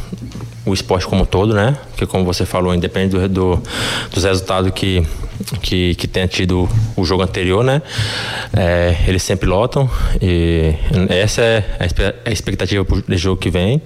o 0.67 0.73
esporte 0.73 1.07
como 1.07 1.27
todo, 1.27 1.55
né? 1.55 1.77
Porque 1.91 2.07
como 2.07 2.25
você 2.25 2.47
falou, 2.47 2.75
independente 2.75 3.13
do, 3.13 3.29
do, 3.29 3.63
dos 4.11 4.25
resultados 4.25 4.71
que, 4.73 5.07
que, 5.61 5.95
que 5.95 6.09
tenha 6.09 6.27
tido 6.27 6.69
o 6.97 7.05
jogo 7.05 7.23
anterior, 7.23 7.63
né? 7.63 7.83
É, 8.57 8.97
eles 9.07 9.23
sempre 9.23 9.49
lotam 9.49 9.91
e 10.21 10.75
essa 11.11 11.43
é 11.43 11.65
a 12.25 12.31
expectativa 12.31 12.85
para 12.85 12.97
o 12.97 13.17
jogo 13.17 13.41
que 13.41 13.51
vem. 13.51 13.83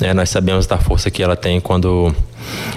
Né? 0.00 0.12
Nós 0.12 0.30
sabemos 0.30 0.66
da 0.66 0.78
força 0.78 1.10
que 1.10 1.22
ela 1.22 1.36
tem 1.36 1.60
quando 1.60 2.14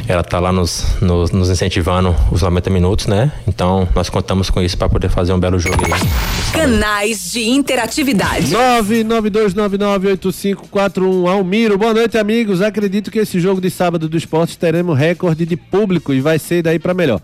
ela 0.07 0.21
está 0.21 0.39
lá 0.39 0.51
nos, 0.51 0.99
nos, 1.01 1.29
nos, 1.31 1.49
incentivando 1.49 2.15
os 2.31 2.41
90 2.41 2.69
minutos, 2.69 3.07
né? 3.07 3.31
Então 3.47 3.87
nós 3.95 4.09
contamos 4.09 4.49
com 4.49 4.61
isso 4.61 4.77
para 4.77 4.89
poder 4.89 5.09
fazer 5.09 5.31
um 5.33 5.39
belo 5.39 5.57
jogo 5.59 5.77
aí. 5.85 5.91
Canais 6.51 7.31
de 7.31 7.49
interatividade. 7.49 8.53
992998541 8.55 11.29
Almiro, 11.29 11.77
boa 11.77 11.93
noite 11.93 12.17
amigos. 12.17 12.61
Acredito 12.61 13.11
que 13.11 13.19
esse 13.19 13.39
jogo 13.39 13.61
de 13.61 13.69
sábado 13.69 14.09
do 14.09 14.17
esporte 14.17 14.57
teremos 14.57 14.97
recorde 14.97 15.45
de 15.45 15.55
público 15.55 16.11
e 16.13 16.21
vai 16.21 16.39
ser 16.39 16.63
daí 16.63 16.79
para 16.79 16.93
melhor. 16.93 17.21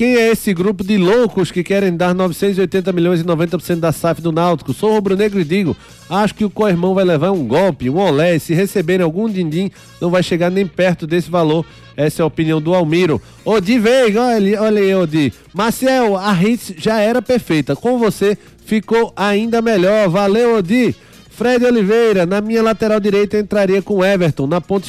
Quem 0.00 0.16
é 0.16 0.30
esse 0.30 0.54
grupo 0.54 0.82
de 0.82 0.96
loucos 0.96 1.52
que 1.52 1.62
querem 1.62 1.94
dar 1.94 2.14
980 2.14 2.90
milhões 2.90 3.20
e 3.20 3.22
90% 3.22 3.80
da 3.80 3.92
SAF 3.92 4.22
do 4.22 4.32
Náutico? 4.32 4.72
Sou 4.72 4.94
rubro-negro 4.94 5.38
e 5.38 5.44
digo, 5.44 5.76
acho 6.08 6.34
que 6.34 6.42
o 6.42 6.48
co-irmão 6.48 6.94
vai 6.94 7.04
levar 7.04 7.32
um 7.32 7.46
golpe, 7.46 7.90
um 7.90 7.98
olé, 7.98 8.38
se 8.38 8.54
receberem 8.54 9.04
algum 9.04 9.28
din-din, 9.28 9.70
não 10.00 10.08
vai 10.08 10.22
chegar 10.22 10.48
nem 10.48 10.66
perto 10.66 11.06
desse 11.06 11.30
valor. 11.30 11.66
Essa 11.98 12.22
é 12.22 12.24
a 12.24 12.26
opinião 12.26 12.62
do 12.62 12.74
Almiro. 12.74 13.20
Odi 13.44 13.78
Veiga, 13.78 14.22
olha, 14.22 14.62
olha 14.62 14.80
aí, 14.80 14.94
Odi. 14.94 15.34
Marcel, 15.52 16.16
a 16.16 16.32
hits 16.32 16.72
já 16.78 16.98
era 16.98 17.20
perfeita. 17.20 17.76
Com 17.76 17.98
você 17.98 18.38
ficou 18.64 19.12
ainda 19.14 19.60
melhor. 19.60 20.08
Valeu, 20.08 20.56
Odi. 20.56 20.96
Fred 21.28 21.62
Oliveira, 21.64 22.24
na 22.24 22.40
minha 22.40 22.62
lateral 22.62 23.00
direita 23.00 23.38
entraria 23.38 23.82
com 23.82 24.04
Everton, 24.04 24.46
na 24.46 24.60
ponta 24.60 24.88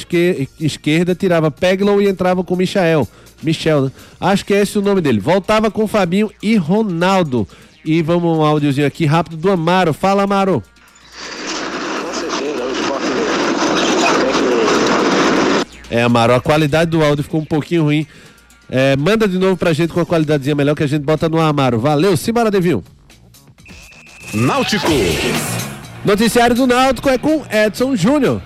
esquerda 0.60 1.14
tirava 1.14 1.50
Peglow 1.50 2.00
e 2.00 2.08
entrava 2.08 2.42
com 2.42 2.56
Michael. 2.56 3.06
Michel, 3.42 3.82
né? 3.82 3.92
Acho 4.20 4.44
que 4.44 4.54
é 4.54 4.62
esse 4.62 4.78
o 4.78 4.82
nome 4.82 5.00
dele. 5.00 5.20
Voltava 5.20 5.70
com 5.70 5.86
Fabinho 5.88 6.30
e 6.42 6.56
Ronaldo. 6.56 7.46
E 7.84 8.00
vamos 8.02 8.38
um 8.38 8.42
áudiozinho 8.42 8.86
aqui 8.86 9.04
rápido 9.04 9.36
do 9.36 9.50
Amaro. 9.50 9.92
Fala, 9.92 10.22
Amaro. 10.22 10.62
Com 12.00 12.14
certeza, 12.14 12.64
o 12.64 12.72
esporte 12.72 13.06
É, 15.90 16.02
Amaro, 16.02 16.34
a 16.34 16.40
qualidade 16.40 16.90
do 16.90 17.02
áudio 17.02 17.24
ficou 17.24 17.40
um 17.40 17.44
pouquinho 17.44 17.82
ruim. 17.84 18.06
É, 18.70 18.96
manda 18.96 19.28
de 19.28 19.38
novo 19.38 19.56
pra 19.56 19.72
gente 19.72 19.92
com 19.92 20.00
a 20.00 20.06
qualidadezinha 20.06 20.54
melhor 20.54 20.74
que 20.74 20.82
a 20.82 20.86
gente 20.86 21.02
bota 21.02 21.28
no 21.28 21.40
Amaro. 21.40 21.78
Valeu, 21.78 22.16
Simbora, 22.16 22.50
Devinho. 22.50 22.82
Náutico. 24.32 24.88
Noticiário 26.04 26.56
do 26.56 26.66
Náutico 26.66 27.08
é 27.10 27.18
com 27.18 27.44
Edson 27.50 27.94
Júnior. 27.94 28.40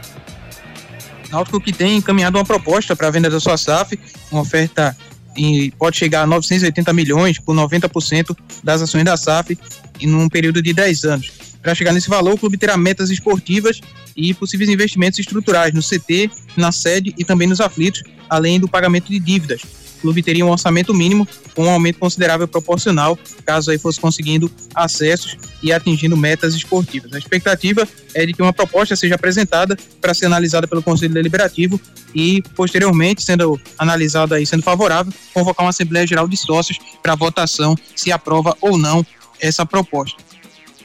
Náutico 1.30 1.60
que 1.60 1.72
tem 1.72 1.96
encaminhado 1.96 2.38
uma 2.38 2.44
proposta 2.44 2.94
para 2.94 3.08
a 3.08 3.10
venda 3.10 3.28
da 3.28 3.40
sua 3.40 3.56
SAF, 3.56 3.98
uma 4.30 4.42
oferta 4.42 4.96
e 5.36 5.70
pode 5.72 5.96
chegar 5.96 6.22
a 6.22 6.26
980 6.26 6.92
milhões 6.92 7.38
por 7.38 7.54
90% 7.54 8.36
das 8.64 8.80
ações 8.80 9.04
da 9.04 9.16
SAF 9.16 9.58
em 10.00 10.14
um 10.14 10.28
período 10.28 10.62
de 10.62 10.72
10 10.72 11.04
anos. 11.04 11.32
Para 11.62 11.74
chegar 11.74 11.92
nesse 11.92 12.08
valor, 12.08 12.34
o 12.34 12.38
clube 12.38 12.56
terá 12.56 12.76
metas 12.76 13.10
esportivas 13.10 13.80
e 14.16 14.32
possíveis 14.32 14.70
investimentos 14.70 15.18
estruturais 15.18 15.74
no 15.74 15.82
CT, 15.82 16.30
na 16.56 16.72
sede 16.72 17.14
e 17.18 17.24
também 17.24 17.46
nos 17.46 17.60
aflitos, 17.60 18.02
além 18.30 18.58
do 18.58 18.68
pagamento 18.68 19.10
de 19.10 19.18
dívidas, 19.18 19.62
clube 20.06 20.22
teria 20.22 20.46
um 20.46 20.50
orçamento 20.50 20.94
mínimo 20.94 21.26
com 21.52 21.64
um 21.64 21.70
aumento 21.70 21.98
considerável 21.98 22.46
proporcional, 22.46 23.18
caso 23.44 23.72
aí 23.72 23.78
fosse 23.78 24.00
conseguindo 24.00 24.48
acessos 24.72 25.36
e 25.60 25.72
atingindo 25.72 26.16
metas 26.16 26.54
esportivas. 26.54 27.12
A 27.12 27.18
expectativa 27.18 27.88
é 28.14 28.24
de 28.24 28.32
que 28.32 28.40
uma 28.40 28.52
proposta 28.52 28.94
seja 28.94 29.16
apresentada 29.16 29.76
para 30.00 30.14
ser 30.14 30.26
analisada 30.26 30.68
pelo 30.68 30.80
Conselho 30.80 31.12
Deliberativo 31.12 31.80
e, 32.14 32.40
posteriormente, 32.54 33.20
sendo 33.20 33.60
analisada 33.76 34.40
e 34.40 34.46
sendo 34.46 34.62
favorável, 34.62 35.12
convocar 35.34 35.64
uma 35.64 35.70
Assembleia 35.70 36.06
Geral 36.06 36.28
de 36.28 36.36
Sócios 36.36 36.78
para 37.02 37.16
votação 37.16 37.74
se 37.96 38.12
aprova 38.12 38.56
ou 38.60 38.78
não 38.78 39.04
essa 39.40 39.66
proposta. 39.66 40.22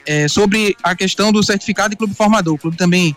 É, 0.03 0.27
sobre 0.27 0.75
a 0.81 0.95
questão 0.95 1.31
do 1.31 1.43
certificado 1.43 1.91
de 1.91 1.95
clube 1.95 2.15
formador, 2.15 2.55
o 2.55 2.57
clube 2.57 2.75
também 2.75 3.15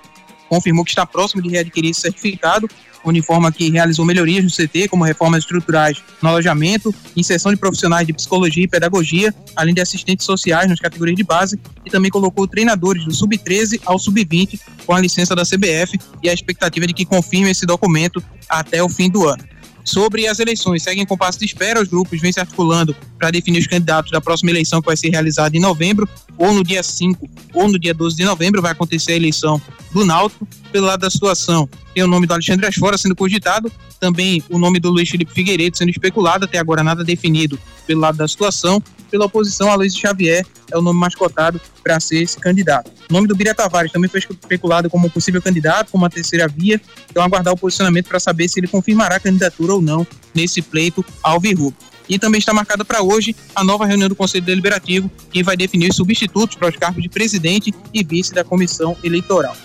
confirmou 0.49 0.84
que 0.84 0.90
está 0.90 1.07
próximo 1.07 1.42
de 1.42 1.49
readquirir 1.49 1.90
esse 1.90 2.01
certificado 2.01 2.68
Uniforma 3.05 3.53
que 3.53 3.70
realizou 3.70 4.05
melhorias 4.05 4.42
no 4.42 4.51
CT, 4.51 4.88
como 4.88 5.05
reformas 5.05 5.40
estruturais 5.40 6.03
no 6.22 6.28
alojamento, 6.30 6.95
inserção 7.14 7.53
de 7.53 7.59
profissionais 7.59 8.07
de 8.07 8.14
psicologia 8.14 8.64
e 8.64 8.68
pedagogia, 8.68 9.34
além 9.55 9.74
de 9.74 9.80
assistentes 9.80 10.24
sociais 10.24 10.68
nas 10.68 10.80
categorias 10.80 11.16
de 11.16 11.22
base, 11.22 11.61
e 11.84 11.90
também 11.90 12.11
colocou 12.11 12.49
treinadores 12.49 13.05
do 13.05 13.12
sub-13 13.12 13.80
ao 13.84 13.99
sub-20 13.99 14.59
com 14.86 14.95
a 14.95 15.01
licença 15.01 15.36
da 15.36 15.42
CBF 15.42 15.99
e 16.22 16.30
a 16.30 16.32
expectativa 16.32 16.86
de 16.86 16.95
que 16.95 17.05
confirme 17.05 17.51
esse 17.51 17.66
documento 17.66 18.24
até 18.49 18.82
o 18.82 18.88
fim 18.88 19.11
do 19.11 19.28
ano. 19.28 19.45
Sobre 19.85 20.26
as 20.26 20.39
eleições, 20.39 20.82
seguem 20.82 21.05
com 21.05 21.16
passo 21.16 21.39
de 21.39 21.45
espera, 21.45 21.80
os 21.80 21.89
grupos 21.89 22.18
vêm 22.20 22.32
se 22.32 22.41
articulando 22.41 22.97
para 23.18 23.30
definir 23.30 23.59
os 23.59 23.66
candidatos 23.66 24.11
da 24.11 24.20
próxima 24.20 24.51
eleição 24.51 24.80
que 24.80 24.87
vai 24.87 24.97
ser 24.97 25.11
realizada 25.11 25.55
em 25.55 25.61
novembro, 25.61 26.09
ou 26.39 26.53
no 26.55 26.64
dia 26.64 26.82
5 26.82 27.28
ou 27.53 27.68
no 27.68 27.78
dia 27.78 27.93
12 27.93 28.16
de 28.16 28.24
novembro 28.24 28.62
vai 28.62 28.72
acontecer 28.72 29.12
a 29.12 29.16
eleição 29.16 29.61
do 29.93 30.05
Náutico. 30.05 30.49
Pelo 30.72 30.87
lado 30.87 31.01
da 31.01 31.11
situação, 31.11 31.68
tem 31.95 32.03
o 32.03 32.09
nome 32.09 32.26
do 32.26 32.32
Alexandre 32.34 32.66
Asfora 32.66 32.99
sendo 32.99 33.14
cogitado, 33.14 33.70
também 34.01 34.42
o 34.51 34.59
nome 34.59 34.80
do 34.80 34.90
Luiz 34.90 35.09
Felipe 35.09 35.32
Figueiredo 35.32 35.78
sendo 35.78 35.90
especulado, 35.90 36.45
até 36.45 36.59
agora 36.59 36.82
nada 36.82 37.05
definido 37.05 37.59
pelo 37.86 38.01
lado 38.01 38.18
da 38.18 38.26
situação. 38.26 38.82
Pela 39.11 39.26
oposição, 39.26 39.70
a 39.70 39.76
Luiz 39.76 39.97
Xavier 39.97 40.45
é 40.72 40.76
o 40.76 40.82
nome 40.82 40.99
mais 40.99 41.14
cotado 41.14 41.61
para 41.84 42.01
ser 42.01 42.22
esse 42.22 42.36
candidato. 42.38 42.90
O 43.09 43.12
nome 43.12 43.28
do 43.28 43.36
Bira 43.36 43.55
Tavares 43.55 43.92
também 43.92 44.11
foi 44.11 44.18
especulado 44.18 44.90
como 44.90 45.09
possível 45.09 45.40
candidato, 45.40 45.92
como 45.92 46.03
uma 46.03 46.11
terceira 46.11 46.49
via, 46.49 46.80
então 47.09 47.22
aguardar 47.22 47.55
o 47.55 47.57
posicionamento 47.57 48.09
para 48.09 48.18
saber 48.18 48.49
se 48.49 48.59
ele 48.59 48.66
confirmará 48.66 49.16
a 49.16 49.20
candidatura 49.20 49.74
ou 49.74 49.80
não 49.80 50.05
nesse 50.34 50.61
pleito 50.61 51.05
ao 51.22 51.38
Virrubro. 51.38 51.76
E 52.09 52.18
também 52.18 52.40
está 52.40 52.53
marcada 52.53 52.84
para 52.84 53.03
hoje 53.03 53.36
a 53.55 53.62
nova 53.62 53.86
reunião 53.86 54.09
do 54.09 54.16
Conselho 54.16 54.45
Deliberativo, 54.45 55.11
que 55.30 55.45
vai 55.45 55.57
definir 55.57 55.90
os 55.90 55.97
substitutos 55.97 56.57
para 56.57 56.68
os 56.68 56.76
cargos 56.76 57.03
de 57.03 57.09
presidente 57.09 57.72
e 57.92 58.03
vice 58.03 58.34
da 58.34 58.42
comissão 58.42 58.97
eleitoral. 59.03 59.57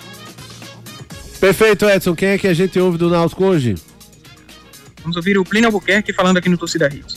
Perfeito, 1.40 1.86
Edson. 1.86 2.16
Quem 2.16 2.30
é 2.30 2.38
que 2.38 2.48
a 2.48 2.54
gente 2.54 2.78
ouve 2.80 2.98
do 2.98 3.10
Náutico 3.10 3.46
hoje? 3.46 3.76
Vamos 5.02 5.16
ouvir 5.16 5.38
o 5.38 5.46
Plínio 5.46 5.68
Albuquerque 5.68 6.12
falando 6.12 6.38
aqui 6.38 6.50
no 6.50 6.58
Torcida 6.58 6.88
Hits. 6.88 7.16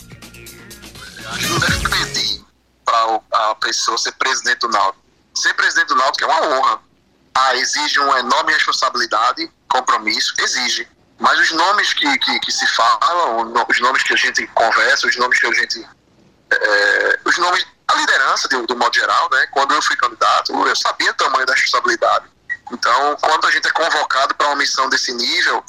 Acho 1.27 1.39
que 1.39 1.47
não 1.47 1.59
deve 1.59 1.89
pedir 1.89 2.45
para 2.85 3.21
a 3.33 3.55
pessoa 3.57 3.99
ser 3.99 4.13
presidente 4.13 4.61
do 4.61 4.69
Náutico. 4.69 5.03
Ser 5.35 5.53
presidente 5.55 5.89
do 5.89 5.97
Náutico 5.97 6.31
é 6.31 6.35
uma 6.35 6.57
honra. 6.57 6.81
Ah, 7.35 7.57
exige 7.57 7.99
uma 7.99 8.21
enorme 8.21 8.53
responsabilidade, 8.53 9.51
compromisso, 9.69 10.35
exige. 10.39 10.87
Mas 11.19 11.41
os 11.41 11.51
nomes 11.53 11.93
que, 11.93 12.19
que, 12.19 12.41
que 12.41 12.53
se 12.53 12.67
falam, 12.69 13.53
os 13.69 13.81
nomes 13.81 14.03
que 14.03 14.13
a 14.13 14.17
gente 14.17 14.47
conversa, 14.49 15.07
os 15.07 15.17
nomes 15.17 15.39
que 15.41 15.47
a 15.47 15.53
gente. 15.53 15.85
É, 16.51 17.19
os 17.25 17.39
nomes 17.39 17.67
da 17.89 17.95
liderança, 17.97 18.49
do, 18.49 18.67
do 18.67 18.77
modo 18.77 18.95
geral, 18.95 19.29
né? 19.33 19.47
Quando 19.51 19.73
eu 19.73 19.83
fui 19.83 19.97
candidato, 19.97 20.53
eu 20.53 20.77
sabia 20.77 21.11
o 21.11 21.15
tamanho 21.15 21.47
da 21.47 21.55
responsabilidade. 21.55 22.32
Então, 22.73 23.17
quando 23.21 23.47
a 23.47 23.51
gente 23.51 23.69
é 23.69 23.71
convocado 23.71 24.35
para 24.35 24.49
uma 24.49 24.57
missão 24.57 24.89
desse 24.89 25.13
nível, 25.13 25.63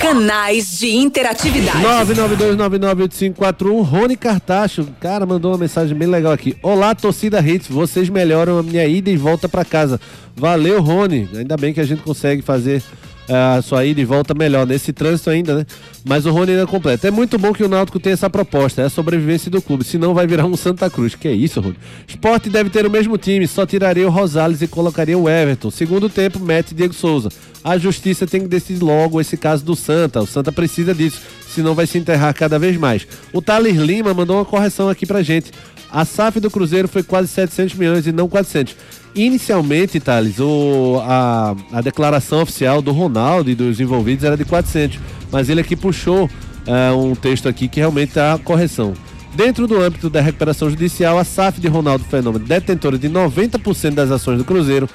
Canais 0.00 0.78
de 0.78 0.96
interatividade. 0.96 1.78
992998541 1.78 3.82
Rony 3.82 4.16
Cartacho, 4.16 4.88
cara, 5.00 5.26
mandou 5.26 5.52
uma 5.52 5.58
mensagem 5.58 5.96
bem 5.96 6.08
legal 6.08 6.32
aqui. 6.32 6.56
Olá, 6.62 6.94
torcida 6.94 7.40
Hits, 7.40 7.68
vocês 7.68 8.08
melhoram 8.08 8.58
a 8.58 8.62
minha 8.62 8.86
ida 8.86 9.10
e 9.10 9.16
volta 9.16 9.48
para 9.48 9.64
casa. 9.64 10.00
Valeu, 10.34 10.80
Rony. 10.80 11.28
Ainda 11.34 11.56
bem 11.56 11.74
que 11.74 11.80
a 11.80 11.84
gente 11.84 12.02
consegue 12.02 12.40
fazer 12.40 12.82
a 13.30 13.62
sua 13.62 13.84
ida 13.84 14.00
e 14.00 14.04
volta 14.04 14.34
melhor 14.34 14.66
nesse 14.66 14.92
trânsito 14.92 15.30
ainda, 15.30 15.54
né? 15.58 15.66
Mas 16.04 16.26
o 16.26 16.30
Rony 16.30 16.52
ainda 16.52 16.66
completa. 16.66 17.08
É 17.08 17.10
muito 17.10 17.38
bom 17.38 17.52
que 17.52 17.62
o 17.62 17.68
Náutico 17.68 18.00
tenha 18.00 18.14
essa 18.14 18.28
proposta, 18.28 18.82
é 18.82 18.86
a 18.86 18.90
sobrevivência 18.90 19.50
do 19.50 19.62
clube, 19.62 19.84
senão 19.84 20.14
vai 20.14 20.26
virar 20.26 20.46
um 20.46 20.56
Santa 20.56 20.90
Cruz. 20.90 21.14
Que 21.14 21.28
é 21.28 21.32
isso, 21.32 21.60
Rony? 21.60 21.76
Esporte 22.08 22.50
deve 22.50 22.70
ter 22.70 22.86
o 22.86 22.90
mesmo 22.90 23.16
time, 23.16 23.46
só 23.46 23.64
tiraria 23.64 24.06
o 24.06 24.10
Rosales 24.10 24.62
e 24.62 24.66
colocaria 24.66 25.16
o 25.16 25.28
Everton. 25.28 25.70
Segundo 25.70 26.08
tempo, 26.08 26.40
mete 26.40 26.74
Diego 26.74 26.94
Souza. 26.94 27.28
A 27.62 27.76
justiça 27.76 28.26
tem 28.26 28.40
que 28.40 28.48
decidir 28.48 28.82
logo 28.82 29.20
esse 29.20 29.36
caso 29.36 29.64
do 29.64 29.76
Santa. 29.76 30.20
O 30.20 30.26
Santa 30.26 30.50
precisa 30.50 30.94
disso, 30.94 31.20
senão 31.48 31.74
vai 31.74 31.86
se 31.86 31.98
enterrar 31.98 32.34
cada 32.34 32.58
vez 32.58 32.76
mais. 32.76 33.06
O 33.32 33.42
Thales 33.42 33.76
Lima 33.76 34.14
mandou 34.14 34.36
uma 34.36 34.44
correção 34.44 34.88
aqui 34.88 35.04
pra 35.04 35.22
gente. 35.22 35.52
A 35.92 36.04
SAF 36.04 36.38
do 36.38 36.50
Cruzeiro 36.50 36.86
foi 36.86 37.02
quase 37.02 37.28
700 37.28 37.74
milhões 37.74 38.06
e 38.06 38.12
não 38.12 38.28
400. 38.28 38.76
Inicialmente, 39.14 39.98
Thales, 39.98 40.38
o, 40.38 41.00
a, 41.02 41.56
a 41.72 41.80
declaração 41.80 42.42
oficial 42.42 42.80
do 42.80 42.92
Ronaldo 42.92 43.50
e 43.50 43.54
dos 43.54 43.80
envolvidos 43.80 44.24
era 44.24 44.36
de 44.36 44.44
400, 44.44 44.98
mas 45.32 45.48
ele 45.48 45.60
aqui 45.60 45.74
puxou 45.74 46.26
uh, 46.26 46.96
um 46.96 47.14
texto 47.14 47.48
aqui 47.48 47.66
que 47.66 47.80
realmente 47.80 48.10
está 48.10 48.34
a 48.34 48.38
correção. 48.38 48.94
Dentro 49.34 49.66
do 49.66 49.80
âmbito 49.80 50.10
da 50.10 50.20
recuperação 50.20 50.68
judicial, 50.70 51.18
a 51.18 51.24
SAF 51.24 51.60
de 51.60 51.68
Ronaldo 51.68 52.04
Fenômeno, 52.04 52.44
detentora 52.44 52.98
de 52.98 53.08
90% 53.08 53.94
das 53.94 54.10
ações 54.10 54.38
do 54.38 54.44
Cruzeiro, 54.44 54.88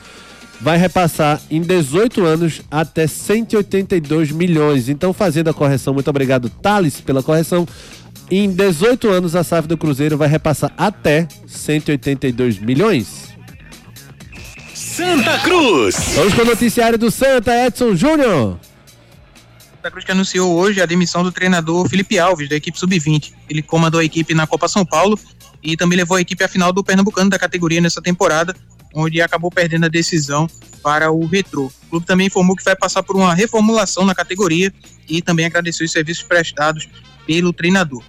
vai 0.62 0.78
repassar 0.78 1.42
em 1.50 1.62
18 1.62 2.26
anos 2.26 2.62
até 2.72 3.08
182 3.08 4.32
milhões. 4.32 4.90
Então, 4.90 5.14
fazendo 5.14 5.50
a 5.50 5.54
correção, 5.54 5.94
muito 5.94 6.10
obrigado, 6.10 6.50
Thales, 6.50 7.02
pela 7.02 7.22
correção. 7.22 7.68
Em 8.30 8.50
18 8.50 9.10
anos, 9.10 9.36
a 9.36 9.44
SAF 9.44 9.68
do 9.68 9.78
Cruzeiro 9.78 10.18
vai 10.18 10.28
repassar 10.28 10.72
até 10.78 11.28
182 11.46 12.60
milhões. 12.60 13.35
Santa 14.96 15.38
Cruz. 15.40 16.14
Vamos 16.16 16.34
com 16.34 16.44
o 16.44 16.46
noticiário 16.46 16.98
do 16.98 17.12
Santa, 17.12 17.66
Edson 17.66 17.98
Júnior. 17.98 18.58
Santa 19.76 19.92
Cruz 19.92 20.06
que 20.06 20.12
anunciou 20.14 20.56
hoje 20.56 20.82
a 20.82 20.86
demissão 20.86 21.22
do 21.22 21.34
treinador 21.34 21.90
Felipe 21.90 22.18
Alves, 22.18 22.48
da 22.48 22.56
equipe 22.56 22.80
sub-20. 22.80 23.34
Ele 23.50 23.62
comandou 23.62 24.00
a 24.00 24.06
equipe 24.06 24.34
na 24.34 24.48
Copa 24.48 24.70
São 24.70 24.86
Paulo 24.86 25.20
e 25.62 25.76
também 25.76 25.98
levou 25.98 26.16
a 26.16 26.22
equipe 26.22 26.42
à 26.46 26.48
final 26.48 26.72
do 26.72 26.82
Pernambucano 26.82 27.30
da 27.30 27.38
categoria 27.38 27.82
nessa 27.82 28.02
temporada, 28.02 28.56
onde 28.94 29.22
acabou 29.22 29.52
perdendo 29.52 29.84
a 29.84 29.90
decisão 29.90 30.50
para 30.82 31.12
o 31.12 31.26
Retrô. 31.26 31.66
O 31.66 31.90
clube 31.90 32.06
também 32.06 32.28
informou 32.28 32.56
que 32.56 32.64
vai 32.64 32.74
passar 32.74 33.04
por 33.04 33.18
uma 33.18 33.34
reformulação 33.34 34.06
na 34.06 34.16
categoria 34.16 34.74
e 35.10 35.22
também 35.22 35.46
agradeceu 35.46 35.86
os 35.86 35.92
serviços 35.92 36.24
prestados 36.24 36.88
pelo 37.28 37.52
treinador. 37.52 38.02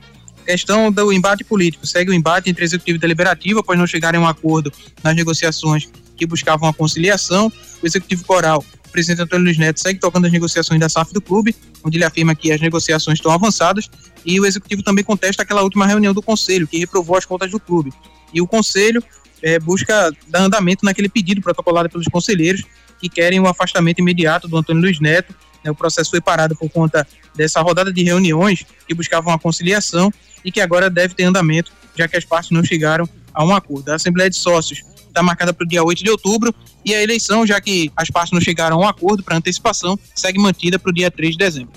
Questão 0.45 0.93
do 0.93 1.13
embate 1.13 1.43
político. 1.43 1.85
Segue 1.85 2.13
o 2.13 2.15
embate 2.15 2.49
entre 2.49 2.65
executivo 2.65 2.95
e 2.95 3.01
deliberativo 3.01 3.59
após 3.59 3.77
não 3.77 3.89
chegarem 3.89 4.21
a 4.21 4.23
um 4.23 4.29
acordo 4.29 4.73
nas 5.03 5.17
negociações 5.17 5.89
que 6.17 6.27
buscavam 6.27 6.69
a 6.69 6.73
conciliação. 6.73 7.53
O 7.83 7.87
executivo 7.87 8.25
coral, 8.25 8.65
o 8.87 8.89
presidente 8.91 9.23
Antônio 9.23 9.45
Luiz 9.45 9.59
Neto, 9.59 9.81
segue 9.81 10.01
tocando 10.01 10.27
as 10.27 10.33
negociações 10.33 10.81
da 10.81 10.89
SAF 10.89 11.13
do 11.13 11.21
clube, 11.21 11.55
onde 11.85 11.99
ele 11.99 12.05
afirma 12.05 12.35
que 12.35 12.51
as 12.51 12.61
negociações 12.61 13.19
estão 13.19 13.31
avançadas. 13.31 13.89
E 14.25 14.41
o 14.41 14.47
executivo 14.47 14.83
também 14.83 15.05
contesta 15.05 15.43
aquela 15.43 15.63
última 15.63 15.87
reunião 15.87 16.13
do 16.13 16.23
conselho, 16.23 16.67
que 16.67 16.79
reprovou 16.79 17.17
as 17.17 17.25
contas 17.25 17.51
do 17.51 17.61
clube. 17.61 17.93
E 18.33 18.41
o 18.41 18.47
conselho 18.47 19.03
é, 19.43 19.59
busca 19.59 20.11
dar 20.29 20.41
andamento 20.41 20.85
naquele 20.85 21.09
pedido 21.09 21.41
protocolado 21.41 21.89
pelos 21.89 22.07
conselheiros 22.07 22.63
que 22.99 23.09
querem 23.09 23.39
o 23.41 23.47
afastamento 23.47 24.01
imediato 24.01 24.49
do 24.49 24.57
Antônio 24.57 24.83
Luiz 24.83 24.99
Neto. 25.01 25.35
Né, 25.63 25.71
o 25.71 25.75
processo 25.75 26.11
foi 26.11 26.21
parado 26.21 26.57
por 26.57 26.71
conta 26.71 27.07
dessa 27.35 27.61
rodada 27.61 27.93
de 27.93 28.03
reuniões 28.03 28.65
que 28.87 28.95
buscavam 28.95 29.33
a 29.33 29.39
conciliação 29.39 30.13
e 30.45 30.51
que 30.51 30.61
agora 30.61 30.89
deve 30.89 31.15
ter 31.15 31.25
andamento, 31.25 31.73
já 31.97 32.09
que 32.09 32.17
as 32.17 32.25
partes 32.25 32.51
não 32.51 32.65
chegaram 32.65 33.09
a 33.35 33.45
um 33.45 33.55
acordo. 33.55 33.91
A 33.91 33.97
Assembleia 33.97 34.31
de 34.31 34.37
Sócios 34.37 34.83
está 35.17 35.23
marcada 35.23 35.53
para 35.53 35.65
o 35.65 35.69
dia 35.69 35.83
8 35.83 36.05
de 36.05 36.11
outubro 36.11 36.55
e 36.85 36.95
a 36.95 37.03
eleição, 37.03 37.47
já 37.47 37.59
que 37.61 37.91
as 37.97 38.11
partes 38.11 38.33
não 38.33 38.41
chegaram 38.41 38.77
a 38.77 38.87
um 38.87 38.89
acordo 38.89 39.23
para 39.23 39.37
antecipação, 39.37 39.99
segue 40.15 40.39
mantida 40.39 40.79
para 40.79 40.91
o 40.91 40.95
dia 40.95 41.11
3 41.11 41.33
de 41.33 41.39
dezembro. 41.39 41.73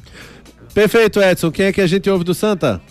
Perfeito, 0.74 1.22
Edson. 1.22 1.50
Quem 1.50 1.68
é 1.68 1.74
que 1.74 1.82
a 1.82 1.88
gente 1.88 2.10
ouve 2.10 2.24
do 2.24 2.34
Santa? 2.34 2.82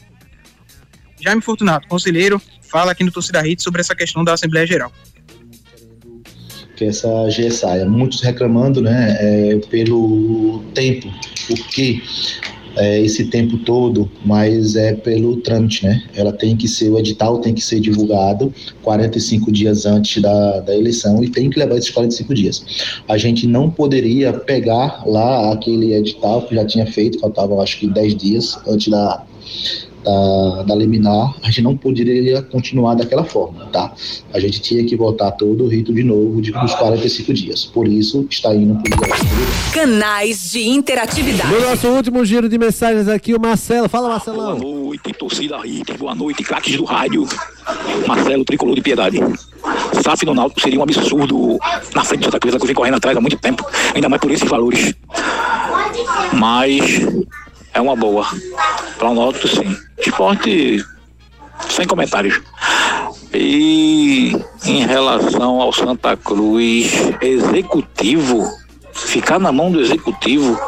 Jaime 1.20 1.42
Fortunato, 1.42 1.86
conselheiro, 1.86 2.40
fala 2.62 2.92
aqui 2.92 3.04
no 3.04 3.12
Torcida 3.12 3.42
Hit 3.42 3.62
sobre 3.62 3.80
essa 3.80 3.94
questão 3.94 4.24
da 4.24 4.32
Assembleia 4.32 4.66
Geral. 4.66 4.90
Que 6.76 6.86
essa 6.86 7.28
G 7.28 7.50
saia. 7.50 7.84
Muitos 7.84 8.22
reclamando, 8.22 8.80
né, 8.80 9.16
é, 9.20 9.56
pelo 9.68 10.62
tempo, 10.74 11.12
porque 11.46 12.00
é, 12.76 13.00
esse 13.00 13.24
tempo 13.26 13.58
todo, 13.58 14.10
mas 14.24 14.76
é 14.76 14.94
pelo 14.94 15.36
trâmite, 15.38 15.84
né? 15.84 16.02
Ela 16.14 16.32
tem 16.32 16.56
que 16.56 16.68
ser, 16.68 16.90
o 16.90 16.98
edital 16.98 17.38
tem 17.38 17.54
que 17.54 17.60
ser 17.60 17.80
divulgado 17.80 18.52
45 18.82 19.50
dias 19.50 19.86
antes 19.86 20.22
da, 20.22 20.60
da 20.60 20.76
eleição 20.76 21.22
e 21.22 21.28
tem 21.28 21.50
que 21.50 21.58
levar 21.58 21.76
esses 21.76 21.90
45 21.90 22.34
dias. 22.34 22.64
A 23.08 23.18
gente 23.18 23.46
não 23.46 23.70
poderia 23.70 24.32
pegar 24.32 25.02
lá 25.06 25.52
aquele 25.52 25.94
edital 25.94 26.42
que 26.42 26.54
já 26.54 26.64
tinha 26.64 26.86
feito, 26.86 27.18
faltavam 27.18 27.60
acho 27.60 27.78
que 27.80 27.86
10 27.86 28.16
dias 28.16 28.58
antes 28.66 28.88
da, 28.88 29.24
da, 30.08 30.62
da 30.62 30.74
liminar, 30.74 31.34
a 31.42 31.46
gente 31.46 31.62
não 31.62 31.76
poderia 31.76 32.40
continuar 32.42 32.94
daquela 32.94 33.24
forma, 33.24 33.66
tá? 33.66 33.92
A 34.32 34.40
gente 34.40 34.60
tinha 34.60 34.84
que 34.84 34.96
voltar 34.96 35.32
todo 35.32 35.64
o 35.64 35.68
rito 35.68 35.92
de 35.92 36.02
novo 36.02 36.40
de, 36.40 36.52
dos 36.52 36.74
45 36.74 37.34
dias. 37.34 37.64
Por 37.66 37.86
isso, 37.86 38.26
está 38.30 38.54
indo 38.54 38.74
por 38.74 39.72
Canais 39.72 40.50
de 40.50 40.66
interatividade. 40.66 41.52
No 41.52 41.60
nosso 41.60 41.88
último 41.88 42.24
giro 42.24 42.48
de 42.48 42.58
mensagens 42.58 43.08
aqui, 43.08 43.34
o 43.34 43.40
Marcelo. 43.40 43.88
Fala, 43.88 44.08
Marcelão. 44.08 44.58
Boa 44.58 44.84
noite, 44.84 45.12
torcida 45.12 45.58
Hit. 45.58 45.92
Boa 45.98 46.14
noite, 46.14 46.42
craques 46.42 46.76
do 46.76 46.84
rádio. 46.84 47.26
Marcelo, 48.06 48.44
tricolor 48.44 48.74
de 48.74 48.80
piedade. 48.80 49.18
SAF 50.02 50.24
no 50.24 50.34
Náutico 50.34 50.60
seria 50.60 50.78
um 50.78 50.82
absurdo 50.82 51.58
na 51.94 52.04
frente 52.04 52.20
de 52.20 52.26
Santa 52.26 52.40
Cruz, 52.40 52.56
que 52.56 52.66
vem 52.66 52.74
correndo 52.74 52.96
atrás 52.96 53.16
há 53.16 53.20
muito 53.20 53.36
tempo, 53.36 53.66
ainda 53.94 54.08
mais 54.08 54.20
por 54.20 54.30
esses 54.30 54.48
valores. 54.48 54.94
Mas 56.32 56.80
é 57.74 57.80
uma 57.80 57.94
boa. 57.94 58.26
Para 58.98 59.10
o 59.10 59.14
Náutico, 59.14 59.48
sim. 59.48 59.87
Esporte, 60.00 60.84
sem 61.68 61.86
comentários. 61.86 62.40
E 63.32 64.32
em 64.64 64.86
relação 64.86 65.60
ao 65.60 65.72
Santa 65.72 66.16
Cruz, 66.16 66.92
executivo, 67.20 68.48
ficar 68.92 69.38
na 69.38 69.52
mão 69.52 69.70
do 69.70 69.80
executivo 69.80 70.58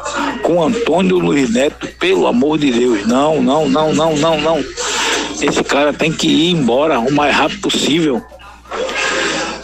com 0.43 0.63
Antônio 0.63 1.19
Luiz 1.19 1.51
Neto, 1.51 1.87
pelo 1.99 2.27
amor 2.27 2.59
de 2.59 2.71
Deus, 2.71 3.07
não, 3.07 3.43
não, 3.43 3.69
não, 3.69 3.93
não, 3.95 4.17
não, 4.17 4.41
não. 4.41 4.65
Esse 5.41 5.65
cara 5.65 5.93
tem 5.93 6.13
que 6.13 6.29
ir 6.29 6.51
embora 6.51 6.99
o 6.99 7.13
mais 7.13 7.35
rápido 7.35 7.61
possível. 7.63 8.23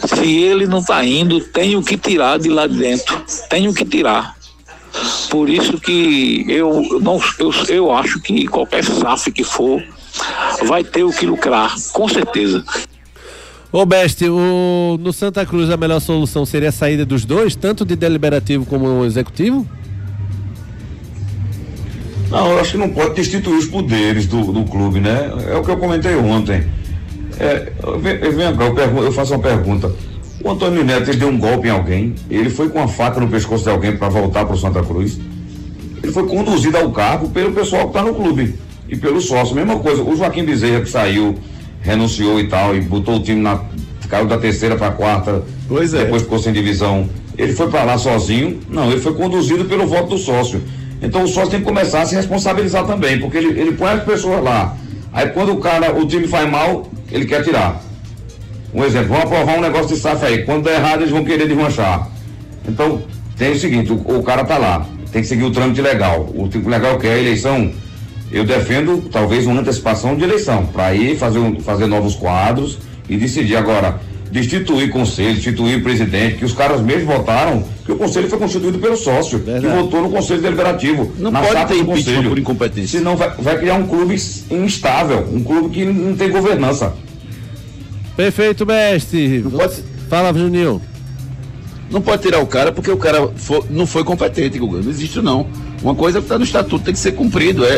Se 0.05 0.25
ele 0.25 0.65
não 0.65 0.83
tá 0.83 1.03
indo, 1.03 1.39
tenho 1.39 1.83
que 1.83 1.97
tirar 1.97 2.39
de 2.39 2.49
lá 2.49 2.65
de 2.65 2.77
dentro. 2.77 3.23
Tenho 3.49 3.73
que 3.73 3.85
tirar. 3.85 4.36
Por 5.29 5.49
isso 5.49 5.79
que 5.79 6.45
eu 6.47 6.99
não 7.01 7.19
eu, 7.39 7.51
eu 7.69 7.91
acho 7.91 8.19
que 8.21 8.47
qualquer 8.47 8.83
SAF 8.83 9.31
que 9.31 9.43
for 9.43 9.83
vai 10.65 10.83
ter 10.83 11.03
o 11.03 11.11
que 11.11 11.25
lucrar, 11.25 11.75
com 11.91 12.07
certeza. 12.07 12.63
Ô 13.71 13.85
Beste, 13.85 14.29
o, 14.29 14.97
no 14.99 15.11
Santa 15.11 15.45
Cruz 15.45 15.69
a 15.69 15.77
melhor 15.77 15.99
solução 15.99 16.45
seria 16.45 16.69
a 16.69 16.71
saída 16.71 17.05
dos 17.05 17.25
dois, 17.25 17.55
tanto 17.55 17.83
de 17.85 17.95
deliberativo 17.95 18.65
como 18.65 19.03
executivo? 19.03 19.67
Não, 22.29 22.51
eu 22.51 22.59
acho 22.59 22.71
que 22.71 22.77
não 22.77 22.89
pode 22.89 23.15
destituir 23.15 23.57
os 23.57 23.65
poderes 23.65 24.25
do, 24.25 24.51
do 24.51 24.63
clube, 24.63 24.99
né? 24.99 25.31
É 25.49 25.55
o 25.55 25.63
que 25.63 25.71
eu 25.71 25.77
comentei 25.77 26.15
ontem. 26.15 26.65
É, 27.39 27.71
cá, 28.57 28.65
eu, 28.65 28.73
pergunto, 28.73 29.03
eu 29.03 29.11
faço 29.11 29.33
uma 29.33 29.41
pergunta. 29.41 29.93
O 30.43 30.51
Antônio 30.51 30.83
Neto 30.83 31.09
ele 31.09 31.17
deu 31.17 31.29
um 31.29 31.37
golpe 31.37 31.67
em 31.67 31.71
alguém, 31.71 32.15
ele 32.29 32.49
foi 32.49 32.69
com 32.69 32.79
a 32.79 32.87
faca 32.87 33.19
no 33.19 33.27
pescoço 33.27 33.63
de 33.63 33.69
alguém 33.69 33.97
para 33.97 34.07
voltar 34.07 34.45
para 34.45 34.55
o 34.55 34.57
Santa 34.57 34.83
Cruz. 34.83 35.17
Ele 36.01 36.11
foi 36.11 36.27
conduzido 36.27 36.77
ao 36.77 36.91
cargo 36.91 37.29
pelo 37.29 37.51
pessoal 37.51 37.83
que 37.83 37.97
está 37.97 38.03
no 38.03 38.13
clube 38.13 38.55
e 38.87 38.95
pelo 38.95 39.19
sócio. 39.19 39.55
Mesma 39.55 39.79
coisa, 39.79 40.03
o 40.03 40.15
Joaquim 40.15 40.43
Bezerra 40.43 40.81
que 40.81 40.89
saiu, 40.89 41.35
renunciou 41.81 42.39
e 42.39 42.47
tal, 42.47 42.75
e 42.75 42.81
botou 42.81 43.15
o 43.15 43.23
time 43.23 43.41
na. 43.41 43.61
caiu 44.07 44.25
da 44.25 44.37
terceira 44.37 44.75
para 44.75 44.91
quarta. 44.91 45.43
Pois 45.67 45.93
é. 45.93 46.03
Depois 46.03 46.21
ficou 46.21 46.39
sem 46.39 46.53
divisão. 46.53 47.09
Ele 47.37 47.53
foi 47.53 47.67
para 47.69 47.83
lá 47.83 47.97
sozinho? 47.97 48.59
Não, 48.69 48.91
ele 48.91 49.01
foi 49.01 49.13
conduzido 49.13 49.65
pelo 49.65 49.85
voto 49.87 50.09
do 50.09 50.17
sócio. 50.17 50.61
Então 51.01 51.23
o 51.23 51.27
sócio 51.27 51.51
tem 51.51 51.59
que 51.59 51.65
começar 51.65 52.01
a 52.01 52.05
se 52.05 52.15
responsabilizar 52.15 52.85
também, 52.85 53.19
porque 53.19 53.37
ele, 53.37 53.59
ele 53.59 53.71
põe 53.73 53.89
as 53.89 54.03
pessoas 54.03 54.43
lá. 54.43 54.75
Aí 55.11 55.29
quando 55.29 55.51
o 55.53 55.57
cara, 55.57 55.95
o 55.95 56.07
time 56.07 56.27
faz 56.27 56.49
mal, 56.49 56.89
ele 57.11 57.25
quer 57.25 57.43
tirar. 57.43 57.81
Um 58.77 58.85
exemplo, 58.85 59.09
vamos 59.09 59.23
aprovar 59.25 59.57
um 59.57 59.61
negócio 59.61 59.87
de 59.95 59.99
SAF 59.99 60.23
aí. 60.23 60.43
Quando 60.45 60.65
der 60.65 60.75
errado, 60.75 61.01
eles 61.01 61.11
vão 61.11 61.23
querer 61.23 61.47
desmanchar. 61.47 62.07
Então, 62.67 63.01
tem 63.35 63.51
o 63.53 63.59
seguinte, 63.59 63.91
o, 63.91 63.95
o 64.19 64.21
cara 64.23 64.43
tá 64.45 64.57
lá. 64.57 64.85
Tem 65.11 65.21
que 65.23 65.27
seguir 65.27 65.45
o 65.45 65.51
trâmite 65.51 65.81
legal. 65.81 66.29
O 66.35 66.47
trâmite 66.47 66.69
legal 66.69 66.97
que 66.99 67.07
é 67.07 67.13
a 67.13 67.17
eleição, 67.17 67.71
eu 68.31 68.43
defendo 68.43 69.01
talvez 69.11 69.47
uma 69.47 69.59
antecipação 69.61 70.15
de 70.15 70.23
eleição, 70.23 70.65
para 70.67 70.93
ir 70.93 71.17
fazer, 71.17 71.39
um- 71.39 71.59
fazer 71.59 71.87
novos 71.87 72.13
quadros 72.15 72.77
e 73.09 73.17
decidir. 73.17 73.55
Agora, 73.55 73.99
destituir 74.31 74.91
conselho, 74.91 75.33
destituir 75.35 75.81
presidente, 75.81 76.35
que 76.35 76.45
os 76.45 76.53
caras 76.53 76.79
mesmo 76.81 77.07
votaram, 77.11 77.63
que 77.83 77.91
o 77.91 77.95
conselho 77.95 78.29
foi 78.29 78.37
constituído 78.37 78.77
pelo 78.77 78.95
sócio, 78.97 79.39
que 79.39 79.65
votou 79.67 80.03
no 80.03 80.09
conselho 80.11 80.41
deliberativo. 80.41 81.11
Não 81.17 81.31
na 81.31 81.41
pode 81.41 81.65
ter 81.67 81.75
impeachment 81.79 81.85
conselho. 81.95 82.29
por 82.29 82.37
incompetência. 82.37 82.99
Senão 82.99 83.15
vai, 83.15 83.31
vai 83.39 83.57
criar 83.57 83.73
um 83.75 83.87
clube 83.87 84.15
instável, 84.51 85.27
um 85.33 85.41
clube 85.43 85.69
que 85.69 85.83
não 85.85 86.15
tem 86.15 86.29
governança. 86.29 86.93
Perfeito, 88.17 88.65
mestre. 88.65 89.45
Fala, 90.09 90.33
Juninho. 90.37 90.81
Não 91.89 92.01
pode 92.01 92.23
tirar 92.23 92.39
o 92.39 92.47
cara 92.47 92.71
porque 92.71 92.91
o 92.91 92.97
cara 92.97 93.29
fo- 93.37 93.65
não 93.69 93.85
foi 93.87 94.03
competente, 94.03 94.59
Guga. 94.59 94.81
Não 94.81 94.89
existe 94.89 95.21
não. 95.21 95.47
Uma 95.81 95.95
coisa 95.95 96.19
que 96.19 96.25
está 96.25 96.37
no 96.37 96.43
estatuto 96.43 96.83
tem 96.83 96.93
que 96.93 96.99
ser 96.99 97.13
cumprido. 97.13 97.63
É, 97.63 97.69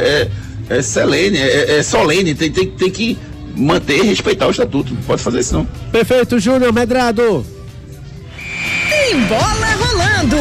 é, 0.69 0.77
é 0.77 0.81
solene, 0.81 1.37
é, 1.37 1.77
é 1.77 1.83
solene. 1.83 2.33
Tem, 2.33 2.49
tem, 2.51 2.67
tem 2.71 2.89
que 2.89 3.17
manter 3.55 3.97
e 3.99 4.07
respeitar 4.07 4.47
o 4.47 4.51
estatuto. 4.51 4.93
Não 4.95 5.01
pode 5.03 5.21
fazer 5.21 5.41
isso 5.41 5.53
não. 5.53 5.65
Perfeito, 5.91 6.39
Júnior 6.39 6.73
Medrado. 6.73 7.45
Tem 8.89 9.19
bola 9.27 9.75
rolando. 9.77 10.37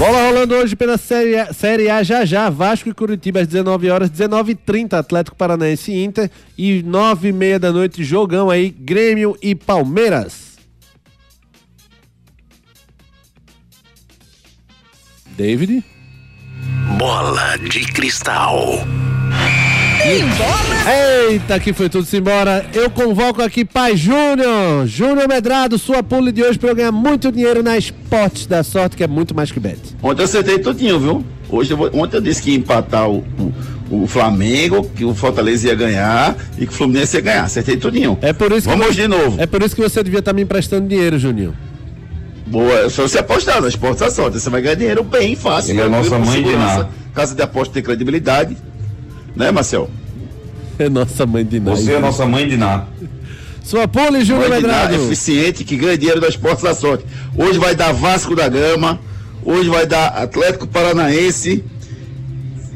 Bola 0.00 0.28
rolando 0.28 0.54
hoje 0.54 0.74
pela 0.74 0.96
Série 0.96 1.38
A, 1.38 1.52
Série 1.52 1.90
A 1.90 2.02
já 2.02 2.24
já, 2.24 2.48
Vasco 2.48 2.88
e 2.88 2.94
Curitiba 2.94 3.40
às 3.40 3.46
19 3.46 3.90
horas, 3.90 4.10
19h30, 4.10 4.94
Atlético 4.94 5.36
Paranaense 5.36 5.92
Inter 5.92 6.30
e 6.56 6.82
9h30 6.82 7.58
da 7.58 7.70
noite, 7.70 8.02
jogão 8.02 8.48
aí, 8.48 8.70
Grêmio 8.70 9.36
e 9.42 9.54
Palmeiras. 9.54 10.56
David? 15.36 15.84
Bola 16.96 17.58
de 17.58 17.80
cristal. 17.92 18.82
Eita, 20.02 21.60
que 21.60 21.72
foi 21.74 21.88
tudo-se 21.90 22.16
embora. 22.16 22.64
Eu 22.72 22.88
convoco 22.90 23.42
aqui 23.42 23.64
Pai 23.66 23.96
Júnior. 23.96 24.86
Júnior 24.86 25.28
Medrado, 25.28 25.76
sua 25.78 26.02
pule 26.02 26.32
de 26.32 26.42
hoje 26.42 26.58
pra 26.58 26.70
eu 26.70 26.74
ganhar 26.74 26.92
muito 26.92 27.30
dinheiro 27.30 27.62
na 27.62 27.76
Esportes 27.76 28.46
da 28.46 28.62
Sorte, 28.62 28.96
que 28.96 29.04
é 29.04 29.06
muito 29.06 29.34
mais 29.34 29.52
que 29.52 29.60
bet. 29.60 29.78
Ontem 30.02 30.22
eu 30.22 30.24
acertei 30.24 30.58
tudinho, 30.58 30.98
viu? 30.98 31.24
Hoje 31.50 31.72
eu 31.72 31.76
vou- 31.76 31.90
ontem 31.92 32.16
eu 32.16 32.20
disse 32.22 32.40
que 32.42 32.50
ia 32.52 32.56
empatar 32.56 33.10
o, 33.10 33.18
o, 33.90 34.02
o 34.04 34.06
Flamengo, 34.06 34.88
que 34.96 35.04
o 35.04 35.14
Fortaleza 35.14 35.68
ia 35.68 35.74
ganhar 35.74 36.34
e 36.56 36.66
que 36.66 36.72
o 36.72 36.74
Fluminense 36.76 37.16
ia 37.16 37.20
ganhar. 37.22 37.44
Acertei 37.44 37.76
tudinho. 37.76 38.16
É 38.22 38.32
por 38.32 38.50
isso 38.52 38.68
Vamos 38.68 38.86
que 38.86 38.92
hoje 38.92 39.02
de 39.02 39.08
novo. 39.08 39.40
É 39.40 39.46
por 39.46 39.62
isso 39.62 39.76
que 39.76 39.82
você 39.82 40.02
devia 40.02 40.20
estar 40.20 40.32
me 40.32 40.42
emprestando 40.42 40.88
dinheiro, 40.88 41.18
Juninho. 41.18 41.54
Boa, 42.46 42.86
é 42.86 42.88
só 42.88 43.02
você 43.02 43.18
apostar 43.18 43.60
na 43.60 43.68
Esportes 43.68 44.00
da 44.00 44.10
Sorte. 44.10 44.40
Você 44.40 44.48
vai 44.48 44.62
ganhar 44.62 44.76
dinheiro 44.76 45.04
bem 45.04 45.36
fácil. 45.36 45.72
Ele 45.72 45.80
é 45.82 45.84
a 45.84 45.88
nossa 45.90 46.18
mãe 46.18 46.42
de. 46.42 46.56
Ná. 46.56 46.86
Casa 47.14 47.34
de 47.34 47.42
aposta 47.42 47.74
tem 47.74 47.82
credibilidade. 47.82 48.56
Né, 49.34 49.50
Marcel? 49.50 49.90
É 50.78 50.88
nossa 50.88 51.26
mãe 51.26 51.44
de 51.44 51.60
Ná. 51.60 51.70
Você 51.72 51.92
é 51.92 51.98
nossa 52.00 52.26
mãe 52.26 52.48
de 52.48 52.56
Ná. 52.56 52.86
Sua 53.62 53.86
pole, 53.86 54.24
Júnior 54.24 54.48
Mãe 54.48 54.62
Ná, 54.62 54.68
Medrado. 54.68 54.94
eficiente, 54.94 55.62
que 55.62 55.76
ganha 55.76 55.96
dinheiro 55.96 56.20
da 56.20 56.28
Esportes 56.28 56.64
da 56.64 56.74
Sorte. 56.74 57.04
Hoje 57.36 57.58
vai 57.58 57.74
dar 57.74 57.92
Vasco 57.92 58.34
da 58.34 58.48
Gama. 58.48 58.98
Hoje 59.44 59.68
vai 59.68 59.86
dar 59.86 60.08
Atlético 60.08 60.66
Paranaense. 60.66 61.62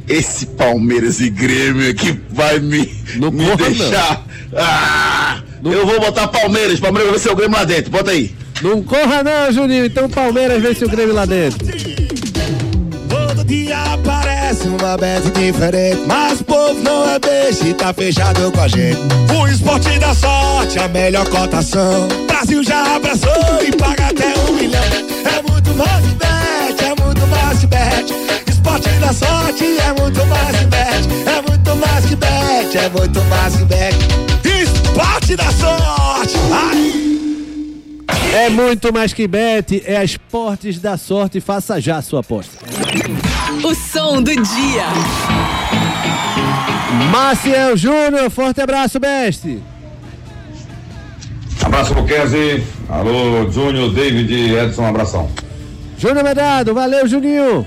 Esse 0.06 0.46
Palmeiras 0.46 1.20
e 1.20 1.30
Grêmio 1.30 1.88
é 1.88 1.94
que 1.94 2.12
vai 2.30 2.58
me, 2.58 2.78
me 3.16 3.30
corra, 3.30 3.56
deixar. 3.56 4.26
Ah, 4.54 5.40
eu 5.64 5.86
vou 5.86 5.98
botar 5.98 6.28
Palmeiras. 6.28 6.78
Palmeiras 6.78 7.10
vai 7.10 7.18
ser 7.18 7.30
o 7.30 7.36
Grêmio 7.36 7.56
lá 7.56 7.64
dentro. 7.64 7.90
Bota 7.90 8.10
aí. 8.10 8.34
Não 8.62 8.82
corra 8.82 9.22
não, 9.22 9.50
Juninho. 9.50 9.86
Então 9.86 10.08
Palmeiras 10.08 10.62
vence 10.62 10.84
o 10.84 10.88
Grêmio 10.88 11.14
lá 11.14 11.24
dentro. 11.24 11.66
Todo 13.08 13.44
dia 13.44 13.96
aparece 14.44 14.68
uma 14.68 14.96
bet 14.98 15.30
diferente, 15.30 16.02
mas 16.06 16.40
o 16.40 16.44
povo 16.44 16.82
não 16.82 17.08
é 17.08 17.18
beijo 17.18 17.66
e 17.66 17.72
tá 17.72 17.94
fechado 17.94 18.52
com 18.52 18.60
a 18.60 18.68
gente. 18.68 18.98
O 19.34 19.46
esporte 19.48 19.98
da 19.98 20.14
sorte, 20.14 20.78
a 20.78 20.88
melhor 20.88 21.26
cotação. 21.28 22.06
Brasil 22.26 22.62
já 22.62 22.96
abraçou 22.96 23.62
e 23.66 23.72
paga 23.72 24.08
até 24.08 24.34
um 24.40 24.52
milhão. 24.52 24.82
É 24.82 25.50
muito 25.50 25.74
mais 25.74 26.04
que 26.04 26.14
bet, 26.14 26.84
é 26.84 27.02
muito 27.02 27.26
mais 27.28 27.58
que 27.58 27.66
bet. 27.66 28.14
Esporte 28.50 28.88
da 29.00 29.12
sorte 29.12 29.64
é 29.64 30.00
muito 30.00 30.26
mais 30.26 30.56
que 30.58 30.66
bet, 30.66 31.08
é 31.26 31.50
muito 31.50 31.76
mais 31.76 32.04
que 32.04 32.16
bet, 32.16 32.78
é 32.78 32.88
muito 32.90 33.24
mais 33.24 33.56
que 33.56 33.64
bet. 33.64 33.96
Esporte 34.62 35.36
da 35.36 35.50
sorte, 35.52 36.36
ai. 36.52 37.04
É 38.34 38.50
muito 38.50 38.92
mais 38.92 39.12
que 39.12 39.26
bet, 39.26 39.82
é 39.86 40.04
Esportes 40.04 40.80
da 40.80 40.98
Sorte. 40.98 41.40
Faça 41.40 41.80
já 41.80 41.98
a 41.98 42.02
sua 42.02 42.18
aposta. 42.20 42.58
O 43.74 43.76
som 43.76 44.22
do 44.22 44.30
dia. 44.30 44.84
Maciel 47.10 47.76
Júnior, 47.76 48.30
forte 48.30 48.60
abraço, 48.60 49.00
mestre. 49.00 49.60
Abraço, 51.60 51.92
Luquezzi. 51.92 52.62
Alô, 52.88 53.50
Júnior, 53.50 53.92
David, 53.92 54.54
Edson, 54.54 54.86
abração. 54.86 55.28
Júnior 55.98 56.22
Medrado, 56.22 56.72
valeu, 56.72 57.08
Juninho. 57.08 57.66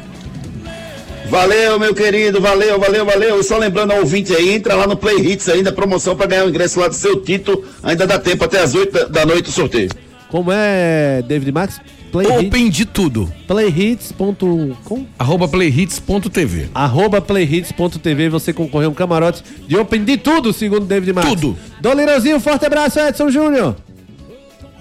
Valeu, 1.29 1.77
meu 1.77 1.93
querido, 1.93 2.39
valeu, 2.39 2.79
valeu, 2.79 3.05
valeu. 3.05 3.43
Só 3.43 3.57
lembrando 3.57 3.91
ao 3.91 3.99
ouvinte 3.99 4.33
aí, 4.33 4.53
entra 4.55 4.75
lá 4.75 4.87
no 4.87 4.95
Play 4.95 5.17
Hits 5.19 5.49
ainda, 5.49 5.73
promoção 5.73 6.15
para 6.15 6.27
ganhar 6.27 6.45
o 6.45 6.49
ingresso 6.49 6.79
lá 6.79 6.87
do 6.87 6.95
seu 6.95 7.19
título. 7.21 7.65
Ainda 7.83 8.07
dá 8.07 8.17
tempo 8.17 8.45
até 8.45 8.61
as 8.61 8.73
8 8.73 8.93
da- 8.93 9.05
da 9.07 9.25
noite 9.25 9.49
o 9.49 9.51
sorteio. 9.51 9.89
Como 10.29 10.51
é, 10.53 11.21
David 11.27 11.51
Max? 11.51 11.81
Play 12.11 12.27
Open 12.47 12.69
de 12.69 12.85
tudo. 12.85 13.31
Playhits.com 13.47 15.05
Arroba 15.17 15.47
playhits.tv. 15.47 16.69
Arroba 16.73 17.21
playhits.tv, 17.21 18.29
você 18.29 18.53
concorreu 18.53 18.89
a 18.89 18.91
um 18.91 18.95
camarote 18.95 19.43
de 19.67 19.77
Open 19.77 20.03
de 20.03 20.17
tudo, 20.17 20.53
segundo 20.53 20.85
David 20.85 21.13
Max. 21.13 21.27
Tudo. 21.27 21.57
Dolirãozinho, 21.81 22.39
forte 22.39 22.65
abraço, 22.65 22.99
Edson 22.99 23.29
Júnior. 23.29 23.75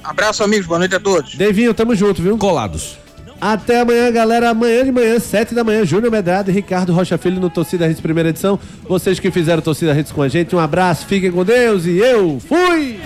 Abraço, 0.02 0.44
amigos. 0.44 0.66
Boa 0.66 0.78
noite 0.78 0.94
a 0.94 1.00
todos. 1.00 1.34
Devinho, 1.34 1.74
tamo 1.74 1.94
junto, 1.94 2.22
viu? 2.22 2.38
Colados. 2.38 2.96
Até 3.40 3.80
amanhã, 3.80 4.10
galera. 4.10 4.50
Amanhã 4.50 4.84
de 4.84 4.92
manhã, 4.92 5.18
7 5.18 5.54
da 5.54 5.64
manhã, 5.64 5.84
Júnior 5.84 6.10
Medrado 6.10 6.50
e 6.50 6.54
Ricardo 6.54 6.92
Rocha 6.92 7.18
Filho 7.18 7.40
no 7.40 7.50
Torcida 7.50 7.86
Redes 7.86 8.00
primeira 8.00 8.30
edição. 8.30 8.58
Vocês 8.88 9.18
que 9.18 9.30
fizeram 9.30 9.60
Torcida 9.60 9.92
Redes 9.92 10.12
com 10.12 10.22
a 10.22 10.28
gente, 10.28 10.54
um 10.54 10.58
abraço, 10.58 11.06
fiquem 11.06 11.30
com 11.30 11.44
Deus 11.44 11.84
e 11.84 11.98
eu 11.98 12.40
fui! 12.40 13.00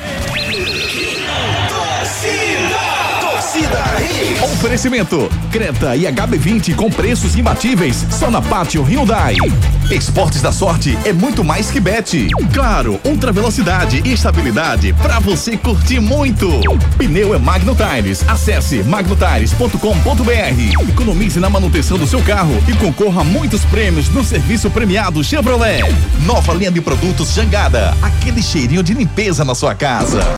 Oferecimento: 4.60 5.30
Creta 5.50 5.96
e 5.96 6.02
HB20 6.02 6.74
com 6.74 6.90
preços 6.90 7.34
imbatíveis 7.34 8.04
só 8.10 8.30
na 8.30 8.42
Pátio 8.42 8.82
Hyundai. 8.82 9.34
Esportes 9.90 10.42
da 10.42 10.52
Sorte 10.52 10.98
é 11.06 11.14
muito 11.14 11.42
mais 11.42 11.70
que 11.70 11.80
bet. 11.80 12.28
Claro, 12.52 13.00
ultra 13.02 13.32
velocidade 13.32 14.02
e 14.04 14.12
estabilidade 14.12 14.92
para 14.92 15.18
você 15.18 15.56
curtir 15.56 15.98
muito. 15.98 16.46
Pneu 16.98 17.34
é 17.34 17.38
Magno 17.38 17.74
Tires. 17.74 18.22
Acesse 18.28 18.82
magnotires.com.br. 18.82 20.90
Economize 20.90 21.40
na 21.40 21.48
manutenção 21.48 21.96
do 21.96 22.06
seu 22.06 22.22
carro 22.22 22.62
e 22.68 22.74
concorra 22.74 23.22
a 23.22 23.24
muitos 23.24 23.64
prêmios 23.64 24.10
no 24.10 24.22
serviço 24.22 24.70
premiado 24.70 25.24
Chevrolet. 25.24 25.80
Nova 26.26 26.52
linha 26.52 26.70
de 26.70 26.82
produtos 26.82 27.32
Jangada. 27.32 27.96
Aquele 28.02 28.42
cheirinho 28.42 28.82
de 28.82 28.92
limpeza 28.92 29.42
na 29.42 29.54
sua 29.54 29.74
casa. 29.74 30.20